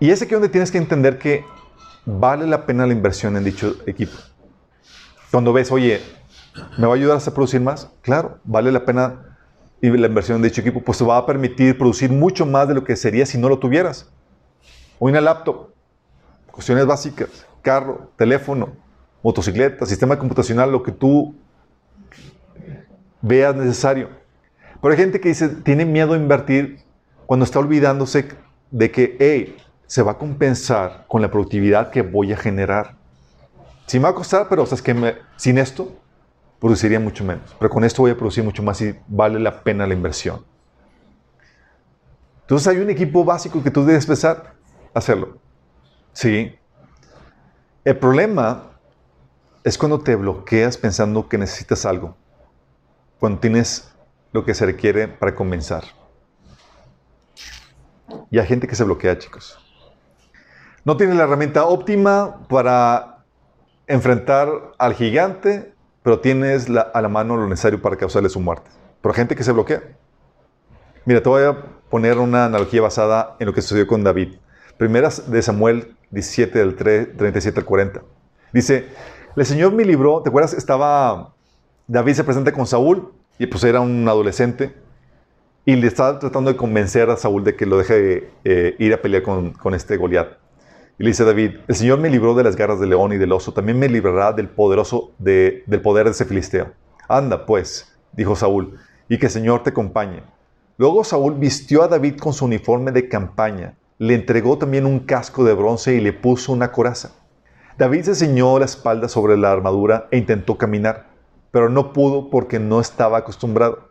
Y 0.00 0.10
es 0.10 0.22
aquí 0.22 0.32
donde 0.32 0.48
tienes 0.48 0.70
que 0.70 0.78
entender 0.78 1.18
que 1.18 1.44
vale 2.06 2.46
la 2.46 2.64
pena 2.64 2.86
la 2.86 2.94
inversión 2.94 3.36
en 3.36 3.44
dicho 3.44 3.76
equipo. 3.86 4.16
Cuando 5.30 5.52
ves, 5.52 5.70
oye, 5.70 6.00
¿me 6.78 6.86
va 6.86 6.94
a 6.94 6.96
ayudar 6.96 7.20
a 7.24 7.30
producir 7.30 7.60
más? 7.60 7.90
Claro, 8.00 8.38
vale 8.44 8.72
la 8.72 8.84
pena 8.86 9.26
la 9.80 10.06
inversión 10.06 10.36
en 10.36 10.42
dicho 10.42 10.60
equipo, 10.60 10.82
pues 10.82 10.98
te 10.98 11.04
va 11.04 11.16
a 11.16 11.26
permitir 11.26 11.76
producir 11.76 12.10
mucho 12.10 12.44
más 12.44 12.68
de 12.68 12.74
lo 12.74 12.84
que 12.84 12.96
sería 12.96 13.24
si 13.26 13.38
no 13.38 13.48
lo 13.48 13.58
tuvieras. 13.58 14.10
O 14.98 15.08
una 15.08 15.20
laptop, 15.20 15.70
cuestiones 16.50 16.86
básicas, 16.86 17.46
carro, 17.62 18.10
teléfono, 18.16 18.72
motocicleta, 19.22 19.86
sistema 19.86 20.18
computacional, 20.18 20.72
lo 20.72 20.82
que 20.82 20.92
tú 20.92 21.34
veas 23.22 23.54
necesario. 23.54 24.08
Pero 24.80 24.92
hay 24.92 24.98
gente 24.98 25.20
que 25.20 25.28
dice, 25.28 25.48
tiene 25.48 25.84
miedo 25.84 26.14
a 26.14 26.16
invertir 26.16 26.80
cuando 27.26 27.44
está 27.44 27.58
olvidándose 27.58 28.28
de 28.70 28.90
que, 28.90 29.16
hey, 29.18 29.56
se 29.90 30.02
va 30.02 30.12
a 30.12 30.18
compensar 30.18 31.04
con 31.08 31.20
la 31.20 31.32
productividad 31.32 31.90
que 31.90 32.02
voy 32.02 32.32
a 32.32 32.36
generar. 32.36 32.94
Sí 33.86 33.98
me 33.98 34.04
va 34.04 34.10
a 34.10 34.14
costar, 34.14 34.48
pero 34.48 34.64
sin 35.34 35.58
esto 35.58 35.98
produciría 36.60 37.00
mucho 37.00 37.24
menos. 37.24 37.56
Pero 37.58 37.70
con 37.70 37.82
esto 37.82 38.02
voy 38.02 38.12
a 38.12 38.16
producir 38.16 38.44
mucho 38.44 38.62
más 38.62 38.80
y 38.82 38.96
vale 39.08 39.40
la 39.40 39.64
pena 39.64 39.88
la 39.88 39.94
inversión. 39.94 40.44
Entonces 42.42 42.68
hay 42.68 42.76
un 42.76 42.88
equipo 42.88 43.24
básico 43.24 43.64
que 43.64 43.72
tú 43.72 43.84
debes 43.84 44.24
a 44.24 44.54
hacerlo. 44.94 45.38
Sí. 46.12 46.54
El 47.84 47.98
problema 47.98 48.70
es 49.64 49.76
cuando 49.76 49.98
te 49.98 50.14
bloqueas 50.14 50.76
pensando 50.76 51.28
que 51.28 51.36
necesitas 51.36 51.84
algo. 51.84 52.16
Cuando 53.18 53.40
tienes 53.40 53.92
lo 54.30 54.44
que 54.44 54.54
se 54.54 54.66
requiere 54.66 55.08
para 55.08 55.34
comenzar. 55.34 55.82
Y 58.30 58.38
hay 58.38 58.46
gente 58.46 58.68
que 58.68 58.76
se 58.76 58.84
bloquea, 58.84 59.18
chicos. 59.18 59.59
No 60.84 60.96
tienes 60.96 61.16
la 61.16 61.24
herramienta 61.24 61.66
óptima 61.66 62.38
para 62.48 63.24
enfrentar 63.86 64.48
al 64.78 64.94
gigante, 64.94 65.74
pero 66.02 66.20
tienes 66.20 66.68
a 66.70 67.02
la 67.02 67.08
mano 67.08 67.36
lo 67.36 67.46
necesario 67.46 67.82
para 67.82 67.96
causarle 67.96 68.30
su 68.30 68.40
muerte. 68.40 68.70
Pero 69.02 69.12
gente 69.14 69.36
que 69.36 69.44
se 69.44 69.52
bloquea. 69.52 69.82
Mira, 71.04 71.22
te 71.22 71.28
voy 71.28 71.42
a 71.42 71.56
poner 71.90 72.18
una 72.18 72.46
analogía 72.46 72.80
basada 72.80 73.36
en 73.40 73.46
lo 73.46 73.52
que 73.52 73.60
sucedió 73.60 73.86
con 73.86 74.02
David. 74.04 74.36
Primeras 74.78 75.30
de 75.30 75.42
Samuel 75.42 75.96
17, 76.12 76.58
del 76.58 76.76
37 76.76 77.60
al 77.60 77.66
40. 77.66 78.02
Dice, 78.54 78.86
el 79.36 79.44
Señor 79.44 79.72
me 79.72 79.84
libró, 79.84 80.22
¿te 80.22 80.30
acuerdas? 80.30 80.54
Estaba, 80.54 81.34
David 81.86 82.14
se 82.14 82.24
presenta 82.24 82.52
con 82.52 82.66
Saúl 82.66 83.12
y 83.38 83.46
pues 83.46 83.64
era 83.64 83.80
un 83.80 84.08
adolescente 84.08 84.74
y 85.66 85.76
le 85.76 85.86
estaba 85.86 86.18
tratando 86.18 86.50
de 86.50 86.56
convencer 86.56 87.10
a 87.10 87.16
Saúl 87.16 87.44
de 87.44 87.54
que 87.54 87.66
lo 87.66 87.76
deje 87.76 88.30
eh, 88.44 88.76
ir 88.78 88.94
a 88.94 89.02
pelear 89.02 89.22
con, 89.22 89.52
con 89.52 89.74
este 89.74 89.98
Goliat. 89.98 90.40
Y 91.00 91.02
le 91.02 91.08
dice 91.12 91.24
David, 91.24 91.52
el 91.66 91.74
Señor 91.74 91.98
me 91.98 92.10
libró 92.10 92.34
de 92.34 92.44
las 92.44 92.56
garras 92.56 92.78
del 92.78 92.90
león 92.90 93.10
y 93.14 93.16
del 93.16 93.32
oso, 93.32 93.54
también 93.54 93.78
me 93.78 93.88
librará 93.88 94.34
del 94.34 94.50
poderoso 94.50 95.12
del 95.16 95.80
poder 95.82 96.04
de 96.04 96.10
ese 96.10 96.26
filisteo. 96.26 96.74
Anda, 97.08 97.46
pues, 97.46 97.96
dijo 98.12 98.36
Saúl, 98.36 98.78
y 99.08 99.16
que 99.16 99.24
el 99.24 99.32
Señor 99.32 99.62
te 99.62 99.70
acompañe. 99.70 100.22
Luego 100.76 101.02
Saúl 101.02 101.36
vistió 101.36 101.82
a 101.82 101.88
David 101.88 102.18
con 102.18 102.34
su 102.34 102.44
uniforme 102.44 102.92
de 102.92 103.08
campaña, 103.08 103.78
le 103.96 104.14
entregó 104.14 104.58
también 104.58 104.84
un 104.84 104.98
casco 104.98 105.42
de 105.42 105.54
bronce 105.54 105.94
y 105.94 106.02
le 106.02 106.12
puso 106.12 106.52
una 106.52 106.70
coraza. 106.70 107.12
David 107.78 108.02
se 108.02 108.14
ceñó 108.14 108.58
la 108.58 108.66
espalda 108.66 109.08
sobre 109.08 109.38
la 109.38 109.52
armadura 109.52 110.06
e 110.10 110.18
intentó 110.18 110.58
caminar, 110.58 111.06
pero 111.50 111.70
no 111.70 111.94
pudo 111.94 112.28
porque 112.28 112.58
no 112.58 112.78
estaba 112.78 113.16
acostumbrado. 113.16 113.88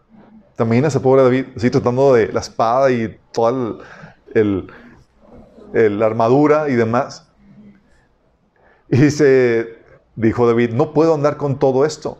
¿Te 0.55 0.63
imaginas 0.63 0.95
a 0.95 1.01
pobre 1.01 1.23
David 1.23 1.45
así 1.57 1.71
tratando 1.71 2.13
de 2.13 2.31
la 2.31 2.41
espada 2.41 2.91
y 2.91 3.17
toda 3.31 3.79
la 5.73 6.05
armadura 6.05 6.69
y 6.69 6.75
demás? 6.75 7.31
Y 8.89 8.97
dice, 8.97 9.77
dijo 10.15 10.47
David, 10.47 10.73
no 10.73 10.93
puedo 10.93 11.13
andar 11.13 11.37
con 11.37 11.59
todo 11.59 11.85
esto. 11.85 12.17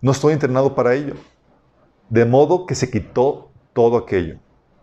No 0.00 0.12
estoy 0.12 0.32
entrenado 0.32 0.74
para 0.74 0.94
ello. 0.94 1.14
De 2.08 2.24
modo 2.24 2.66
que 2.66 2.74
se 2.74 2.90
quitó 2.90 3.50
todo 3.72 3.96
aquello. 3.96 4.38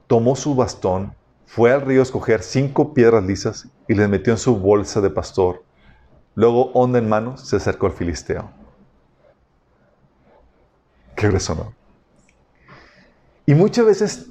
Tomó 0.08 0.36
su 0.36 0.56
bastón, 0.56 1.16
fue 1.46 1.72
al 1.72 1.82
río 1.82 2.02
a 2.02 2.04
escoger 2.04 2.44
cinco 2.44 2.94
piedras 2.94 3.24
lisas 3.24 3.68
y 3.88 3.94
les 3.94 4.10
metió 4.10 4.34
en 4.34 4.40
su 4.40 4.58
bolsa 4.58 5.02
de 5.02 5.10
pastor. 5.10 5.64
Luego, 6.36 6.72
onda 6.74 7.00
en 7.00 7.08
manos, 7.08 7.42
se 7.42 7.56
acercó 7.56 7.86
al 7.86 7.94
filisteo. 7.94 8.50
Qué 11.16 11.28
grueso, 11.30 11.56
¿no? 11.56 11.74
Y 13.46 13.56
muchas 13.56 13.86
veces 13.86 14.30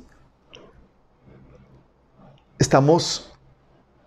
estamos, 2.59 3.34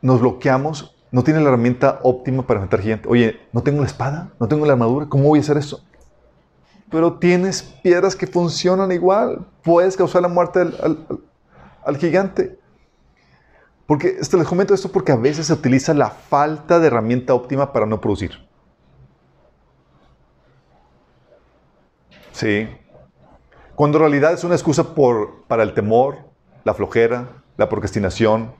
nos 0.01 0.19
bloqueamos, 0.19 0.95
no 1.11 1.23
tiene 1.23 1.39
la 1.39 1.47
herramienta 1.47 1.99
óptima 2.03 2.45
para 2.45 2.59
enfrentar 2.59 2.81
gente. 2.81 3.07
Oye, 3.09 3.39
no 3.53 3.63
tengo 3.63 3.81
la 3.81 3.87
espada, 3.87 4.31
no 4.39 4.47
tengo 4.47 4.65
la 4.65 4.73
armadura, 4.73 5.07
¿cómo 5.07 5.25
voy 5.25 5.39
a 5.39 5.41
hacer 5.41 5.57
eso? 5.57 5.83
Pero 6.89 7.13
tienes 7.13 7.63
piedras 7.63 8.15
que 8.15 8.27
funcionan 8.27 8.91
igual. 8.91 9.45
Puedes 9.63 9.97
causar 9.97 10.21
la 10.21 10.27
muerte 10.27 10.61
al, 10.61 11.97
gigante. 11.97 12.57
Porque 13.85 14.17
este, 14.19 14.37
les 14.37 14.47
comento 14.47 14.73
esto 14.73 14.91
porque 14.91 15.11
a 15.11 15.17
veces 15.17 15.47
se 15.47 15.53
utiliza 15.53 15.93
la 15.93 16.09
falta 16.09 16.79
de 16.79 16.87
herramienta 16.87 17.33
óptima 17.33 17.73
para 17.73 17.85
no 17.85 17.99
producir. 17.99 18.31
Sí. 22.31 22.69
Cuando 23.75 23.97
en 23.97 24.01
realidad 24.03 24.33
es 24.33 24.43
una 24.43 24.55
excusa 24.55 24.95
por, 24.95 25.43
para 25.47 25.63
el 25.63 25.73
temor, 25.73 26.17
la 26.63 26.73
flojera, 26.73 27.43
la 27.57 27.69
procrastinación 27.69 28.53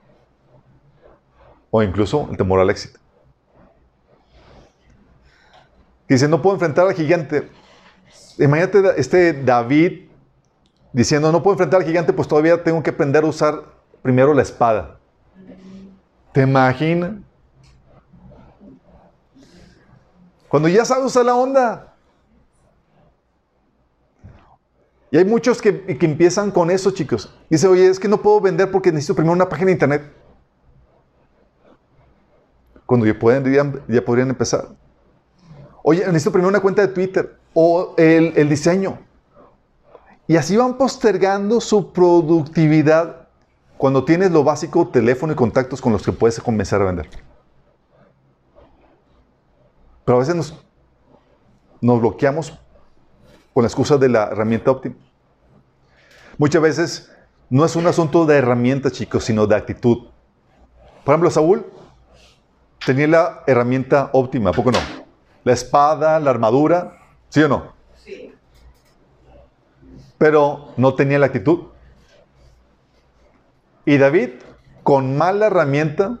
o 1.70 1.82
incluso 1.82 2.28
el 2.30 2.36
temor 2.36 2.60
al 2.60 2.70
éxito. 2.70 2.98
Dice, 6.08 6.26
no 6.28 6.40
puedo 6.40 6.56
enfrentar 6.56 6.86
al 6.86 6.94
gigante. 6.94 7.50
Imagínate 8.38 8.98
este 8.98 9.32
David 9.32 10.08
diciendo, 10.92 11.30
no 11.30 11.42
puedo 11.42 11.54
enfrentar 11.54 11.80
al 11.80 11.86
gigante, 11.86 12.12
pues 12.12 12.28
todavía 12.28 12.62
tengo 12.62 12.82
que 12.82 12.90
aprender 12.90 13.24
a 13.24 13.26
usar 13.26 13.62
primero 14.02 14.32
la 14.32 14.42
espada. 14.42 14.98
¿Te 16.32 16.42
imaginas? 16.42 17.12
Cuando 20.48 20.68
ya 20.68 20.84
sabes 20.84 21.04
usar 21.04 21.26
la 21.26 21.34
onda, 21.34 21.88
Y 25.10 25.16
hay 25.16 25.24
muchos 25.24 25.62
que, 25.62 25.84
empiezan 26.00 26.50
con 26.50 26.70
eso, 26.70 26.90
chicos. 26.90 27.34
Dice, 27.48 27.66
oye, 27.66 27.88
es 27.88 27.98
que 27.98 28.08
no 28.08 28.20
puedo 28.20 28.40
vender 28.40 28.70
porque 28.70 28.92
necesito 28.92 29.14
primero 29.14 29.32
una 29.32 29.48
página 29.48 29.66
de 29.66 29.72
internet. 29.72 30.02
Cuando 32.88 33.04
ya, 33.04 33.18
pueden, 33.18 33.82
ya, 33.86 34.02
podrían 34.02 34.30
empezar. 34.30 34.66
Oye, 35.82 36.06
necesito 36.06 36.32
primero 36.32 36.48
una 36.48 36.60
cuenta 36.60 36.80
de 36.80 36.88
Twitter 36.88 37.36
o 37.52 37.92
el, 37.98 38.32
el 38.34 38.48
diseño. 38.48 38.98
Y 40.26 40.36
así 40.36 40.56
van 40.56 40.78
postergando 40.78 41.60
su 41.60 41.92
productividad 41.92 43.28
cuando 43.76 44.06
tienes 44.06 44.30
lo 44.30 44.42
básico, 44.42 44.88
teléfono 44.88 45.34
y 45.34 45.36
contactos 45.36 45.82
con 45.82 45.92
los 45.92 46.02
que 46.02 46.12
puedes 46.12 46.40
comenzar 46.40 46.80
a 46.80 46.86
vender. 46.86 47.10
Pero 50.06 50.16
a 50.16 50.20
veces 50.20 50.34
nos, 50.34 50.54
nos 51.82 52.00
bloqueamos 52.00 52.58
con 53.52 53.64
la 53.64 53.68
excusa 53.68 53.98
de 53.98 54.08
la 54.08 54.28
herramienta 54.28 54.70
óptima. 54.70 54.94
Muchas 56.38 56.62
veces 56.62 57.12
no 57.50 57.66
es 57.66 57.76
un 57.76 57.86
asunto 57.86 58.24
de 58.24 58.38
herramientas, 58.38 58.92
chicos, 58.92 59.24
sino 59.24 59.46
de 59.46 59.56
actitud. 59.56 60.06
Por 61.04 61.12
ejemplo, 61.12 61.30
Saúl 61.30 61.66
tenía 62.84 63.06
la 63.06 63.42
herramienta 63.46 64.10
óptima, 64.12 64.50
¿a 64.50 64.52
poco 64.52 64.72
no? 64.72 64.78
La 65.44 65.52
espada, 65.52 66.18
la 66.20 66.30
armadura, 66.30 66.98
¿sí 67.28 67.42
o 67.42 67.48
no? 67.48 67.72
Sí. 67.96 68.32
Pero 70.18 70.72
no 70.76 70.94
tenía 70.94 71.18
la 71.18 71.26
actitud. 71.26 71.66
Y 73.84 73.96
David, 73.96 74.30
con 74.82 75.16
mala 75.16 75.46
herramienta, 75.46 76.18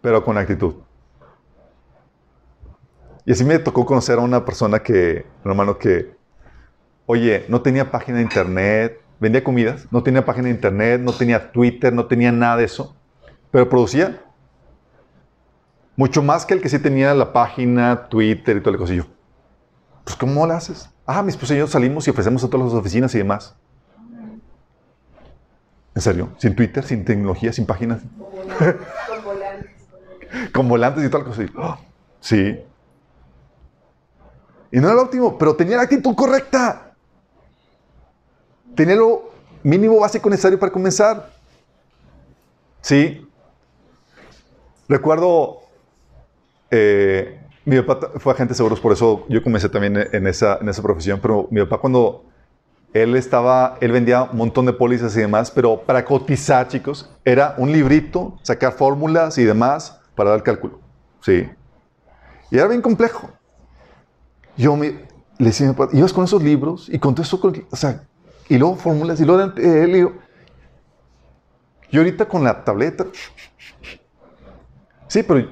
pero 0.00 0.24
con 0.24 0.38
actitud. 0.38 0.74
Y 3.24 3.32
así 3.32 3.44
me 3.44 3.58
tocó 3.58 3.86
conocer 3.86 4.18
a 4.18 4.22
una 4.22 4.44
persona 4.44 4.80
que, 4.80 5.26
un 5.44 5.50
hermano 5.50 5.78
que, 5.78 6.14
oye, 7.06 7.44
no 7.48 7.62
tenía 7.62 7.90
página 7.90 8.18
de 8.18 8.22
internet, 8.22 9.00
vendía 9.20 9.44
comidas, 9.44 9.86
no 9.90 10.02
tenía 10.02 10.24
página 10.24 10.46
de 10.46 10.54
internet, 10.54 11.00
no 11.00 11.12
tenía 11.12 11.52
Twitter, 11.52 11.92
no 11.92 12.06
tenía 12.06 12.32
nada 12.32 12.56
de 12.56 12.64
eso, 12.64 12.96
pero 13.50 13.68
producía 13.68 14.22
mucho 16.00 16.22
más 16.22 16.46
que 16.46 16.54
el 16.54 16.62
que 16.62 16.70
sí 16.70 16.78
tenía 16.78 17.12
la 17.12 17.30
página, 17.30 18.08
Twitter 18.08 18.56
y 18.56 18.60
todo 18.60 18.70
el 18.70 18.78
cosillo. 18.78 19.06
Pues, 20.02 20.16
¿cómo 20.16 20.46
lo 20.46 20.54
haces? 20.54 20.88
Ah, 21.04 21.22
mis 21.22 21.36
y 21.50 21.56
yo 21.58 21.66
salimos 21.66 22.06
y 22.06 22.10
ofrecemos 22.10 22.42
a 22.42 22.48
todas 22.48 22.68
las 22.68 22.74
oficinas 22.74 23.14
y 23.14 23.18
demás. 23.18 23.54
¿En 25.94 26.00
serio? 26.00 26.30
¿Sin 26.38 26.56
Twitter, 26.56 26.82
sin 26.84 27.04
tecnología, 27.04 27.52
sin 27.52 27.66
páginas? 27.66 28.00
Con 28.16 29.22
volantes. 29.22 29.72
Con 30.54 30.68
volantes 30.70 31.04
y 31.04 31.10
tal 31.10 31.22
cosa. 31.22 31.42
¡Oh! 31.58 31.78
Sí. 32.18 32.58
Y 34.72 34.80
no 34.80 34.86
era 34.86 34.94
lo 34.94 35.02
óptimo, 35.02 35.36
pero 35.36 35.54
tenía 35.54 35.76
la 35.76 35.82
actitud 35.82 36.14
correcta. 36.14 36.94
Tenía 38.74 38.96
lo 38.96 39.32
mínimo 39.62 40.00
básico 40.00 40.30
necesario 40.30 40.58
para 40.58 40.72
comenzar. 40.72 41.30
Sí. 42.80 43.28
Recuerdo, 44.88 45.60
eh, 46.70 47.40
mi 47.64 47.80
papá 47.80 48.10
fue 48.18 48.32
agente 48.32 48.52
de 48.52 48.56
seguros, 48.56 48.80
por 48.80 48.92
eso 48.92 49.26
yo 49.28 49.42
comencé 49.42 49.68
también 49.68 49.96
en 50.12 50.26
esa, 50.26 50.58
en 50.60 50.68
esa 50.68 50.82
profesión, 50.82 51.18
pero 51.20 51.46
mi 51.50 51.60
papá 51.60 51.78
cuando 51.78 52.24
él 52.92 53.14
estaba, 53.16 53.76
él 53.80 53.92
vendía 53.92 54.24
un 54.24 54.38
montón 54.38 54.66
de 54.66 54.72
pólizas 54.72 55.16
y 55.16 55.20
demás, 55.20 55.50
pero 55.50 55.80
para 55.80 56.04
cotizar, 56.04 56.66
chicos, 56.68 57.08
era 57.24 57.54
un 57.58 57.70
librito, 57.70 58.38
sacar 58.42 58.72
fórmulas 58.72 59.38
y 59.38 59.44
demás 59.44 60.00
para 60.14 60.30
dar 60.30 60.42
cálculo. 60.42 60.80
Sí. 61.20 61.48
Y 62.50 62.58
era 62.58 62.66
bien 62.66 62.82
complejo. 62.82 63.30
Yo 64.56 64.74
me, 64.74 65.06
le 65.38 65.46
decía, 65.46 65.74
ibas 65.92 66.12
con 66.12 66.24
esos 66.24 66.42
libros 66.42 66.88
y 66.88 66.98
con 66.98 67.14
todo 67.14 67.22
eso, 67.22 67.40
o 67.70 67.76
sea, 67.76 68.02
y 68.48 68.58
luego 68.58 68.74
fórmulas, 68.76 69.20
y 69.20 69.24
luego 69.24 69.52
eh, 69.56 69.84
el 69.84 69.92
libro. 69.92 70.14
Y 71.90 71.98
ahorita 71.98 72.26
con 72.26 72.42
la 72.42 72.64
tableta. 72.64 73.06
Sí, 75.06 75.22
pero 75.22 75.48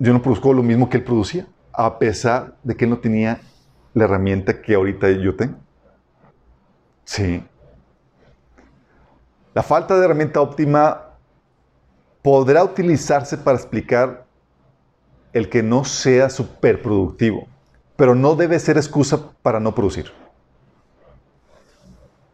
yo 0.00 0.12
no 0.12 0.20
produzco 0.20 0.52
lo 0.52 0.64
mismo 0.64 0.90
que 0.90 0.96
él 0.96 1.04
producía, 1.04 1.46
a 1.72 2.00
pesar 2.00 2.56
de 2.64 2.76
que 2.76 2.86
él 2.86 2.90
no 2.90 2.98
tenía 2.98 3.40
la 3.94 4.04
herramienta 4.04 4.60
que 4.60 4.74
ahorita 4.74 5.08
yo 5.12 5.36
tengo. 5.36 5.56
Sí. 7.04 7.44
La 9.54 9.62
falta 9.62 9.96
de 9.96 10.04
herramienta 10.04 10.40
óptima 10.40 11.02
podrá 12.22 12.64
utilizarse 12.64 13.38
para 13.38 13.56
explicar 13.56 14.26
el 15.32 15.48
que 15.48 15.62
no 15.62 15.84
sea 15.84 16.28
superproductivo 16.28 17.46
pero 18.00 18.14
no 18.14 18.34
debe 18.34 18.58
ser 18.58 18.78
excusa 18.78 19.30
para 19.42 19.60
no 19.60 19.74
producir. 19.74 20.10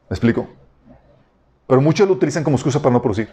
¿Me 0.08 0.14
explico? 0.14 0.46
Pero 1.66 1.80
muchos 1.80 2.06
lo 2.06 2.14
utilizan 2.14 2.44
como 2.44 2.54
excusa 2.56 2.80
para 2.80 2.92
no 2.92 3.02
producir. 3.02 3.28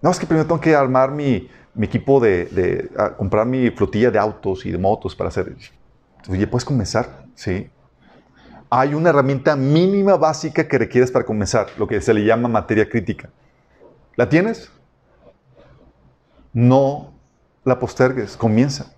No, 0.00 0.10
es 0.10 0.18
que 0.18 0.26
primero 0.26 0.46
tengo 0.46 0.60
que 0.60 0.74
armar 0.74 1.10
mi, 1.10 1.48
equipo 1.80 2.20
de, 2.20 2.90
comprar 3.16 3.46
mi 3.46 3.70
flotilla 3.70 4.10
de 4.10 4.18
autos 4.18 4.64
y 4.64 4.70
de 4.70 4.78
motos 4.78 5.14
para 5.14 5.28
hacer. 5.28 5.56
Oye, 6.28 6.46
puedes 6.46 6.64
comenzar, 6.64 7.24
sí. 7.34 7.70
Hay 8.70 8.94
una 8.94 9.10
herramienta 9.10 9.56
mínima 9.56 10.16
básica 10.16 10.68
que 10.68 10.78
requieres 10.78 11.10
para 11.10 11.24
comenzar, 11.24 11.68
lo 11.78 11.86
que 11.86 12.00
se 12.00 12.12
le 12.12 12.24
llama 12.24 12.48
materia 12.48 12.88
crítica. 12.88 13.30
¿La 14.14 14.28
tienes? 14.28 14.70
No 16.52 17.12
la 17.64 17.78
postergues, 17.78 18.36
comienza. 18.36 18.92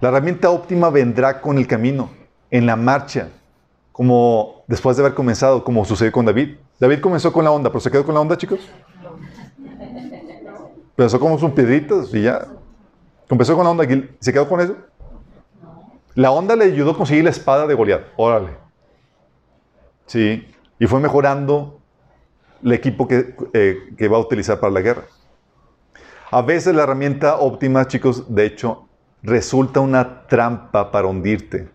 La 0.00 0.08
herramienta 0.08 0.50
óptima 0.50 0.90
vendrá 0.90 1.40
con 1.40 1.58
el 1.58 1.66
camino, 1.66 2.10
en 2.50 2.66
la 2.66 2.76
marcha, 2.76 3.28
como 3.92 4.64
después 4.66 4.96
de 4.96 5.02
haber 5.02 5.14
comenzado, 5.14 5.64
como 5.64 5.84
sucedió 5.84 6.12
con 6.12 6.26
David. 6.26 6.56
David 6.78 7.00
comenzó 7.00 7.32
con 7.32 7.44
la 7.44 7.50
onda, 7.50 7.70
pero 7.70 7.80
se 7.80 7.90
quedó 7.90 8.04
con 8.04 8.14
la 8.14 8.20
onda, 8.20 8.36
chicos. 8.36 8.60
Pensó 10.96 11.18
como 11.18 11.38
sus 11.38 11.50
piedritas 11.52 12.12
y 12.14 12.22
ya. 12.22 12.46
Comenzó 13.28 13.56
con 13.56 13.64
la 13.64 13.70
onda 13.70 13.84
y 13.84 14.16
se 14.20 14.32
quedó 14.32 14.48
con 14.48 14.60
eso. 14.60 14.76
La 16.14 16.30
onda 16.30 16.54
le 16.54 16.66
ayudó 16.66 16.92
a 16.92 16.96
conseguir 16.96 17.24
la 17.24 17.30
espada 17.30 17.66
de 17.66 17.74
Goliat. 17.74 18.02
Órale. 18.16 18.56
Sí. 20.06 20.46
Y 20.78 20.86
fue 20.86 21.00
mejorando 21.00 21.80
el 22.62 22.72
equipo 22.72 23.08
que, 23.08 23.34
eh, 23.52 23.94
que 23.96 24.08
va 24.08 24.18
a 24.18 24.20
utilizar 24.20 24.60
para 24.60 24.72
la 24.72 24.80
guerra. 24.80 25.04
A 26.30 26.42
veces 26.42 26.74
la 26.74 26.84
herramienta 26.84 27.36
óptima, 27.38 27.86
chicos, 27.86 28.32
de 28.32 28.46
hecho, 28.46 28.88
resulta 29.22 29.80
una 29.80 30.26
trampa 30.26 30.90
para 30.90 31.08
hundirte. 31.08 31.68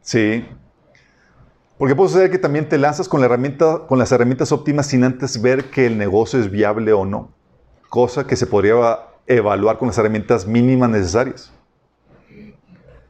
Sí. 0.00 0.44
Porque 1.78 1.94
puede 1.94 2.08
suceder 2.08 2.30
que 2.30 2.38
también 2.38 2.68
te 2.68 2.78
lanzas 2.78 3.08
con, 3.08 3.20
las 3.20 4.12
herramientas 4.12 4.52
óptimas 4.52 4.86
sin 4.86 5.04
antes 5.04 5.42
ver 5.42 5.70
que 5.70 5.86
el 5.86 5.98
negocio 5.98 6.40
es 6.40 6.50
viable 6.50 6.92
o 6.92 7.04
no. 7.04 7.30
Cosa 7.90 8.26
que 8.26 8.36
se 8.36 8.46
podría 8.46 9.00
evaluar 9.26 9.76
con 9.78 9.88
las 9.88 9.98
herramientas 9.98 10.46
mínimas 10.46 10.88
necesarias. 10.88 11.52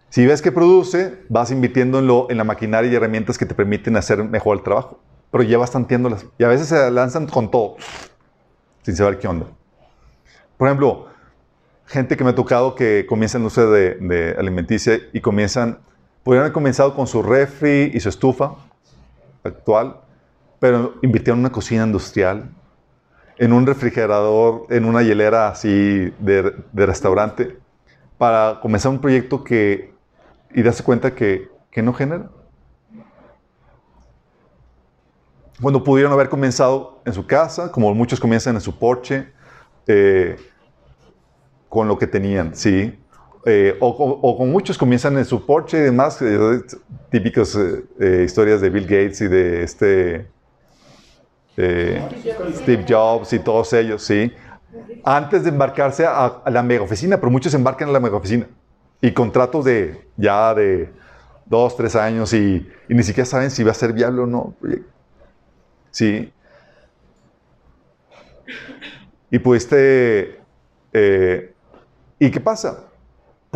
Si 0.09 0.27
ves 0.27 0.43
que 0.43 0.51
produce, 0.51 1.19
vas 1.29 1.51
invirtiendo 1.51 2.01
en, 2.01 2.07
lo, 2.07 2.29
en 2.31 2.39
la 2.39 2.45
maquinaria 2.45 2.91
y 2.91 2.95
herramientas 2.95 3.39
que 3.39 3.47
te 3.47 3.55
permiten 3.55 3.97
hacer 3.97 4.25
mejor 4.25 4.57
el 4.57 4.63
trabajo. 4.65 4.99
Pero 5.31 5.45
ya 5.45 5.59
vas 5.59 5.71
tanteándolas. 5.71 6.27
Y 6.39 6.45
a 6.45 6.49
veces 6.49 6.69
se 6.69 6.91
lanzan 6.91 7.27
con 7.27 7.51
todo, 7.51 7.77
sin 8.83 8.97
saber 8.97 9.19
qué 9.19 9.29
onda. 9.29 9.47
Por 10.57 10.69
ejemplo, 10.69 11.07
gente 11.87 12.17
que 12.17 12.25
me 12.25 12.31
ha 12.31 12.35
tocado 12.35 12.75
que 12.75 13.07
comienza 13.09 13.39
el 13.39 13.45
uso 13.45 13.71
de, 13.71 13.97
de 13.97 14.35
alimenticia 14.39 14.99
y 15.13 15.21
comienzan, 15.21 15.79
podrían 16.27 16.43
haber 16.43 16.53
comenzado 16.53 16.93
con 16.93 17.07
su 17.07 17.23
refri 17.23 17.93
y 17.95 18.01
su 18.01 18.09
estufa 18.09 18.57
actual, 19.45 20.01
pero 20.59 20.95
invirtieron 21.01 21.39
en 21.39 21.45
una 21.45 21.53
cocina 21.53 21.85
industrial, 21.85 22.51
en 23.39 23.53
un 23.53 23.65
refrigerador, 23.65 24.67
en 24.71 24.87
una 24.87 25.05
hielera 25.05 25.47
así 25.47 26.13
de, 26.19 26.53
de 26.73 26.85
restaurante, 26.85 27.57
para 28.19 28.59
comenzar 28.61 28.91
un 28.91 29.01
proyecto 29.01 29.45
que 29.45 29.95
y 30.53 30.63
darse 30.65 30.83
cuenta 30.83 31.15
que, 31.15 31.49
no 31.77 31.93
genera. 31.93 32.29
Cuando 35.63 35.85
pudieron 35.85 36.13
haber 36.13 36.29
comenzado 36.29 37.03
en 37.05 37.13
su 37.13 37.25
casa, 37.25 37.71
como 37.71 37.95
muchos 37.95 38.19
comienzan 38.19 38.57
en 38.57 38.61
su 38.61 38.77
porche, 38.77 39.33
eh, 39.87 40.37
con 41.69 41.87
lo 41.87 41.97
que 41.97 42.09
tenían, 42.09 42.57
¿sí? 42.57 42.99
Eh, 43.49 43.77
o, 43.79 44.37
con 44.37 44.51
muchos 44.51 44.77
comienzan 44.77 45.17
en 45.19 45.25
su 45.25 45.47
porche 45.47 45.79
y 45.79 45.83
demás, 45.83 46.21
eh, 46.21 46.63
típicas 47.11 47.57
historias 48.25 48.61
de 48.61 48.71
Bill 48.71 48.83
Gates 48.83 49.21
y 49.21 49.29
de 49.29 49.63
este 49.63 50.27
Steve 51.57 52.85
Jobs 52.89 53.33
y 53.33 53.39
todos 53.39 53.73
ellos, 53.73 54.03
¿sí? 54.03 54.33
Antes 55.05 55.45
de 55.45 55.51
embarcarse 55.51 56.05
a, 56.05 56.43
la 56.47 56.65
mega 56.65 56.83
oficina, 56.83 57.19
pero 57.19 57.31
muchos 57.31 57.55
embarcan 57.55 57.89
a 57.89 57.93
la 57.93 58.01
mega 58.01 58.17
oficina. 58.17 58.49
Y 59.01 59.13
contratos 59.13 59.65
de 59.65 60.09
ya 60.17 60.53
de 60.53 60.91
dos, 61.45 61.77
tres 61.77 61.95
años 61.95 62.33
y, 62.33 62.69
ni 62.89 63.03
siquiera 63.05 63.27
saben 63.27 63.53
si 63.53 63.63
va 63.63 63.71
a 63.71 63.75
ser 63.75 63.93
viable 63.93 64.23
o 64.23 64.27
no. 64.27 64.55
Sí. 65.93 66.33
Y 69.31 69.39
pues. 69.39 69.69
Eh, 69.73 71.53
¿Y 72.19 72.31
qué 72.31 72.41
pasa? 72.41 72.87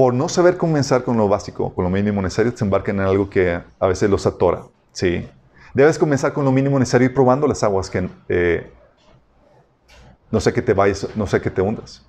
Por 0.00 0.14
no 0.14 0.30
saber 0.30 0.56
comenzar 0.56 1.04
con 1.04 1.18
lo 1.18 1.28
básico, 1.28 1.74
con 1.74 1.84
lo 1.84 1.90
mínimo 1.90 2.22
necesario, 2.22 2.56
se 2.56 2.64
embarcan 2.64 3.00
en 3.00 3.02
algo 3.02 3.28
que 3.28 3.60
a 3.78 3.86
veces 3.86 4.08
los 4.08 4.24
atora. 4.24 4.62
Sí. 4.92 5.28
Debes 5.74 5.98
comenzar 5.98 6.32
con 6.32 6.46
lo 6.46 6.52
mínimo 6.52 6.78
necesario 6.78 7.04
y 7.04 7.10
probando 7.10 7.46
las 7.46 7.62
aguas 7.62 7.90
que 7.90 8.08
eh, 8.30 8.72
no 10.30 10.40
sé 10.40 10.54
que 10.54 10.62
te 10.62 10.72
vayas, 10.72 11.06
no 11.14 11.26
sé 11.26 11.42
que 11.42 11.50
te 11.50 11.60
hundas. 11.60 12.02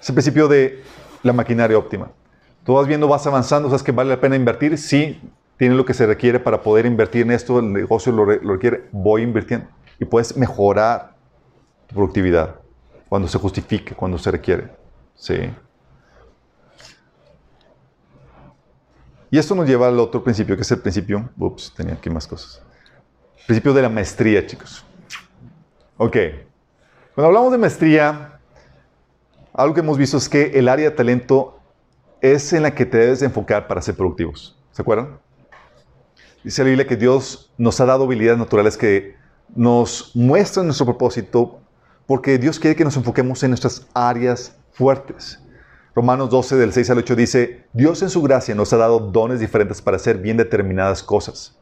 Es 0.00 0.08
el 0.08 0.14
principio 0.14 0.48
de 0.48 0.82
la 1.22 1.34
maquinaria 1.34 1.76
óptima. 1.76 2.10
Tú 2.64 2.72
vas 2.72 2.86
viendo, 2.86 3.06
vas 3.08 3.26
avanzando, 3.26 3.68
sabes 3.68 3.82
que 3.82 3.92
vale 3.92 4.08
la 4.08 4.18
pena 4.18 4.36
invertir. 4.36 4.78
Sí, 4.78 5.20
tiene 5.58 5.74
lo 5.74 5.84
que 5.84 5.92
se 5.92 6.06
requiere 6.06 6.40
para 6.40 6.62
poder 6.62 6.86
invertir 6.86 7.26
en 7.26 7.32
esto, 7.32 7.58
el 7.58 7.74
negocio 7.74 8.10
lo, 8.10 8.24
requiere, 8.24 8.88
voy 8.90 9.20
invirtiendo. 9.20 9.66
Y 9.98 10.06
puedes 10.06 10.34
mejorar 10.34 11.14
tu 11.88 11.94
productividad 11.94 12.54
cuando 13.06 13.28
se 13.28 13.36
justifique, 13.36 13.94
cuando 13.94 14.16
se 14.16 14.30
requiere. 14.30 14.70
Sí. 15.14 15.50
Y 19.30 19.38
esto 19.38 19.54
nos 19.54 19.66
lleva 19.68 19.88
al 19.88 19.98
otro 19.98 20.22
principio, 20.22 20.56
que 20.56 20.62
es 20.62 20.70
el 20.70 20.78
principio, 20.78 21.28
ups, 21.38 21.72
tenía 21.76 21.94
aquí 21.94 22.10
más 22.10 22.26
cosas. 22.26 22.62
Principio 23.46 23.72
de 23.74 23.82
la 23.82 23.88
maestría, 23.88 24.46
chicos. 24.46 24.84
Ok. 25.96 26.16
Cuando 27.14 27.28
hablamos 27.28 27.52
de 27.52 27.58
maestría, 27.58 28.40
algo 29.52 29.74
que 29.74 29.80
hemos 29.80 29.98
visto 29.98 30.16
es 30.16 30.28
que 30.28 30.58
el 30.58 30.68
área 30.68 30.90
de 30.90 30.96
talento 30.96 31.58
es 32.20 32.52
en 32.52 32.62
la 32.62 32.74
que 32.74 32.86
te 32.86 32.98
debes 32.98 33.22
enfocar 33.22 33.66
para 33.66 33.80
ser 33.80 33.96
productivos. 33.96 34.56
¿Se 34.72 34.82
acuerdan? 34.82 35.18
Dice 36.44 36.62
la 36.62 36.68
Biblia 36.68 36.86
que 36.86 36.96
Dios 36.96 37.50
nos 37.56 37.80
ha 37.80 37.86
dado 37.86 38.04
habilidades 38.04 38.38
naturales 38.38 38.76
que 38.76 39.16
nos 39.54 40.14
muestran 40.14 40.66
nuestro 40.66 40.86
propósito 40.86 41.60
porque 42.06 42.38
Dios 42.38 42.58
quiere 42.60 42.76
que 42.76 42.84
nos 42.84 42.96
enfoquemos 42.96 43.42
en 43.42 43.50
nuestras 43.50 43.86
áreas 43.94 44.56
fuertes. 44.72 45.40
Romanos 45.96 46.28
12 46.28 46.56
del 46.56 46.74
6 46.74 46.90
al 46.90 46.98
8 46.98 47.16
dice, 47.16 47.64
Dios 47.72 48.02
en 48.02 48.10
su 48.10 48.20
gracia 48.20 48.54
nos 48.54 48.70
ha 48.74 48.76
dado 48.76 49.00
dones 49.00 49.40
diferentes 49.40 49.80
para 49.80 49.96
hacer 49.96 50.18
bien 50.18 50.36
determinadas 50.36 51.02
cosas. 51.02 51.56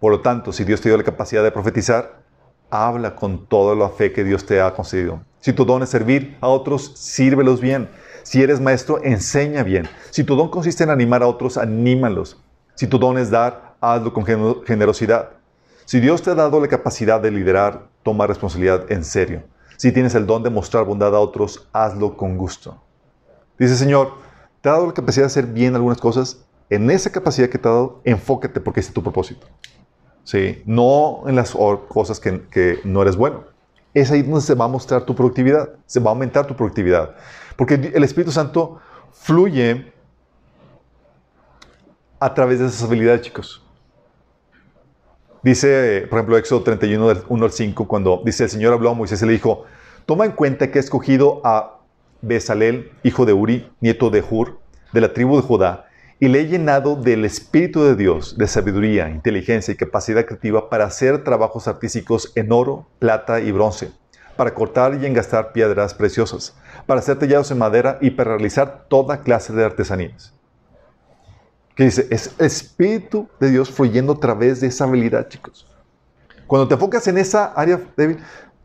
Por 0.00 0.10
lo 0.10 0.22
tanto, 0.22 0.54
si 0.54 0.64
Dios 0.64 0.80
te 0.80 0.88
dio 0.88 0.96
la 0.96 1.04
capacidad 1.04 1.42
de 1.42 1.52
profetizar, 1.52 2.22
habla 2.70 3.14
con 3.14 3.46
toda 3.46 3.74
la 3.74 3.90
fe 3.90 4.10
que 4.10 4.24
Dios 4.24 4.46
te 4.46 4.58
ha 4.58 4.72
concedido. 4.72 5.20
Si 5.40 5.52
tu 5.52 5.66
don 5.66 5.82
es 5.82 5.90
servir 5.90 6.38
a 6.40 6.48
otros, 6.48 6.92
sírvelos 6.94 7.60
bien. 7.60 7.90
Si 8.22 8.42
eres 8.42 8.58
maestro, 8.58 8.98
enseña 9.04 9.64
bien. 9.64 9.86
Si 10.08 10.24
tu 10.24 10.34
don 10.34 10.48
consiste 10.48 10.82
en 10.84 10.88
animar 10.88 11.22
a 11.22 11.26
otros, 11.26 11.58
anímalos. 11.58 12.42
Si 12.74 12.86
tu 12.86 12.98
don 12.98 13.18
es 13.18 13.30
dar, 13.30 13.76
hazlo 13.82 14.14
con 14.14 14.24
generosidad. 14.64 15.32
Si 15.84 16.00
Dios 16.00 16.22
te 16.22 16.30
ha 16.30 16.34
dado 16.34 16.58
la 16.58 16.68
capacidad 16.68 17.20
de 17.20 17.30
liderar, 17.30 17.86
toma 18.02 18.26
responsabilidad 18.26 18.90
en 18.90 19.04
serio. 19.04 19.42
Si 19.76 19.92
tienes 19.92 20.14
el 20.14 20.24
don 20.24 20.42
de 20.42 20.48
mostrar 20.48 20.86
bondad 20.86 21.14
a 21.14 21.20
otros, 21.20 21.68
hazlo 21.74 22.16
con 22.16 22.38
gusto. 22.38 22.80
Dice 23.58 23.76
Señor, 23.76 24.12
te 24.60 24.68
ha 24.68 24.72
dado 24.72 24.86
la 24.86 24.94
capacidad 24.94 25.24
de 25.24 25.28
hacer 25.28 25.46
bien 25.46 25.74
algunas 25.74 25.98
cosas. 25.98 26.44
En 26.70 26.90
esa 26.90 27.10
capacidad 27.10 27.48
que 27.48 27.58
te 27.58 27.68
ha 27.68 27.72
dado, 27.72 28.00
enfócate 28.04 28.60
porque 28.60 28.80
ese 28.80 28.88
es 28.88 28.94
tu 28.94 29.02
propósito. 29.02 29.46
¿sí? 30.24 30.62
No 30.66 31.22
en 31.26 31.36
las 31.36 31.56
cosas 31.88 32.18
que, 32.18 32.80
no 32.84 33.02
eres 33.02 33.16
bueno. 33.16 33.44
Es 33.92 34.10
ahí 34.10 34.22
donde 34.22 34.40
se 34.40 34.54
va 34.54 34.64
a 34.64 34.68
mostrar 34.68 35.04
tu 35.04 35.14
productividad, 35.14 35.70
se 35.86 36.00
va 36.00 36.10
a 36.10 36.14
aumentar 36.14 36.46
tu 36.46 36.56
productividad. 36.56 37.14
Porque 37.56 37.74
el 37.74 38.02
Espíritu 38.02 38.32
Santo 38.32 38.80
fluye 39.12 39.92
a 42.18 42.34
través 42.34 42.58
de 42.58 42.66
esas 42.66 42.82
habilidades, 42.82 43.20
chicos. 43.20 43.62
Dice, 45.44 46.06
por 46.08 46.18
ejemplo, 46.18 46.38
Éxodo 46.38 46.62
31, 46.62 47.22
1 47.28 47.44
al 47.44 47.52
5, 47.52 47.86
cuando 47.86 48.22
dice 48.24 48.44
el 48.44 48.50
Señor 48.50 48.72
habló 48.72 48.90
a 48.90 48.94
Moisés 48.94 49.20
y 49.22 49.26
le 49.26 49.32
dijo, 49.32 49.64
toma 50.06 50.24
en 50.24 50.32
cuenta 50.32 50.70
que 50.70 50.78
he 50.78 50.80
escogido 50.80 51.42
a 51.44 51.80
Bezalel, 52.26 52.92
hijo 53.02 53.26
de 53.26 53.32
Uri, 53.32 53.70
nieto 53.80 54.10
de 54.10 54.22
Hur, 54.28 54.58
de 54.92 55.00
la 55.00 55.12
tribu 55.12 55.36
de 55.36 55.42
Judá, 55.42 55.86
y 56.20 56.28
le 56.28 56.40
he 56.40 56.46
llenado 56.46 56.96
del 56.96 57.24
Espíritu 57.24 57.82
de 57.82 57.96
Dios, 57.96 58.38
de 58.38 58.46
sabiduría, 58.46 59.10
inteligencia 59.10 59.72
y 59.72 59.76
capacidad 59.76 60.24
creativa 60.24 60.70
para 60.70 60.84
hacer 60.84 61.24
trabajos 61.24 61.68
artísticos 61.68 62.32
en 62.34 62.52
oro, 62.52 62.86
plata 62.98 63.40
y 63.40 63.52
bronce, 63.52 63.92
para 64.36 64.54
cortar 64.54 64.98
y 65.00 65.06
engastar 65.06 65.52
piedras 65.52 65.94
preciosas, 65.94 66.56
para 66.86 67.00
hacer 67.00 67.18
tallados 67.18 67.50
en 67.50 67.58
madera 67.58 67.98
y 68.00 68.10
para 68.10 68.36
realizar 68.36 68.86
toda 68.88 69.22
clase 69.22 69.52
de 69.52 69.64
artesanías. 69.64 70.32
Que 71.74 71.84
dice, 71.84 72.06
es 72.10 72.34
el 72.38 72.46
Espíritu 72.46 73.28
de 73.40 73.50
Dios 73.50 73.70
fluyendo 73.70 74.12
a 74.12 74.20
través 74.20 74.60
de 74.60 74.68
esa 74.68 74.84
habilidad, 74.84 75.28
chicos. 75.28 75.66
Cuando 76.46 76.68
te 76.68 76.74
enfocas 76.74 77.06
en 77.08 77.18
esa 77.18 77.46
área 77.46 77.80
débil, 77.96 78.18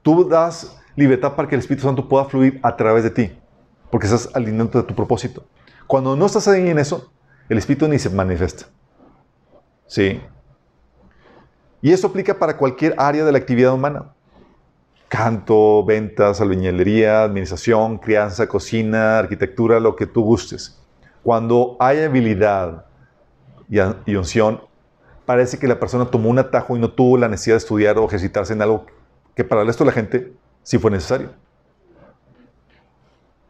tú 0.04 0.28
das 0.28 0.78
libertad 0.96 1.36
para 1.36 1.48
que 1.48 1.56
el 1.56 1.62
Espíritu 1.62 1.88
Santo 1.88 2.08
pueda 2.08 2.26
fluir 2.26 2.60
a 2.62 2.76
través 2.76 3.04
de 3.04 3.10
ti, 3.10 3.39
porque 3.92 4.08
estás 4.08 4.30
alineando 4.34 4.82
de 4.82 4.88
tu 4.88 4.96
propósito. 4.96 5.46
Cuando 5.88 6.16
no 6.16 6.26
estás 6.26 6.48
ahí 6.48 6.70
en 6.70 6.80
eso, 6.80 7.12
el 7.48 7.58
Espíritu 7.58 7.88
ni 7.88 7.98
se 7.98 8.10
manifiesta. 8.10 8.68
¿Sí? 9.88 10.22
Y 11.82 11.92
eso 11.92 12.08
aplica 12.08 12.38
para 12.38 12.58
cualquier 12.58 12.94
área 12.98 13.26
de 13.26 13.32
la 13.32 13.38
actividad 13.38 13.74
humana. 13.74 14.14
Canto, 15.08 15.84
ventas, 15.84 16.40
albañilería, 16.40 17.24
administración, 17.24 17.98
crianza, 17.98 18.48
cocina, 18.48 19.18
arquitectura, 19.18 19.80
lo 19.80 19.96
que 19.96 20.06
tú 20.06 20.24
gustes. 20.24 20.80
Cuando 21.24 21.76
hay 21.80 22.04
habilidad 22.04 22.86
y, 23.68 24.16
unción, 24.16 24.62
parece 25.26 25.58
que 25.58 25.68
la 25.68 25.80
persona 25.80 26.06
tomó 26.06 26.30
un 26.30 26.40
atajo 26.40 26.76
y 26.78 26.80
no 26.80 26.92
tuvo 26.92 27.18
la 27.18 27.28
necesidad 27.28 27.56
de 27.56 27.60
estudiar 27.60 27.98
o 27.98 28.06
ejercitarse 28.06 28.54
en 28.54 28.62
algo 28.62 28.86
que 29.36 29.44
para 29.44 29.62
el 29.62 29.68
resto 29.68 29.84
de 29.84 29.90
la 29.90 29.94
gente 29.94 30.34
sí 30.64 30.78
fue 30.78 30.92
necesario. 30.92 31.30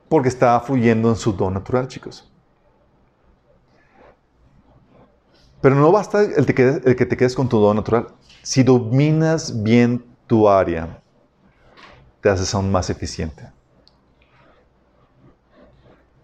Porque 0.10 0.28
está 0.28 0.60
fluyendo 0.60 1.10
en 1.10 1.16
su 1.16 1.32
don 1.32 1.54
natural, 1.54 1.88
chicos. 1.88 2.30
Pero 5.62 5.76
no 5.76 5.92
basta 5.92 6.22
el, 6.22 6.46
que 6.46 7.06
te 7.06 7.18
quedes 7.18 7.36
con 7.36 7.48
tu 7.48 7.60
don 7.60 7.76
natural. 7.76 8.08
Si 8.42 8.64
dominas 8.64 9.62
bien 9.62 10.04
tu 10.26 10.50
área, 10.50 11.02
te 12.22 12.30
haces 12.30 12.54
aún 12.54 12.72
más 12.72 12.90
eficiente. 12.90 13.50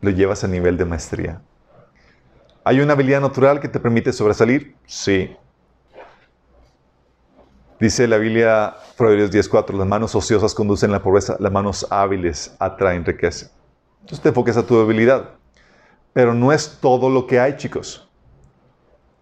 Lo 0.02 0.10
llevas 0.10 0.44
a 0.44 0.48
nivel 0.48 0.78
de 0.78 0.86
maestría. 0.86 1.42
¿Hay 2.64 2.80
una 2.80 2.94
habilidad 2.94 3.22
natural 3.22 3.60
que 3.60 3.68
te 3.68 3.80
permite 3.80 4.12
sobresalir? 4.12 4.76
Sí. 4.88 5.36
Dice 7.80 8.08
la 8.08 8.18
Biblia, 8.18 8.76
Proverbios 8.98 9.32
10.4, 9.32 9.78
las 9.78 9.88
manos 9.88 10.16
ociosas 10.16 10.54
conducen 10.54 10.92
la 10.92 11.04
pobreza, 11.04 11.36
las 11.40 11.52
manos 11.52 11.86
hábiles 11.90 12.56
atraen 12.58 13.04
riqueza. 13.04 13.52
Entonces 14.06 14.22
te 14.22 14.30
enfoques 14.30 14.56
a 14.56 14.64
tu 14.64 14.80
habilidad. 14.80 15.32
Pero 16.14 16.36
no 16.36 16.54
es 16.54 16.78
todo 16.80 17.10
lo 17.10 17.26
que 17.26 17.40
hay, 17.40 17.58
chicos. 17.58 18.08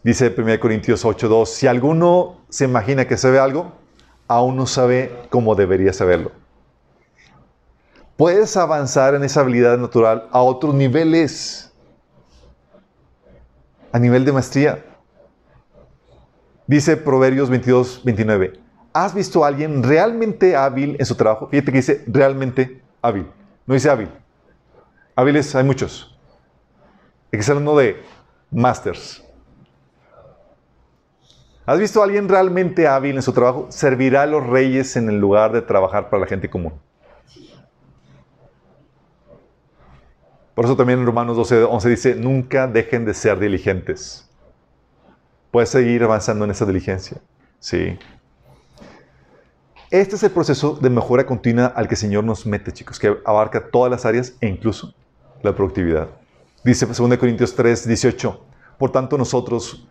Dice 0.03 0.35
1 0.37 0.59
Corintios 0.59 1.05
8.2, 1.05 1.45
si 1.45 1.67
alguno 1.67 2.41
se 2.49 2.65
imagina 2.65 3.07
que 3.07 3.15
sabe 3.15 3.39
algo, 3.39 3.71
aún 4.27 4.57
no 4.57 4.67
sabe 4.67 5.09
cómo 5.29 5.55
debería 5.55 5.93
saberlo. 5.93 6.33
Puedes 8.17 8.57
avanzar 8.57 9.15
en 9.15 9.23
esa 9.23 9.39
habilidad 9.39 9.77
natural 9.77 10.27
a 10.33 10.41
otros 10.41 10.75
niveles, 10.75 11.71
a 13.93 13.99
nivel 13.99 14.25
de 14.25 14.33
maestría. 14.33 14.83
Dice 16.67 16.97
Proverbios 16.97 17.49
22, 17.49 18.01
29. 18.03 18.59
¿Has 18.91 19.13
visto 19.13 19.45
a 19.45 19.47
alguien 19.47 19.81
realmente 19.81 20.57
hábil 20.57 20.97
en 20.99 21.05
su 21.05 21.15
trabajo? 21.15 21.47
Fíjate 21.47 21.71
que 21.71 21.77
dice 21.77 22.03
realmente 22.05 22.83
hábil. 23.01 23.31
No 23.65 23.75
dice 23.75 23.89
hábil. 23.89 24.09
Hábiles 25.15 25.53
hay 25.55 25.63
muchos. 25.63 26.17
Hay 27.31 27.39
que 27.39 27.43
ser 27.43 27.57
uno 27.57 27.75
de 27.77 28.01
masters. 28.51 29.23
¿Has 31.65 31.79
visto 31.79 32.01
a 32.01 32.05
alguien 32.05 32.27
realmente 32.27 32.87
hábil 32.87 33.15
en 33.15 33.21
su 33.21 33.31
trabajo? 33.31 33.67
Servirá 33.69 34.23
a 34.23 34.25
los 34.25 34.45
reyes 34.45 34.95
en 34.97 35.07
el 35.09 35.19
lugar 35.19 35.51
de 35.53 35.61
trabajar 35.61 36.09
para 36.09 36.21
la 36.21 36.27
gente 36.27 36.49
común. 36.49 36.73
Por 40.55 40.65
eso 40.65 40.75
también 40.75 40.99
en 40.99 41.05
Romanos 41.05 41.37
12, 41.37 41.63
11 41.63 41.89
dice, 41.89 42.15
nunca 42.15 42.67
dejen 42.67 43.05
de 43.05 43.13
ser 43.13 43.39
diligentes. 43.39 44.29
Puedes 45.51 45.69
seguir 45.69 46.03
avanzando 46.03 46.45
en 46.45 46.51
esa 46.51 46.65
diligencia. 46.65 47.17
Sí. 47.59 47.97
Este 49.89 50.15
es 50.15 50.23
el 50.23 50.31
proceso 50.31 50.75
de 50.75 50.89
mejora 50.89 51.25
continua 51.25 51.67
al 51.67 51.87
que 51.87 51.93
el 51.93 51.99
Señor 51.99 52.23
nos 52.23 52.45
mete, 52.45 52.71
chicos, 52.71 52.99
que 52.99 53.15
abarca 53.25 53.69
todas 53.69 53.89
las 53.89 54.05
áreas 54.05 54.35
e 54.41 54.47
incluso 54.47 54.93
la 55.43 55.53
productividad. 55.53 56.09
Dice 56.63 56.85
2 56.85 57.17
Corintios 57.17 57.53
3, 57.55 57.87
18. 57.87 58.39
Por 58.77 58.91
tanto, 58.91 59.17
nosotros 59.17 59.87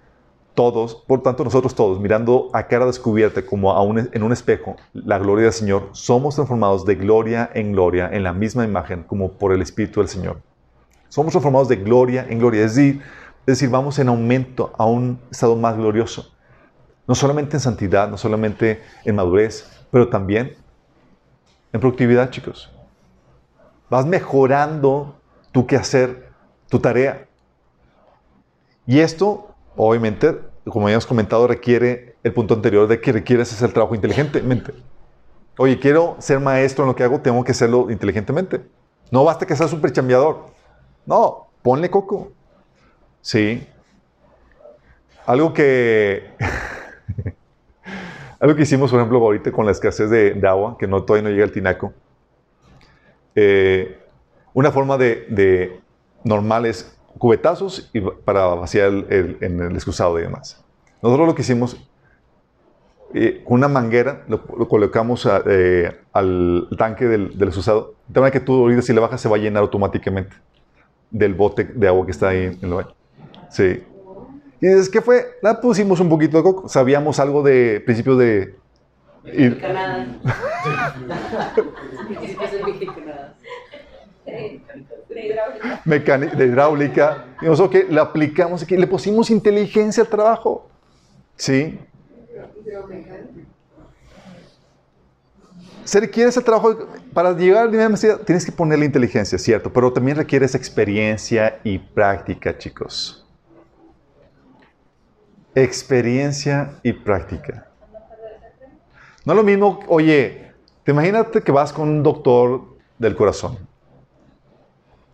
todos, 0.55 0.97
por 1.07 1.23
tanto, 1.23 1.45
nosotros 1.45 1.75
todos, 1.75 2.01
mirando 2.01 2.51
a 2.53 2.67
cara 2.67 2.85
descubierta 2.85 3.45
como 3.45 3.73
en 4.13 4.23
un 4.23 4.33
espejo 4.33 4.77
la 4.93 5.19
gloria 5.19 5.45
del 5.45 5.53
Señor, 5.53 5.89
somos 5.93 6.35
transformados 6.35 6.85
de 6.85 6.95
gloria 6.95 7.51
en 7.55 7.73
gloria 7.73 8.11
en 8.13 8.23
la 8.23 8.33
misma 8.33 8.65
imagen 8.65 9.03
como 9.05 9.33
por 9.33 9.53
el 9.53 9.63
Espíritu 9.63 10.01
del 10.01 10.09
Señor. 10.09 10.41
Somos 11.09 11.33
transformados 11.33 11.69
de 11.69 11.77
gloria 11.77 12.27
en 12.29 12.39
gloria, 12.39 12.65
es 12.65 12.75
decir, 12.75 13.03
es 13.41 13.47
decir, 13.47 13.71
vamos 13.71 13.99
en 13.99 14.09
aumento 14.09 14.73
a 14.79 14.87
un 14.87 15.21
estado 15.31 15.57
más 15.57 15.77
glorioso. 15.77 16.33
No 17.07 17.15
solamente 17.15 17.57
en 17.57 17.61
santidad, 17.61 18.09
no 18.09 18.17
solamente 18.17 18.81
en 19.05 19.17
madurez, 19.17 19.69
pero 19.91 20.09
también 20.09 20.57
en 21.73 21.81
productividad, 21.81 22.31
chicos. 22.31 22.71
Vas 23.91 24.07
mejorando 24.07 25.17
tu 25.53 25.67
quehacer, 25.67 26.29
tu 26.69 26.81
tarea. 26.81 27.27
Y 28.87 29.01
esto, 29.01 29.55
obviamente, 29.77 30.39
como 30.65 30.87
habíamos 30.87 31.07
comentado, 31.07 31.47
requiere 31.47 32.17
el 32.23 32.33
punto 32.33 32.55
anterior 32.55 32.89
de 32.89 33.01
que 33.01 33.13
requieres 33.13 33.53
hacer 33.53 33.69
el 33.69 33.75
trabajo 33.75 33.95
inteligentemente. 33.95 34.73
Oye, 35.59 35.79
quiero 35.79 36.17
ser 36.19 36.41
maestro 36.41 36.85
en 36.85 36.89
lo 36.89 36.97
que 36.97 37.05
hago, 37.05 37.21
tengo 37.21 37.45
que 37.45 37.53
hacerlo 37.53 37.91
inteligentemente. 37.91 38.63
No 39.11 39.25
basta 39.25 39.47
que 39.47 39.55
seas 39.55 39.73
un 39.73 39.81
prechambiador. 39.81 40.47
No, 41.05 41.49
ponle 41.63 41.91
coco. 41.91 42.33
Sí. 43.21 43.67
Algo 45.27 45.53
que. 45.53 46.31
algo 48.41 48.57
que 48.57 48.63
hicimos, 48.63 48.91
por 48.91 48.99
ejemplo, 48.99 49.19
ahorita 49.19 49.53
con 49.53 49.67
la 49.67 49.73
escasez 49.73 50.09
de, 50.09 50.41
agua, 50.49 50.77
que 50.79 50.87
no, 50.87 51.03
todavía 51.03 51.29
no 51.29 51.35
llega 51.35 51.45
el 51.45 51.53
tinaco. 51.53 51.93
Eh, 53.35 54.02
una 54.55 54.71
forma 54.71 54.99
de, 54.99 55.27
de 55.29 55.81
normal 56.25 56.67
es 56.67 56.97
cubetazos 57.19 57.91
y 57.93 58.01
para 58.01 58.47
vaciar 58.47 58.89
el, 58.89 59.39
en 59.41 59.61
el 59.61 59.75
excusado 59.75 60.19
y 60.19 60.23
demás. 60.23 60.63
Nosotros 61.03 61.27
lo 61.27 61.35
que 61.35 61.43
hicimos, 61.43 61.77
eh, 63.15 63.43
con 63.45 63.55
una 63.55 63.69
manguera, 63.69 64.25
lo, 64.29 64.43
colocamos 64.69 65.29
eh, 65.47 66.01
al 66.13 66.69
tanque 66.79 67.07
del, 67.07 67.37
del 67.37 67.49
excusado, 67.49 67.95
de 68.09 68.21
manera 68.21 68.33
que 68.33 68.45
tú 68.45 68.55
ahorita 68.55 68.83
si 68.83 68.93
le 68.93 69.01
bajas 69.01 69.21
se 69.21 69.29
va 69.29 69.37
a 69.37 69.41
llenar 69.41 69.63
automáticamente 69.63 70.37
del 71.11 71.35
bote 71.35 71.65
de 71.65 71.89
agua 71.89 72.07
que 72.07 72.13
está 72.13 72.29
ahí 72.29 72.45
en 72.45 72.59
el 72.63 72.75
baño. 72.75 72.95
Sí. 73.51 73.85
Y 74.61 74.67
dices, 74.67 74.89
¿qué 74.89 75.01
fue? 75.01 75.39
La 75.43 75.61
pusimos 75.61 76.01
un 76.01 76.09
poquito 76.09 76.37
de 76.37 76.43
coco. 76.43 76.69
Sabíamos 76.69 77.19
algo 77.19 77.43
de 77.43 77.81
principios 77.85 78.19
de... 78.19 78.55
Ir. 79.25 79.61
De 85.85 86.47
hidráulica. 86.47 87.25
Y 87.41 87.47
nosotros 87.47 87.71
que 87.71 87.93
le 87.93 88.01
aplicamos 88.01 88.63
aquí, 88.63 88.77
le 88.77 88.87
pusimos 88.87 89.31
inteligencia 89.31 90.03
al 90.03 90.09
trabajo. 90.09 90.69
¿Sí? 91.37 91.79
Se 95.85 95.99
requiere 95.99 96.31
ese 96.31 96.41
trabajo 96.41 96.87
para 97.13 97.33
llegar 97.33 97.67
nivel 97.67 97.83
de 97.83 97.89
maestría, 97.89 98.19
tienes 98.19 98.47
que 98.47 98.53
ponerle 98.53 98.87
inteligencia, 98.87 99.37
cierto, 99.37 99.73
pero 99.73 99.93
también 99.93 100.17
requieres 100.17 100.55
experiencia 100.55 101.59
y 101.65 101.79
práctica, 101.79 102.57
chicos. 102.57 103.27
Experiencia 105.55 106.75
y 106.85 106.93
práctica. 106.93 107.67
No 109.25 109.33
es 109.33 109.37
lo 109.37 109.43
mismo, 109.43 109.81
oye, 109.89 110.53
te 110.85 110.93
imagínate 110.93 111.43
que 111.43 111.51
vas 111.51 111.73
con 111.73 111.89
un 111.89 112.03
doctor 112.03 112.63
del 112.99 113.17
corazón 113.17 113.72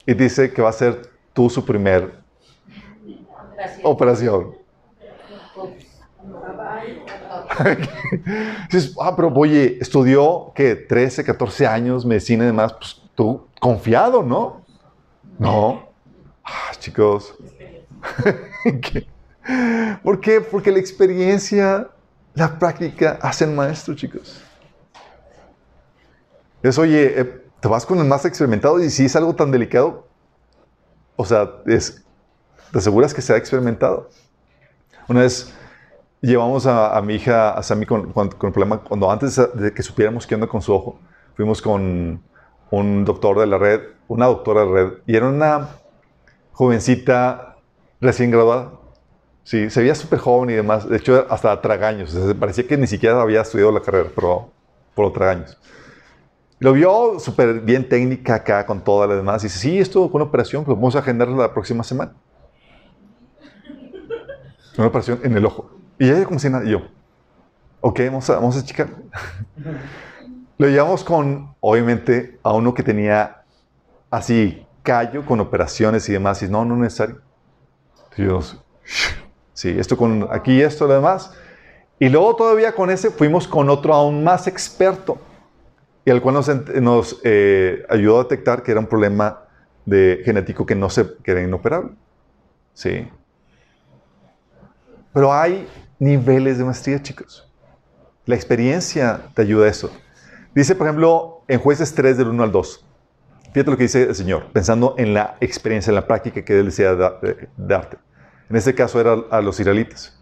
y 0.09 0.15
dice 0.15 0.51
que 0.51 0.63
va 0.63 0.71
a 0.71 0.73
ser 0.73 1.03
tú 1.35 1.51
su 1.51 1.63
primer 1.63 2.15
operación. 3.83 4.55
Dices, 8.73 8.95
ah, 8.99 9.15
pero 9.15 9.29
oye, 9.35 9.77
estudió 9.79 10.51
que 10.55 10.77
13, 10.77 11.25
14 11.25 11.67
años, 11.67 12.07
medicina 12.07 12.45
y 12.45 12.47
demás, 12.47 12.73
pues 12.73 13.03
tú 13.15 13.47
confiado, 13.61 14.23
¿no? 14.23 14.63
No. 15.39 15.91
Ah, 16.43 16.73
chicos. 16.79 17.35
¿Por 20.03 20.21
qué? 20.21 20.41
Porque 20.41 20.73
la 20.73 20.79
experiencia, 20.79 21.87
la 22.33 22.59
práctica 22.59 23.19
hacen 23.21 23.55
maestro, 23.55 23.95
chicos. 23.95 24.43
Es, 26.63 26.79
oye, 26.79 27.21
eh, 27.21 27.48
te 27.61 27.69
vas 27.69 27.85
con 27.87 27.99
el 27.99 28.05
más 28.05 28.25
experimentado 28.25 28.83
y 28.83 28.91
si 28.91 29.05
es 29.07 29.17
algo 29.17 29.35
tan 29.35 29.51
delicado, 29.51 30.07
o 31.17 31.25
sea, 31.25 31.51
es, 31.67 32.05
te 32.73 32.79
aseguras 32.79 33.13
que 33.13 33.23
sea 33.23 33.37
experimentado. 33.37 34.09
Una 35.09 35.23
vez 35.23 35.53
llevamos 36.21 36.67
a, 36.67 37.01
mi 37.03 37.15
hija, 37.15 37.51
a 37.51 37.63
Sammy, 37.63 37.87
con, 37.87 38.13
con, 38.13 38.53
problema, 38.53 38.79
cuando 38.79 39.11
antes 39.11 39.41
de 39.55 39.73
que 39.73 39.83
supiéramos 39.83 40.27
qué 40.27 40.35
onda 40.35 40.47
con 40.47 40.63
su 40.63 40.73
ojo, 40.73 41.01
fuimos 41.35 41.63
con 41.63 42.23
un 42.71 43.05
doctor 43.05 43.39
de 43.39 43.47
la 43.47 43.59
red, 43.59 43.81
una 44.07 44.27
doctora 44.27 44.61
de 44.61 44.67
la 44.67 44.73
red, 44.73 44.93
y 45.07 45.17
era 45.17 45.29
una 45.29 45.69
jovencita 46.53 47.57
recién 48.01 48.31
graduada. 48.31 48.73
Sí, 49.45 49.71
se 49.71 49.81
veía 49.81 49.95
súper 49.95 50.19
joven 50.19 50.51
y 50.51 50.53
demás. 50.55 50.89
De 50.89 50.99
hecho, 50.99 51.27
hasta 51.31 51.59
tragaños. 51.63 52.15
parecía 52.39 52.67
que 52.67 52.77
ni 52.77 52.87
siquiera 52.87 53.21
había 53.23 53.41
estudiado 53.41 53.73
la 53.73 53.81
carrera, 53.81 54.11
pero 54.15 54.51
por 54.95 55.13
tragaños. 55.13 55.57
Lo 56.61 56.73
vio 56.73 57.21
súper 57.21 57.61
bien 57.61 57.89
técnica 57.89 58.37
acá 58.37 58.67
con 58.67 58.83
todas 58.83 59.09
las 59.09 59.19
demás. 59.19 59.43
Y 59.43 59.47
dice, 59.47 59.59
sí, 59.59 59.79
esto 59.79 60.11
con 60.11 60.21
una 60.21 60.29
operación, 60.29 60.65
pues 60.65 60.77
vamos 60.77 60.97
a 60.97 60.99
agendar 60.99 61.29
la 61.29 61.53
próxima 61.53 61.85
semana. 61.85 62.13
Una 64.77 64.89
operación 64.89 65.21
en 65.23 65.37
el 65.37 65.45
ojo. 65.45 65.71
Y 65.99 66.09
ella 66.09 66.25
como 66.25 66.39
si 66.39 66.49
nada, 66.51 66.65
y 66.65 66.71
yo, 66.71 66.83
ok, 67.81 68.01
vamos 68.07 68.29
a, 68.31 68.35
vamos 68.35 68.57
a 68.57 68.65
checar. 68.65 68.89
Lo 70.57 70.69
llevamos 70.69 71.05
con, 71.05 71.55
obviamente, 71.61 72.39
a 72.43 72.53
uno 72.53 72.75
que 72.75 72.83
tenía 72.83 73.43
así 74.11 74.67
callo 74.83 75.25
con 75.25 75.39
operaciones 75.41 76.09
y 76.09 76.13
demás. 76.13 76.43
Y 76.43 76.49
no, 76.49 76.65
no 76.65 76.75
es 76.75 76.81
necesario. 76.81 77.21
Dios, 78.17 78.61
sí, 79.53 79.77
esto 79.79 79.97
con 79.97 80.27
aquí, 80.33 80.61
esto, 80.61 80.89
lo 80.89 80.95
demás. 80.95 81.33
Y 82.01 82.09
luego 82.09 82.35
todavía 82.35 82.75
con 82.75 82.91
ese 82.91 83.11
fuimos 83.11 83.47
con 83.47 83.71
otro 83.71 83.95
aún 83.95 84.25
más 84.25 84.49
experto. 84.49 85.19
Y 86.09 86.11
al 86.11 86.23
cual 86.23 86.37
nos, 86.81 87.21
eh, 87.23 87.85
ayudó 87.91 88.21
a 88.21 88.23
detectar 88.23 88.63
que 88.63 88.71
era 88.71 88.81
un 88.81 88.87
problema 88.87 89.43
genético 89.85 90.65
que 90.65 90.75
no 90.75 90.89
se, 90.89 91.07
era 91.23 91.43
inoperable. 91.43 91.91
Sí. 92.73 93.07
Pero 95.13 95.35
hay 95.35 95.69
niveles 95.99 96.57
de 96.57 96.65
maestría, 96.65 97.03
chicos. 97.03 97.47
La 98.25 98.37
experiencia 98.37 99.21
te 99.35 99.43
ayuda 99.43 99.67
a 99.67 99.69
eso. 99.69 99.91
Dice, 100.55 100.75
por 100.75 100.87
ejemplo, 100.87 101.43
en 101.47 101.61
jueces 101.61 101.95
3 101.95 102.17
del 102.17 102.29
1 102.29 102.43
al 102.43 102.53
2. 102.53 102.87
Fíjate 103.53 103.71
lo 103.71 103.77
que 103.77 103.83
dice 103.83 104.05
el 104.05 104.15
Señor, 104.15 104.47
pensando 104.51 104.95
en 104.97 105.13
la 105.13 105.37
experiencia, 105.43 105.91
en 105.91 105.97
la 105.97 106.07
práctica 106.07 106.43
que 106.43 106.59
Él 106.59 106.65
desea 106.65 106.97
darte. 107.59 107.99
En 108.49 108.57
este 108.57 108.75
caso 108.75 108.99
era 108.99 109.15
a 109.31 109.43
los 109.43 109.61
israelitas. 109.61 110.18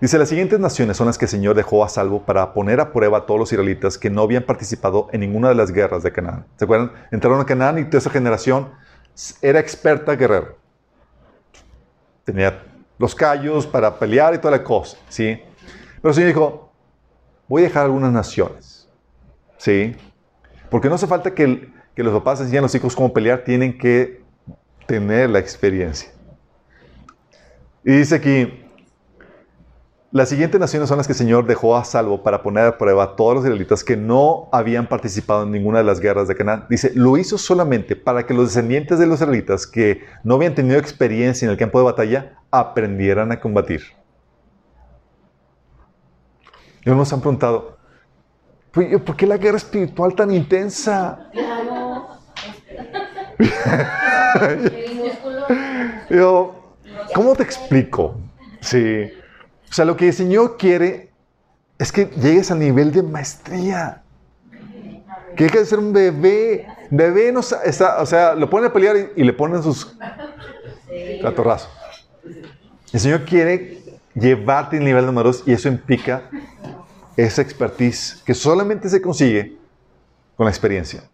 Dice, 0.00 0.18
las 0.18 0.30
siguientes 0.30 0.58
naciones 0.58 0.96
son 0.96 1.08
las 1.08 1.18
que 1.18 1.26
el 1.26 1.30
Señor 1.30 1.54
dejó 1.54 1.84
a 1.84 1.88
salvo 1.90 2.24
para 2.24 2.54
poner 2.54 2.80
a 2.80 2.90
prueba 2.90 3.18
a 3.18 3.26
todos 3.26 3.38
los 3.38 3.52
israelitas 3.52 3.98
que 3.98 4.08
no 4.08 4.22
habían 4.22 4.44
participado 4.44 5.08
en 5.12 5.20
ninguna 5.20 5.50
de 5.50 5.54
las 5.54 5.72
guerras 5.72 6.02
de 6.02 6.10
Canaán. 6.10 6.46
¿Se 6.56 6.64
acuerdan? 6.64 6.92
Entraron 7.10 7.38
a 7.38 7.44
Canaán 7.44 7.78
y 7.78 7.84
toda 7.84 7.98
esa 7.98 8.08
generación 8.08 8.70
era 9.42 9.60
experta 9.60 10.16
guerrera. 10.16 10.54
Tenía 12.24 12.62
los 12.98 13.14
callos 13.14 13.66
para 13.66 13.98
pelear 13.98 14.34
y 14.34 14.38
toda 14.38 14.52
la 14.52 14.64
cosa, 14.64 14.96
¿sí? 15.08 15.38
Pero 16.00 16.08
el 16.10 16.14
Señor 16.14 16.28
dijo, 16.28 16.72
voy 17.46 17.62
a 17.62 17.64
dejar 17.66 17.84
algunas 17.84 18.12
naciones, 18.12 18.88
¿sí? 19.58 19.96
Porque 20.70 20.88
no 20.88 20.94
hace 20.94 21.06
falta 21.06 21.34
que, 21.34 21.68
los 21.96 22.14
papás 22.14 22.40
enseñen 22.40 22.60
a 22.60 22.62
los 22.62 22.74
hijos 22.74 22.96
cómo 22.96 23.12
pelear, 23.12 23.44
tienen 23.44 23.76
que 23.76 24.22
tener 24.86 25.28
la 25.28 25.38
experiencia. 25.38 26.10
Y 27.84 27.92
dice 27.92 28.14
aquí, 28.14 28.59
las 30.12 30.28
siguientes 30.28 30.60
naciones 30.60 30.88
son 30.88 30.98
las 30.98 31.06
que 31.06 31.12
el 31.12 31.18
Señor 31.18 31.46
dejó 31.46 31.76
a 31.76 31.84
salvo 31.84 32.24
para 32.24 32.42
poner 32.42 32.66
a 32.66 32.76
prueba 32.76 33.04
a 33.04 33.14
todos 33.14 33.36
los 33.36 33.44
israelitas 33.44 33.84
que 33.84 33.96
no 33.96 34.48
habían 34.50 34.88
participado 34.88 35.44
en 35.44 35.52
ninguna 35.52 35.78
de 35.78 35.84
las 35.84 36.00
guerras 36.00 36.26
de 36.26 36.34
Canaán. 36.34 36.66
Dice, 36.68 36.90
lo 36.96 37.16
hizo 37.16 37.38
solamente 37.38 37.94
para 37.94 38.26
que 38.26 38.34
los 38.34 38.46
descendientes 38.46 38.98
de 38.98 39.06
los 39.06 39.20
israelitas 39.20 39.68
que 39.68 40.02
no 40.24 40.34
habían 40.34 40.56
tenido 40.56 40.78
experiencia 40.78 41.46
en 41.46 41.52
el 41.52 41.56
campo 41.56 41.78
de 41.78 41.84
batalla 41.84 42.40
aprendieran 42.50 43.30
a 43.30 43.38
combatir. 43.38 43.82
Y 46.84 46.90
nos 46.90 47.12
han 47.12 47.20
preguntado, 47.20 47.78
¿por 48.72 49.16
qué 49.16 49.28
la 49.28 49.36
guerra 49.36 49.58
espiritual 49.58 50.16
tan 50.16 50.32
intensa? 50.32 51.30
Yo, 56.10 56.74
¿cómo 57.14 57.36
te 57.36 57.44
explico? 57.44 58.16
Sí. 58.60 59.08
O 59.70 59.72
sea, 59.72 59.84
lo 59.84 59.96
que 59.96 60.08
el 60.08 60.14
Señor 60.14 60.56
quiere 60.56 61.10
es 61.78 61.92
que 61.92 62.06
llegues 62.06 62.50
al 62.50 62.58
nivel 62.58 62.90
de 62.92 63.02
maestría. 63.04 64.02
Que 65.36 65.44
deje 65.44 65.60
de 65.60 65.64
ser 65.64 65.78
un 65.78 65.92
bebé. 65.92 66.66
Bebé 66.90 67.30
no 67.30 67.40
está, 67.40 68.02
o 68.02 68.06
sea, 68.06 68.34
lo 68.34 68.50
pone 68.50 68.66
a 68.66 68.72
pelear 68.72 68.96
y, 69.14 69.22
le 69.22 69.32
ponen 69.32 69.62
sus 69.62 69.96
catorrazos. 71.22 71.70
El 72.92 72.98
Señor 72.98 73.24
quiere 73.24 73.80
llevarte 74.14 74.78
al 74.78 74.84
nivel 74.84 75.06
número 75.06 75.28
dos 75.28 75.44
y 75.46 75.52
eso 75.52 75.68
implica 75.68 76.24
esa 77.16 77.40
expertise 77.40 78.20
que 78.26 78.34
solamente 78.34 78.88
se 78.88 79.00
consigue 79.00 79.56
con 80.36 80.46
la 80.46 80.50
experiencia. 80.50 81.04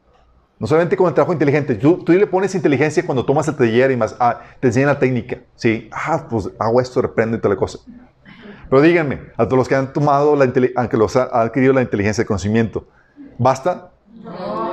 No 0.59 0.66
solamente 0.66 0.96
con 0.96 1.09
el 1.09 1.12
trabajo 1.12 1.34
inteligente. 1.34 1.74
Tú, 1.74 2.02
tú 2.02 2.12
le 2.12 2.26
pones 2.26 2.54
inteligencia 2.54 3.04
cuando 3.04 3.26
tomas 3.26 3.46
el 3.48 3.57
taller 3.57 3.90
y 3.90 3.96
más, 3.96 4.16
ah, 4.18 4.40
te 4.59 4.68
enseñan 4.68 4.88
la 4.88 4.98
técnica. 4.98 5.40
Sí, 5.54 5.90
ah, 5.92 6.26
pues 6.30 6.48
hago 6.59 6.80
esto, 6.80 7.02
reprendo 7.02 7.36
y 7.36 7.40
toda 7.40 7.54
la 7.54 7.61
cosa. 7.61 7.80
Pero 8.68 8.82
díganme, 8.82 9.20
a 9.36 9.44
todos 9.44 9.58
los 9.58 9.68
que 9.68 9.74
han 9.74 9.92
tomado 9.92 10.34
la 10.34 10.52
aunque 10.76 10.96
los 10.96 11.16
ha, 11.16 11.24
adquirido 11.24 11.72
la 11.72 11.82
inteligencia 11.82 12.24
de 12.24 12.26
conocimiento, 12.26 12.86
¿basta? 13.38 13.90
No. 14.22 14.72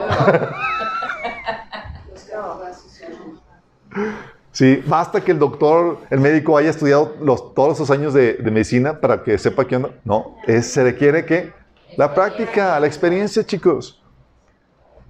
sí, 4.52 4.84
basta 4.88 5.22
que 5.22 5.32
el 5.32 5.40
doctor, 5.40 6.00
el 6.10 6.20
médico 6.20 6.58
haya 6.58 6.72
estudiado 6.72 7.16
los, 7.22 7.54
todos 7.54 7.76
esos 7.76 7.92
años 7.92 8.14
de, 8.14 8.40
medicina 8.44 9.00
para 9.00 9.24
que 9.24 9.38
sepa 9.38 9.66
qué 9.66 9.76
onda. 9.76 9.92
No, 10.04 10.38
es, 10.48 10.72
se 10.72 10.84
requiere 10.84 11.26
que 11.26 11.54
la 11.96 12.14
práctica, 12.14 12.80
la 12.80 12.88
experiencia, 12.88 13.46
chicos. 13.46 14.02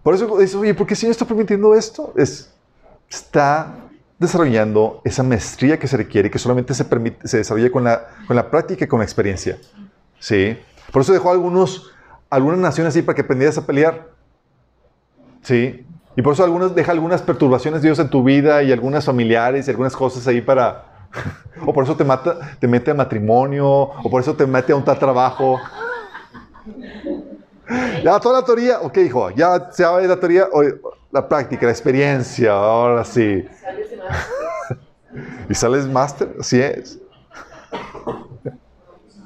Por 0.01 0.15
eso 0.15 0.37
dice, 0.37 0.57
oye, 0.57 0.73
¿por 0.73 0.85
qué 0.85 0.95
el 0.95 0.97
Señor 0.97 1.11
está 1.11 1.25
permitiendo 1.25 1.73
esto? 1.73 2.13
Es, 2.17 2.53
está 3.09 3.73
desarrollando 4.19 5.01
esa 5.03 5.23
maestría 5.23 5.79
que 5.79 5.87
se 5.87 5.97
requiere, 5.97 6.29
que 6.29 6.39
solamente 6.39 6.73
se, 6.73 6.85
permite, 6.85 7.27
se 7.27 7.37
desarrolla 7.37 7.71
con 7.71 7.83
la, 7.83 8.07
con 8.27 8.35
la 8.35 8.49
práctica 8.49 8.85
y 8.85 8.87
con 8.87 8.99
la 8.99 9.05
experiencia. 9.05 9.57
¿Sí? 10.19 10.57
Por 10.91 11.01
eso 11.01 11.13
dejó 11.13 11.31
algunos, 11.31 11.91
algunas 12.29 12.59
naciones 12.59 12.93
así 12.93 13.01
para 13.01 13.15
que 13.15 13.21
aprendieras 13.21 13.57
a 13.57 13.65
pelear. 13.65 14.07
¿Sí? 15.41 15.85
Y 16.15 16.21
por 16.21 16.33
eso 16.33 16.43
algunos, 16.43 16.75
deja 16.75 16.91
algunas 16.91 17.21
perturbaciones 17.21 17.81
de 17.81 17.89
Dios 17.89 17.99
en 17.99 18.09
tu 18.09 18.23
vida 18.23 18.63
y 18.63 18.71
algunas 18.71 19.05
familiares 19.05 19.67
y 19.67 19.71
algunas 19.71 19.95
cosas 19.95 20.27
ahí 20.27 20.41
para... 20.41 20.85
o 21.65 21.73
por 21.73 21.83
eso 21.83 21.95
te, 21.95 22.03
mata, 22.03 22.57
te 22.59 22.67
mete 22.67 22.91
a 22.91 22.93
matrimonio, 22.93 23.67
o 23.67 24.09
por 24.09 24.21
eso 24.21 24.35
te 24.35 24.47
mete 24.47 24.73
a 24.73 24.75
un 24.75 24.83
tal 24.83 24.97
trabajo. 24.97 25.59
Ya, 28.03 28.19
toda 28.19 28.41
la 28.41 28.45
teoría, 28.45 28.79
ok, 28.81 28.97
hijo, 28.97 29.29
ya 29.31 29.71
se 29.71 29.83
va 29.83 30.01
la 30.01 30.19
teoría, 30.19 30.47
la 31.13 31.29
práctica, 31.29 31.67
la 31.67 31.71
experiencia, 31.71 32.51
ahora 32.51 33.05
sí. 33.05 33.45
y 35.47 35.53
sales 35.53 35.87
máster, 35.89 36.35
así 36.39 36.59
es. 36.59 36.99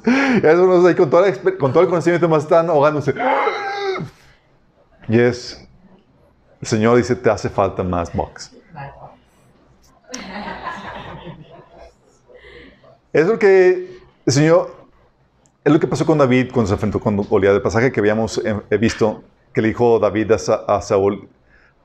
y 0.05 0.45
eso 0.45 0.67
nos 0.67 0.85
ahí 0.85 0.95
con, 0.95 1.09
toda 1.09 1.31
con 1.57 1.71
todo 1.71 1.83
el 1.83 1.89
conocimiento 1.89 2.27
más 2.27 2.43
están 2.43 2.69
ahogándose. 2.69 3.15
y 5.07 5.17
es, 5.17 5.65
el 6.59 6.67
Señor 6.67 6.97
dice, 6.97 7.15
te 7.15 7.29
hace 7.29 7.49
falta 7.49 7.83
más 7.83 8.13
box. 8.13 8.51
Es 13.13 13.25
lo 13.25 13.39
que 13.39 14.01
el 14.25 14.33
Señor, 14.33 14.75
es 15.63 15.71
lo 15.71 15.79
que 15.79 15.87
pasó 15.87 16.05
con 16.05 16.17
David 16.17 16.51
cuando 16.51 16.67
se 16.67 16.73
enfrentó 16.73 16.99
con 16.99 17.15
Goliat. 17.15 17.55
El 17.55 17.61
pasaje 17.61 17.93
que 17.93 18.01
habíamos 18.01 18.41
eh, 18.43 18.77
visto, 18.77 19.23
que 19.53 19.61
le 19.61 19.69
dijo 19.69 19.99
David 19.99 20.33
a 20.67 20.81
Saúl, 20.81 21.29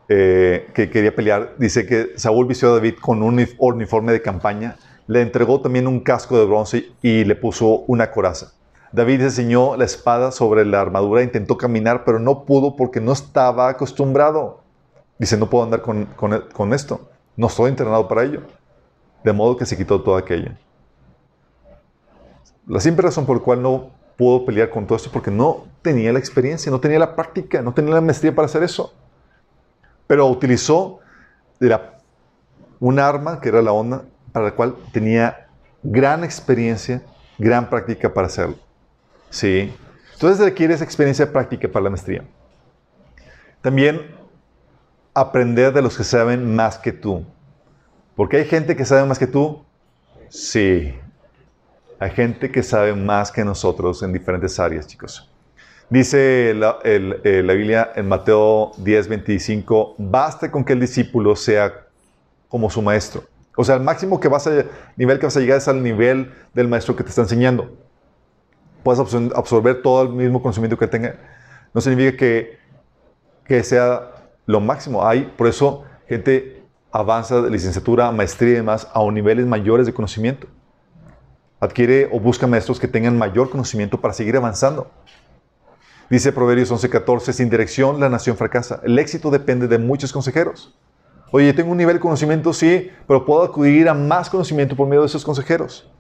eh, 0.08 0.68
que 0.74 0.90
quería 0.90 1.14
pelear, 1.14 1.54
dice 1.58 1.86
que 1.86 2.12
Saúl 2.16 2.46
vistió 2.46 2.70
a 2.70 2.74
David 2.74 2.96
con 3.00 3.22
un 3.22 3.46
uniforme 3.58 4.12
de 4.12 4.20
campaña, 4.20 4.76
le 5.06 5.22
entregó 5.22 5.60
también 5.60 5.86
un 5.86 6.00
casco 6.00 6.38
de 6.38 6.44
bronce 6.44 6.86
y 7.02 7.24
le 7.24 7.36
puso 7.36 7.84
una 7.86 8.10
coraza. 8.10 8.52
David 8.90 9.22
enseñó 9.22 9.76
la 9.76 9.84
espada 9.84 10.32
sobre 10.32 10.64
la 10.64 10.80
armadura, 10.80 11.22
intentó 11.22 11.56
caminar, 11.56 12.04
pero 12.04 12.18
no 12.18 12.44
pudo 12.44 12.76
porque 12.76 13.00
no 13.00 13.12
estaba 13.12 13.68
acostumbrado. 13.68 14.60
Dice, 15.18 15.36
no 15.36 15.48
puedo 15.48 15.64
andar 15.64 15.82
con, 15.82 16.06
con 16.16 16.74
esto, 16.74 17.08
no 17.36 17.46
estoy 17.46 17.70
entrenado 17.70 18.06
para 18.08 18.24
ello. 18.24 18.42
De 19.24 19.32
modo 19.32 19.56
que 19.56 19.66
se 19.66 19.76
quitó 19.76 20.02
todo 20.02 20.16
aquello. 20.16 20.50
La 22.66 22.80
simple 22.80 23.04
razón 23.04 23.24
por 23.24 23.38
la 23.38 23.42
cual 23.42 23.62
no 23.62 23.90
pudo 24.16 24.44
pelear 24.44 24.68
con 24.68 24.86
todo 24.86 24.96
esto 24.96 25.10
porque 25.12 25.30
no 25.30 25.64
tenía 25.80 26.12
la 26.12 26.18
experiencia, 26.18 26.70
no 26.70 26.80
tenía 26.80 26.98
la 26.98 27.14
práctica, 27.14 27.62
no 27.62 27.72
tenía 27.72 27.94
la 27.94 28.00
maestría 28.00 28.34
para 28.34 28.46
hacer 28.46 28.62
eso 28.62 28.92
pero 30.06 30.26
utilizó 30.26 31.00
un 32.80 32.98
arma 32.98 33.40
que 33.40 33.48
era 33.48 33.62
la 33.62 33.72
onda 33.72 34.04
para 34.32 34.46
la 34.46 34.54
cual 34.54 34.76
tenía 34.92 35.48
gran 35.82 36.24
experiencia, 36.24 37.02
gran 37.38 37.68
práctica 37.70 38.12
para 38.12 38.26
hacerlo. 38.26 38.56
¿Sí? 39.30 39.72
Entonces 40.14 40.44
requiere 40.44 40.74
esa 40.74 40.84
experiencia 40.84 41.32
práctica 41.32 41.68
para 41.68 41.84
la 41.84 41.90
maestría. 41.90 42.24
También 43.60 44.14
aprender 45.14 45.72
de 45.72 45.82
los 45.82 45.96
que 45.96 46.04
saben 46.04 46.54
más 46.54 46.78
que 46.78 46.92
tú. 46.92 47.24
Porque 48.16 48.38
hay 48.38 48.44
gente 48.44 48.76
que 48.76 48.84
sabe 48.84 49.06
más 49.06 49.18
que 49.18 49.26
tú. 49.26 49.64
Sí. 50.28 50.94
Hay 51.98 52.10
gente 52.10 52.50
que 52.50 52.62
sabe 52.62 52.94
más 52.94 53.30
que 53.30 53.44
nosotros 53.44 54.02
en 54.02 54.12
diferentes 54.12 54.58
áreas, 54.58 54.86
chicos. 54.86 55.31
Dice 55.92 56.54
la, 56.54 56.78
eh, 56.84 57.42
la, 57.44 57.52
Biblia 57.52 57.92
en 57.94 58.08
Mateo 58.08 58.72
10, 58.78 59.08
25, 59.08 59.96
basta 59.98 60.50
con 60.50 60.64
que 60.64 60.72
el 60.72 60.80
discípulo 60.80 61.36
sea 61.36 61.84
como 62.48 62.70
su 62.70 62.80
maestro. 62.80 63.24
O 63.58 63.62
sea, 63.62 63.74
el 63.74 63.82
máximo 63.82 64.18
que 64.18 64.26
vas 64.26 64.46
a, 64.46 64.64
nivel 64.96 65.18
que 65.18 65.26
vas 65.26 65.36
a 65.36 65.40
llegar 65.40 65.58
es 65.58 65.68
al 65.68 65.82
nivel 65.82 66.32
del 66.54 66.66
maestro 66.66 66.96
que 66.96 67.02
te 67.02 67.10
está 67.10 67.20
enseñando. 67.20 67.76
Puedes 68.82 69.00
absorber 69.34 69.82
todo 69.82 70.04
el 70.04 70.08
mismo 70.08 70.40
conocimiento 70.40 70.78
que 70.78 70.86
tenga. 70.86 71.16
No 71.74 71.82
significa 71.82 72.16
que, 72.16 72.58
que 73.44 73.62
sea 73.62 74.12
lo 74.46 74.60
máximo. 74.60 75.06
Hay, 75.06 75.30
por 75.36 75.46
eso, 75.46 75.84
gente 76.08 76.62
avanza 76.90 77.42
de 77.42 77.50
licenciatura, 77.50 78.10
maestría 78.12 78.52
y 78.52 78.56
demás 78.56 78.88
a 78.94 79.04
niveles 79.10 79.44
mayores 79.44 79.84
de 79.84 79.92
conocimiento. 79.92 80.46
Adquiere 81.60 82.08
o 82.10 82.18
busca 82.18 82.46
maestros 82.46 82.80
que 82.80 82.88
tengan 82.88 83.18
mayor 83.18 83.50
conocimiento 83.50 84.00
para 84.00 84.14
seguir 84.14 84.38
avanzando. 84.38 84.90
Dice 86.10 86.32
Proverbios 86.32 86.70
11:14, 86.70 87.32
sin 87.32 87.50
dirección 87.50 88.00
la 88.00 88.08
nación 88.08 88.36
fracasa. 88.36 88.80
El 88.84 88.98
éxito 88.98 89.30
depende 89.30 89.68
de 89.68 89.78
muchos 89.78 90.12
consejeros. 90.12 90.74
Oye, 91.30 91.52
tengo 91.54 91.72
un 91.72 91.78
nivel 91.78 91.96
de 91.96 92.00
conocimiento, 92.00 92.52
sí, 92.52 92.90
pero 93.06 93.24
puedo 93.24 93.42
acudir 93.42 93.88
a 93.88 93.94
más 93.94 94.28
conocimiento 94.28 94.76
por 94.76 94.86
medio 94.86 95.00
de 95.00 95.06
esos 95.06 95.24
consejeros. 95.24 95.90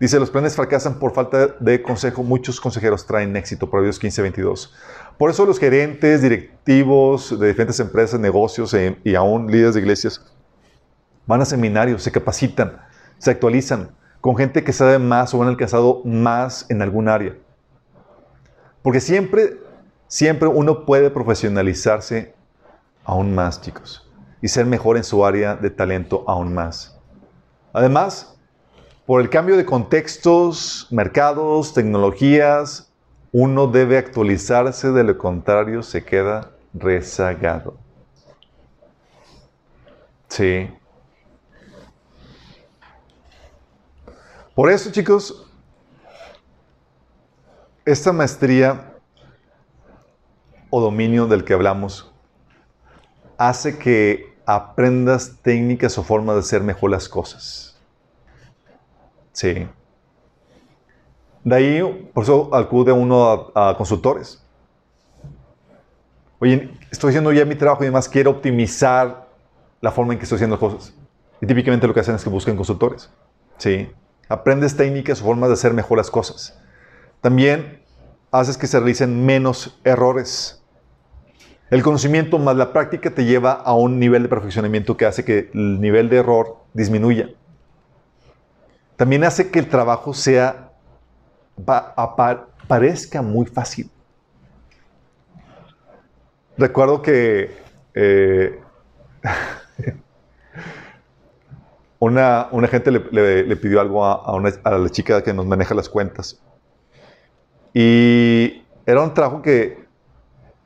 Dice, 0.00 0.18
los 0.18 0.30
planes 0.30 0.56
fracasan 0.56 0.98
por 0.98 1.12
falta 1.12 1.46
de 1.60 1.82
consejo. 1.82 2.22
Muchos 2.22 2.60
consejeros 2.60 3.06
traen 3.06 3.36
éxito. 3.36 3.68
Proverbios 3.70 4.00
15:22. 4.00 4.72
Por 5.18 5.30
eso 5.30 5.46
los 5.46 5.58
gerentes, 5.58 6.22
directivos 6.22 7.38
de 7.38 7.48
diferentes 7.48 7.78
empresas, 7.80 8.18
negocios 8.18 8.74
e, 8.74 8.98
y 9.04 9.14
aún 9.14 9.50
líderes 9.50 9.74
de 9.74 9.80
iglesias 9.80 10.20
van 11.26 11.40
a 11.40 11.44
seminarios, 11.44 12.02
se 12.02 12.12
capacitan, 12.12 12.80
se 13.18 13.30
actualizan 13.30 13.90
con 14.20 14.36
gente 14.36 14.64
que 14.64 14.72
sabe 14.72 14.98
más 14.98 15.34
o 15.34 15.42
han 15.42 15.48
alcanzado 15.48 16.02
más 16.04 16.66
en 16.68 16.82
algún 16.82 17.08
área. 17.08 17.36
Porque 18.84 19.00
siempre, 19.00 19.62
siempre 20.08 20.46
uno 20.46 20.84
puede 20.84 21.08
profesionalizarse 21.08 22.34
aún 23.02 23.34
más, 23.34 23.62
chicos, 23.62 24.06
y 24.42 24.48
ser 24.48 24.66
mejor 24.66 24.98
en 24.98 25.04
su 25.04 25.24
área 25.24 25.56
de 25.56 25.70
talento 25.70 26.22
aún 26.28 26.52
más. 26.52 26.94
Además, 27.72 28.36
por 29.06 29.22
el 29.22 29.30
cambio 29.30 29.56
de 29.56 29.64
contextos, 29.64 30.86
mercados, 30.90 31.72
tecnologías, 31.72 32.92
uno 33.32 33.68
debe 33.68 33.96
actualizarse, 33.96 34.92
de 34.92 35.02
lo 35.02 35.16
contrario 35.16 35.82
se 35.82 36.04
queda 36.04 36.50
rezagado. 36.74 37.78
Sí. 40.28 40.68
Por 44.54 44.70
eso, 44.70 44.92
chicos, 44.92 45.43
esta 47.84 48.12
maestría 48.12 48.94
o 50.70 50.80
dominio 50.80 51.26
del 51.26 51.44
que 51.44 51.52
hablamos 51.52 52.12
hace 53.36 53.78
que 53.78 54.34
aprendas 54.46 55.36
técnicas 55.42 55.96
o 55.98 56.04
formas 56.04 56.36
de 56.36 56.40
hacer 56.40 56.62
mejor 56.62 56.90
las 56.90 57.08
cosas. 57.08 57.76
Sí. 59.32 59.66
De 61.42 61.54
ahí, 61.54 62.10
por 62.14 62.24
eso 62.24 62.54
acude 62.54 62.92
uno 62.92 63.50
a, 63.54 63.76
consultores. 63.76 64.42
Oye, 66.38 66.70
estoy 66.90 67.10
haciendo 67.10 67.32
ya 67.32 67.44
mi 67.44 67.54
trabajo 67.54 67.82
y 67.82 67.86
además 67.86 68.08
quiero 68.08 68.30
optimizar 68.30 69.28
la 69.80 69.90
forma 69.90 70.12
en 70.12 70.18
que 70.18 70.24
estoy 70.24 70.36
haciendo 70.36 70.56
las 70.56 70.60
cosas. 70.60 70.94
Y 71.40 71.46
típicamente 71.46 71.86
lo 71.86 71.92
que 71.92 72.00
hacen 72.00 72.14
es 72.14 72.24
que 72.24 72.30
busquen 72.30 72.56
consultores. 72.56 73.10
Sí. 73.58 73.90
Aprendes 74.28 74.76
técnicas 74.76 75.20
o 75.20 75.24
formas 75.24 75.50
de 75.50 75.54
hacer 75.54 75.74
mejor 75.74 75.98
las 75.98 76.10
cosas. 76.10 76.58
También 77.24 77.80
haces 78.30 78.58
que 78.58 78.66
se 78.66 78.78
realicen 78.78 79.24
menos 79.24 79.80
errores. 79.82 80.62
El 81.70 81.82
conocimiento 81.82 82.38
más 82.38 82.54
la 82.54 82.70
práctica 82.70 83.14
te 83.14 83.24
lleva 83.24 83.52
a 83.52 83.72
un 83.72 83.98
nivel 83.98 84.24
de 84.24 84.28
perfeccionamiento 84.28 84.98
que 84.98 85.06
hace 85.06 85.24
que 85.24 85.50
el 85.54 85.80
nivel 85.80 86.10
de 86.10 86.18
error 86.18 86.58
disminuya. 86.74 87.30
También 88.96 89.24
hace 89.24 89.50
que 89.50 89.58
el 89.58 89.70
trabajo 89.70 90.12
sea 90.12 90.70
parezca 92.68 93.22
muy 93.22 93.46
fácil. 93.46 93.90
Recuerdo 96.58 97.00
que 97.00 97.56
eh, 97.94 98.60
una, 101.98 102.50
gente 102.68 102.90
le, 102.90 103.56
pidió 103.56 103.80
algo 103.80 104.04
a, 104.04 104.24
a 104.62 104.78
la 104.78 104.90
chica 104.90 105.22
que 105.22 105.32
nos 105.32 105.46
maneja 105.46 105.74
las 105.74 105.88
cuentas. 105.88 106.38
Y 107.74 108.62
era 108.86 109.02
un 109.02 109.12
trabajo 109.12 109.42
que 109.42 109.84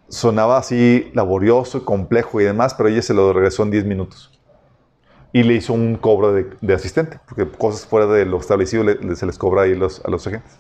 sonaba 0.09 0.59
así 0.59 1.11
laborioso, 1.14 1.84
complejo 1.84 2.40
y 2.40 2.44
demás, 2.44 2.74
pero 2.74 2.90
ella 2.90 3.02
se 3.02 3.14
lo 3.14 3.32
regresó 3.32 3.62
en 3.62 3.70
10 3.70 3.86
minutos. 3.86 4.38
Y 5.32 5.42
le 5.42 5.54
hizo 5.54 5.72
un 5.72 5.96
cobro 5.96 6.32
de, 6.32 6.74
asistente, 6.74 7.18
porque 7.26 7.48
cosas 7.50 7.86
fuera 7.86 8.06
de 8.06 8.26
lo 8.26 8.38
establecido 8.38 8.84
se 9.14 9.26
les 9.26 9.38
cobra 9.38 9.62
ahí 9.62 9.74
los, 9.74 10.04
a 10.04 10.11
los 10.11 10.26
agentes. 10.26 10.59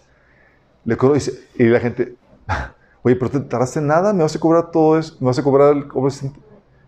Le 0.84 0.96
cobró 0.96 1.16
y, 1.16 1.64
la 1.64 1.80
gente, 1.80 2.14
oye, 3.02 3.16
pero 3.16 3.30
te 3.30 3.40
tardaste 3.40 3.80
nada, 3.80 4.12
me 4.12 4.22
vas 4.22 4.34
a 4.34 4.40
cobrar 4.40 4.70
todo 4.70 4.98
eso, 4.98 5.16
me 5.20 5.26
vas 5.26 5.38
a 5.38 5.42
cobrar 5.42 5.76
el 5.76 5.88
cobro 5.88 6.08
asistente. 6.08 6.40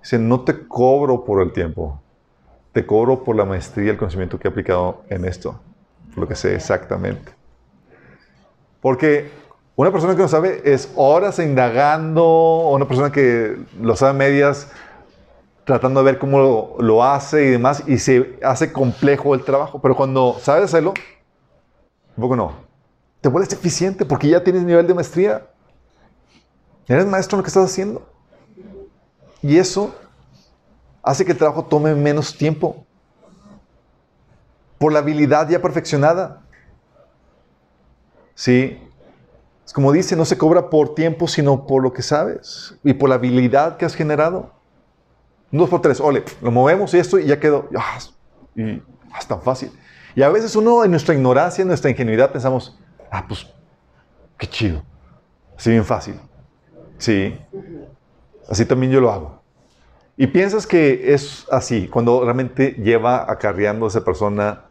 Dice, 0.03 0.19
no 0.19 0.41
te 0.41 0.67
cobro 0.67 1.25
por 1.25 1.43
el 1.43 1.53
tiempo, 1.53 2.01
te 2.73 2.87
cobro 2.87 3.23
por 3.25 3.37
la 3.37 3.45
maestría 3.45 3.87
y 3.87 3.89
el 3.91 3.99
conocimiento 3.99 4.39
que 4.39 4.49
he 4.49 4.51
aplicado 4.51 5.03
en 5.11 5.27
esto, 5.27 5.61
por 6.15 6.19
lo 6.23 6.29
que 6.29 6.35
sé 6.35 6.55
exactamente. 6.55 7.33
Porque 8.81 9.31
una 9.77 9.91
persona 9.91 10.15
que 10.15 10.23
no 10.23 10.29
sabe 10.29 10.63
es 10.65 10.93
horas 10.95 11.39
indagando, 11.39 12.69
una 12.71 12.87
persona 12.87 13.11
que 13.11 13.57
lo 13.81 13.97
sabe 13.97 14.13
medias, 14.13 14.69
tratando 15.65 16.01
de 16.01 16.05
ver 16.05 16.19
cómo 16.19 16.77
lo, 16.79 17.05
hace 17.05 17.45
y 17.45 17.51
demás, 17.51 17.85
y 17.87 17.99
se 17.99 18.39
hace 18.43 18.73
complejo 18.73 19.35
el 19.35 19.45
trabajo. 19.45 19.81
Pero 19.81 19.97
cuando 19.97 20.37
sabes 20.41 20.65
hacerlo, 20.65 20.95
un 22.17 22.21
poco 22.21 22.37
no. 22.37 22.53
Te 23.21 23.29
vuelves 23.29 23.53
eficiente 23.53 24.05
porque 24.05 24.29
ya 24.29 24.43
tienes 24.43 24.63
nivel 24.65 24.87
de 24.87 24.95
maestría. 24.95 25.47
Eres 26.89 27.07
maestro 27.07 27.37
en 27.37 27.39
lo 27.39 27.45
que 27.45 27.49
estás 27.49 27.71
haciendo. 27.71 28.07
Y 29.43 29.59
eso 29.59 29.95
hace 31.03 31.25
que 31.25 31.33
el 31.33 31.39
trabajo 31.39 31.65
tome 31.65 31.95
menos 31.95 32.37
tiempo. 32.37 32.85
Por 34.79 34.93
la 34.93 34.99
habilidad 34.99 35.49
ya 35.49 35.63
perfeccionada. 35.63 36.43
Sí, 38.35 38.83
como 39.73 39.93
dice, 39.93 40.17
no 40.17 40.25
se 40.25 40.37
cobra 40.37 40.71
por 40.71 40.95
tiempo, 40.95 41.29
sino 41.29 41.67
por 41.67 41.83
lo 41.83 41.93
que 41.93 42.03
sabes 42.03 42.75
y 42.83 42.95
por 42.95 43.09
la 43.09 43.17
habilidad 43.17 43.77
que 43.77 43.85
has 43.85 43.95
generado. 43.95 44.53
dos 45.51 45.69
por 45.69 45.81
tres, 45.81 46.01
ole, 46.01 46.25
lo 46.43 46.51
movemos 46.51 46.93
y 46.95 46.99
esto 46.99 47.19
y 47.19 47.27
ya 47.27 47.39
quedó. 47.39 47.69
Ah, 47.77 47.99
y 48.57 48.83
es 49.19 49.27
tan 49.27 49.43
fácil. 49.43 49.71
Y 50.15 50.23
a 50.23 50.29
veces 50.29 50.57
uno 50.57 50.85
en 50.85 50.91
nuestra 50.91 51.15
ignorancia, 51.15 51.63
en 51.63 51.69
nuestra 51.69 51.91
ingenuidad 51.91 52.33
pensamos, 52.33 52.79
ah, 53.11 53.25
pues, 53.27 53.47
qué 54.37 54.47
chido. 54.47 54.83
Así 55.57 55.71
bien 55.71 55.85
fácil. 55.85 56.15
Sí. 56.99 57.39
Así 58.49 58.65
también 58.65 58.91
yo 58.93 59.01
lo 59.01 59.13
hago. 59.13 59.41
Y 60.17 60.27
piensas 60.27 60.67
que 60.67 61.15
es 61.15 61.47
así, 61.51 61.89
cuando 61.89 62.23
realmente 62.25 62.73
lleva 62.73 63.31
acarreando 63.31 63.87
a 63.87 63.89
esa 63.89 64.05
persona 64.05 64.65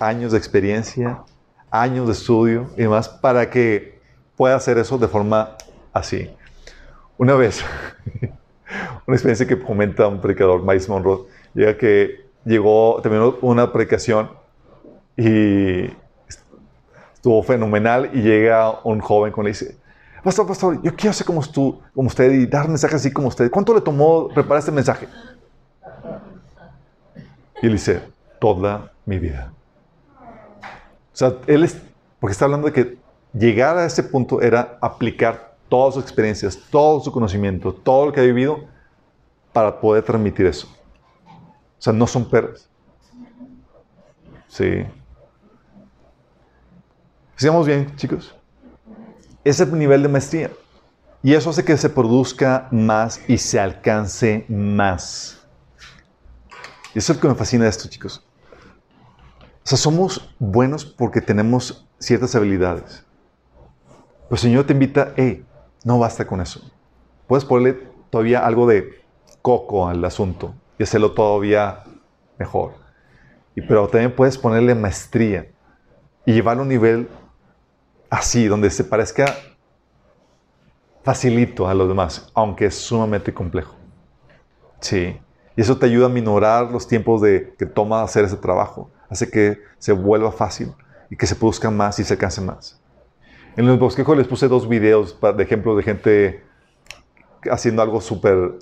años 0.00 0.32
de 0.32 0.38
experiencia, 0.38 1.22
años 1.74 2.06
de 2.06 2.12
estudio 2.12 2.70
y 2.76 2.82
demás 2.82 3.08
para 3.08 3.50
que 3.50 3.98
pueda 4.36 4.54
hacer 4.54 4.78
eso 4.78 4.96
de 4.96 5.08
forma 5.08 5.56
así. 5.92 6.30
Una 7.18 7.34
vez, 7.34 7.64
una 9.06 9.16
experiencia 9.16 9.46
que 9.46 9.58
comenta 9.58 10.06
un 10.06 10.20
predicador, 10.20 10.62
Miles 10.62 10.88
Monroe, 10.88 11.26
llega 11.52 11.76
que 11.76 12.26
llegó, 12.44 13.00
terminó 13.02 13.36
una 13.40 13.72
predicación 13.72 14.30
y 15.16 15.90
estuvo 17.14 17.42
fenomenal 17.42 18.10
y 18.12 18.22
llega 18.22 18.80
un 18.84 19.00
joven 19.00 19.32
con 19.32 19.44
le 19.44 19.50
dice, 19.50 19.76
pastor, 20.22 20.46
pastor, 20.46 20.80
yo 20.80 20.94
quiero 20.94 21.12
ser 21.12 21.26
como, 21.26 21.42
tú, 21.42 21.80
como 21.92 22.06
usted 22.06 22.30
y 22.30 22.46
dar 22.46 22.68
mensajes 22.68 22.96
así 22.96 23.12
como 23.12 23.28
usted. 23.28 23.50
¿Cuánto 23.50 23.74
le 23.74 23.80
tomó 23.80 24.28
preparar 24.28 24.60
este 24.60 24.72
mensaje? 24.72 25.08
Y 27.60 27.66
él 27.66 27.72
dice, 27.72 28.00
toda 28.38 28.92
mi 29.06 29.18
vida. 29.18 29.52
O 31.14 31.16
sea, 31.16 31.36
él 31.46 31.62
es, 31.62 31.80
porque 32.18 32.32
está 32.32 32.44
hablando 32.46 32.66
de 32.66 32.72
que 32.72 32.98
llegar 33.32 33.78
a 33.78 33.86
ese 33.86 34.02
punto 34.02 34.42
era 34.42 34.78
aplicar 34.80 35.56
todas 35.68 35.94
sus 35.94 36.02
experiencias, 36.02 36.58
todo 36.70 36.98
su 36.98 37.12
conocimiento, 37.12 37.72
todo 37.72 38.06
lo 38.06 38.12
que 38.12 38.18
ha 38.18 38.24
vivido 38.24 38.64
para 39.52 39.80
poder 39.80 40.02
transmitir 40.02 40.46
eso. 40.46 40.66
O 41.26 41.82
sea, 41.84 41.92
no 41.92 42.08
son 42.08 42.28
perros. 42.28 42.68
Sí. 44.48 44.84
Sigamos 47.36 47.66
bien, 47.66 47.94
chicos. 47.94 48.34
Ese 49.44 49.62
es 49.62 49.68
el 49.68 49.78
nivel 49.78 50.02
de 50.02 50.08
maestría. 50.08 50.50
Y 51.22 51.32
eso 51.32 51.50
hace 51.50 51.64
que 51.64 51.76
se 51.76 51.88
produzca 51.88 52.66
más 52.72 53.20
y 53.28 53.38
se 53.38 53.60
alcance 53.60 54.44
más. 54.48 55.40
Y 56.92 56.98
eso 56.98 57.12
es 57.12 57.18
lo 57.18 57.22
que 57.22 57.28
me 57.28 57.34
fascina 57.34 57.64
de 57.64 57.70
esto, 57.70 57.88
chicos. 57.88 58.24
O 59.64 59.66
sea, 59.66 59.78
somos 59.78 60.34
buenos 60.38 60.84
porque 60.84 61.22
tenemos 61.22 61.88
ciertas 61.98 62.34
habilidades. 62.34 63.02
Pero 64.24 64.32
el 64.32 64.38
Señor 64.38 64.66
te 64.66 64.74
invita, 64.74 65.14
hey, 65.16 65.42
no 65.84 65.98
basta 65.98 66.26
con 66.26 66.42
eso. 66.42 66.60
Puedes 67.26 67.46
ponerle 67.46 67.88
todavía 68.10 68.44
algo 68.44 68.66
de 68.66 69.02
coco 69.40 69.88
al 69.88 70.04
asunto 70.04 70.54
y 70.78 70.82
hacerlo 70.82 71.12
todavía 71.12 71.82
mejor. 72.38 72.74
Y, 73.54 73.62
pero 73.62 73.88
también 73.88 74.14
puedes 74.14 74.36
ponerle 74.36 74.74
maestría 74.74 75.50
y 76.26 76.34
llevarlo 76.34 76.60
a 76.60 76.64
un 76.64 76.68
nivel 76.68 77.08
así, 78.10 78.46
donde 78.46 78.68
se 78.68 78.84
parezca 78.84 79.34
facilito 81.02 81.66
a 81.66 81.72
los 81.72 81.88
demás, 81.88 82.30
aunque 82.34 82.66
es 82.66 82.74
sumamente 82.74 83.32
complejo. 83.32 83.74
Sí. 84.80 85.18
Y 85.56 85.60
eso 85.62 85.78
te 85.78 85.86
ayuda 85.86 86.06
a 86.06 86.10
minorar 86.10 86.70
los 86.70 86.86
tiempos 86.86 87.22
de, 87.22 87.54
que 87.58 87.64
toma 87.64 88.02
hacer 88.02 88.26
ese 88.26 88.36
trabajo 88.36 88.90
hace 89.14 89.30
que 89.30 89.62
se 89.78 89.92
vuelva 89.92 90.32
fácil 90.32 90.72
y 91.08 91.16
que 91.16 91.26
se 91.26 91.36
produzca 91.36 91.70
más 91.70 91.98
y 91.98 92.04
se 92.04 92.14
alcance 92.14 92.40
más. 92.40 92.80
En 93.56 93.66
los 93.66 93.78
bosquejos 93.78 94.16
les 94.16 94.26
puse 94.26 94.48
dos 94.48 94.68
videos 94.68 95.16
de 95.20 95.42
ejemplo 95.42 95.76
de 95.76 95.82
gente 95.82 96.44
haciendo 97.50 97.82
algo 97.82 98.00
súper 98.00 98.58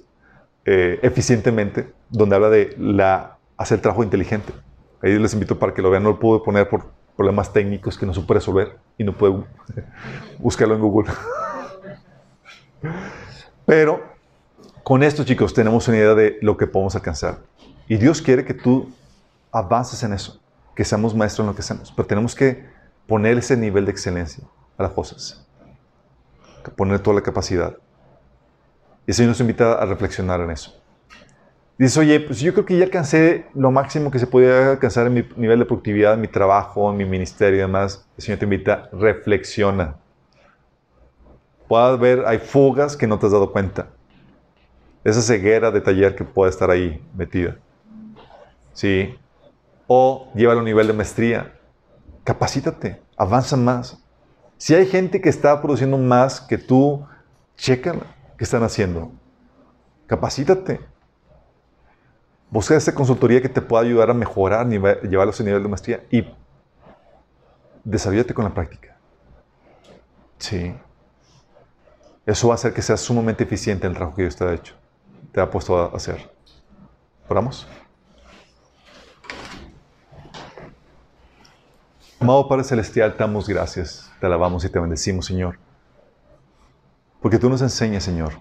eh, 0.65 0.99
eficientemente, 1.03 1.93
donde 2.11 2.37
habla 2.37 2.51
de 2.51 2.75
la, 2.79 3.39
hacer 3.57 3.81
trabajo 3.81 4.05
inteligente. 4.05 4.53
Ahí 5.03 5.19
les 5.19 5.33
invito 5.33 5.59
para 5.59 5.73
que 5.73 5.81
lo 5.81 5.91
vean. 5.91 6.03
No 6.03 6.11
lo 6.11 6.21
pude 6.21 6.45
poner 6.45 6.69
por 6.69 6.85
problemas 7.17 7.53
técnicos 7.53 7.97
que 7.97 8.05
no 8.05 8.13
supe 8.13 8.35
resolver 8.35 8.79
y 8.99 9.05
no 9.05 9.17
puedo 9.17 9.47
buscarlo 10.39 10.75
en 10.75 10.81
Google. 10.81 11.11
Pero 13.65 14.03
con 14.83 15.03
esto, 15.03 15.25
chicos, 15.25 15.55
tenemos 15.55 15.89
una 15.89 15.97
idea 15.97 16.15
de 16.15 16.39
lo 16.43 16.57
que 16.57 16.67
podemos 16.67 16.95
alcanzar. 16.95 17.39
Y 17.89 17.97
Dios 17.97 18.21
quiere 18.21 18.45
que 18.45 18.53
tú 18.53 18.93
avances 19.51 20.03
en 20.03 20.13
eso, 20.13 20.41
que 20.75 20.85
seamos 20.85 21.15
maestros 21.15 21.45
en 21.45 21.49
lo 21.49 21.55
que 21.55 21.61
hacemos, 21.61 21.93
pero 21.95 22.07
tenemos 22.07 22.35
que 22.35 22.65
poner 23.07 23.39
ese 23.39 23.57
nivel 23.57 23.85
de 23.85 23.93
excelencia 23.93 24.45
a 24.79 24.83
las 24.85 24.93
cosas, 24.93 25.47
poner 26.77 27.01
toda 27.01 27.17
la 27.17 27.23
capacidad. 27.23 27.77
Y 29.07 29.11
el 29.11 29.15
Señor 29.15 29.31
nos 29.31 29.41
invita 29.41 29.75
a 29.75 29.85
reflexionar 29.85 30.41
en 30.41 30.51
eso. 30.51 30.83
Dices, 31.79 31.97
oye, 31.97 32.21
pues 32.21 32.39
yo 32.41 32.53
creo 32.53 32.65
que 32.65 32.77
ya 32.79 32.85
alcancé 32.85 33.47
lo 33.55 33.71
máximo 33.71 34.11
que 34.11 34.19
se 34.19 34.27
podía 34.27 34.71
alcanzar 34.73 35.07
en 35.07 35.15
mi 35.15 35.29
nivel 35.37 35.59
de 35.59 35.65
productividad, 35.65 36.15
en 36.15 36.21
mi 36.21 36.29
trabajo, 36.29 36.91
en 36.91 36.97
mi 36.97 37.05
ministerio 37.05 37.59
y 37.59 37.61
demás. 37.63 38.07
El 38.17 38.23
Señor 38.23 38.39
te 38.39 38.45
invita, 38.45 38.89
reflexiona. 38.93 39.97
Puede 41.67 41.85
haber, 41.85 42.27
hay 42.27 42.39
fugas 42.39 42.97
que 42.97 43.07
no 43.07 43.19
te 43.19 43.27
has 43.27 43.33
dado 43.33 43.51
cuenta. 43.51 43.89
Esa 45.03 45.23
ceguera 45.23 45.71
de 45.71 45.81
taller 45.81 46.15
que 46.15 46.23
puede 46.23 46.51
estar 46.51 46.71
ahí 46.71 47.05
metida. 47.17 47.57
¿Sí? 48.75 49.19
O 49.95 50.33
lleva 50.35 50.55
a 50.55 50.57
un 50.57 50.65
nivel 50.65 50.87
de 50.87 50.95
maestría. 50.95 51.53
Capacítate, 52.25 53.03
avanza 53.15 53.59
más. 53.59 54.03
Si 54.57 54.75
hay 54.75 54.87
gente 54.87 55.21
que 55.21 55.29
está 55.29 55.61
produciendo 55.61 55.99
más 55.99 56.41
que 56.41 56.57
tú, 56.57 57.07
checa 57.57 57.93
qué 58.39 58.45
están 58.45 58.63
haciendo. 58.63 59.13
Capacítate. 60.07 60.81
Busca 62.49 62.75
esa 62.75 62.95
consultoría 62.95 63.43
que 63.43 63.51
te 63.51 63.61
pueda 63.61 63.83
ayudar 63.83 64.09
a 64.09 64.15
mejorar, 64.15 64.67
llevarlos 64.67 65.39
a 65.39 65.45
nivel 65.45 65.63
de 65.63 65.69
maestría 65.69 66.07
y 66.11 66.25
desarrollate 67.85 68.33
con 68.33 68.47
la 68.47 68.55
práctica. 68.55 68.97
Sí. 70.39 70.75
Eso 72.25 72.49
va 72.49 72.55
a 72.55 72.57
hacer 72.57 72.73
que 72.73 72.81
seas 72.81 73.03
sumamente 73.03 73.45
eficiente 73.45 73.87
en 73.87 73.91
el 73.91 73.97
trabajo 73.99 74.17
que 74.17 74.23
Dios 74.23 74.37
te 74.37 74.45
ha 74.45 74.55
hecho, 74.55 74.75
te 75.33 75.41
ha 75.43 75.51
puesto 75.51 75.77
a 75.77 75.95
hacer. 75.95 76.31
¿Oramos? 77.29 77.69
Amado 82.23 82.47
Padre 82.47 82.63
Celestial, 82.63 83.17
damos 83.19 83.49
gracias, 83.49 84.09
te 84.21 84.27
alabamos 84.27 84.65
y 84.65 84.69
te 84.69 84.79
bendecimos, 84.79 85.27
Señor. 85.27 85.59
Porque 87.21 87.37
tú 87.37 87.51
nos 87.51 87.63
enseñas, 87.63 88.05
Señor, 88.05 88.35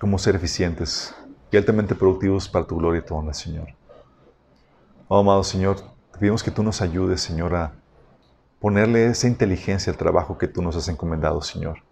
cómo 0.00 0.18
ser 0.18 0.34
eficientes 0.34 1.14
y 1.52 1.56
altamente 1.56 1.94
productivos 1.94 2.48
para 2.48 2.66
tu 2.66 2.76
gloria 2.76 2.98
y 3.00 3.04
tu 3.04 3.14
honra, 3.14 3.32
Señor. 3.32 3.68
Oh, 5.06 5.18
amado 5.18 5.44
Señor, 5.44 5.76
te 6.10 6.18
pedimos 6.18 6.42
que 6.42 6.50
tú 6.50 6.64
nos 6.64 6.82
ayudes, 6.82 7.20
Señor, 7.20 7.54
a 7.54 7.74
ponerle 8.58 9.06
esa 9.06 9.28
inteligencia 9.28 9.92
al 9.92 9.96
trabajo 9.96 10.36
que 10.36 10.48
tú 10.48 10.60
nos 10.60 10.74
has 10.74 10.88
encomendado, 10.88 11.40
Señor. 11.40 11.84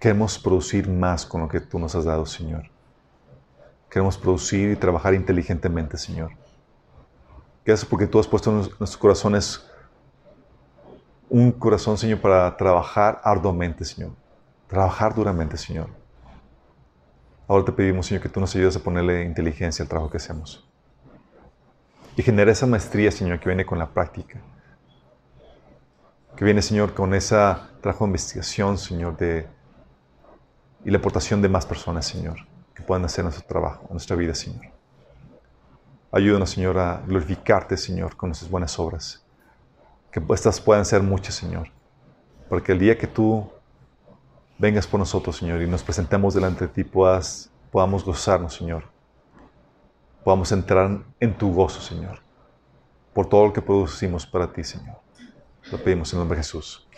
Queremos 0.00 0.38
producir 0.38 0.88
más 0.88 1.26
con 1.26 1.42
lo 1.42 1.48
que 1.48 1.60
tú 1.60 1.78
nos 1.78 1.94
has 1.94 2.06
dado, 2.06 2.24
Señor. 2.24 2.62
Queremos 3.90 4.16
producir 4.16 4.70
y 4.70 4.76
trabajar 4.76 5.12
inteligentemente, 5.12 5.98
Señor. 5.98 6.30
Gracias 7.62 7.86
porque 7.86 8.06
tú 8.06 8.18
has 8.18 8.26
puesto 8.26 8.48
en 8.48 8.56
nuestros 8.56 8.96
corazones 8.96 9.67
un 11.30 11.52
corazón, 11.52 11.98
Señor, 11.98 12.20
para 12.20 12.56
trabajar 12.56 13.20
arduamente, 13.22 13.84
Señor. 13.84 14.12
Trabajar 14.66 15.14
duramente, 15.14 15.56
Señor. 15.56 15.88
Ahora 17.46 17.64
te 17.64 17.72
pedimos, 17.72 18.06
Señor, 18.06 18.22
que 18.22 18.28
tú 18.28 18.40
nos 18.40 18.54
ayudes 18.54 18.76
a 18.76 18.80
ponerle 18.80 19.24
inteligencia 19.24 19.82
al 19.82 19.88
trabajo 19.88 20.10
que 20.10 20.18
hacemos. 20.18 20.68
Y 22.16 22.22
genera 22.22 22.52
esa 22.52 22.66
maestría, 22.66 23.10
Señor, 23.10 23.40
que 23.40 23.48
viene 23.48 23.64
con 23.64 23.78
la 23.78 23.88
práctica. 23.88 24.40
Que 26.36 26.44
viene, 26.44 26.62
Señor, 26.62 26.94
con 26.94 27.14
esa 27.14 27.70
trabajo 27.80 28.04
de 28.04 28.10
investigación, 28.10 28.76
Señor, 28.76 29.16
y 30.84 30.90
la 30.90 30.98
aportación 30.98 31.40
de 31.42 31.48
más 31.48 31.66
personas, 31.66 32.06
Señor, 32.06 32.36
que 32.74 32.82
puedan 32.82 33.04
hacer 33.04 33.24
nuestro 33.24 33.46
trabajo, 33.46 33.86
nuestra 33.90 34.16
vida, 34.16 34.34
Señor. 34.34 34.66
Ayúdanos, 36.10 36.50
Señor, 36.50 36.78
a 36.78 37.02
glorificarte, 37.06 37.76
Señor, 37.76 38.16
con 38.16 38.30
nuestras 38.30 38.50
buenas 38.50 38.78
obras. 38.78 39.24
Que 40.10 40.22
estas 40.34 40.60
puedan 40.60 40.84
ser 40.84 41.02
muchas, 41.02 41.34
Señor. 41.34 41.70
Porque 42.48 42.72
el 42.72 42.78
día 42.78 42.96
que 42.96 43.06
tú 43.06 43.48
vengas 44.58 44.86
por 44.86 44.98
nosotros, 44.98 45.36
Señor, 45.36 45.62
y 45.62 45.66
nos 45.66 45.82
presentemos 45.82 46.34
delante 46.34 46.66
de 46.66 46.72
ti, 46.72 46.84
podamos 46.84 48.04
gozarnos, 48.04 48.54
Señor. 48.54 48.84
Podamos 50.24 50.50
entrar 50.52 51.02
en 51.20 51.38
tu 51.38 51.52
gozo, 51.52 51.80
Señor, 51.80 52.20
por 53.14 53.28
todo 53.28 53.46
lo 53.46 53.52
que 53.52 53.62
producimos 53.62 54.26
para 54.26 54.52
ti, 54.52 54.64
Señor. 54.64 54.96
Lo 55.70 55.78
pedimos 55.78 56.12
en 56.12 56.18
nombre 56.18 56.36
de 56.36 56.42
Jesús. 56.42 56.88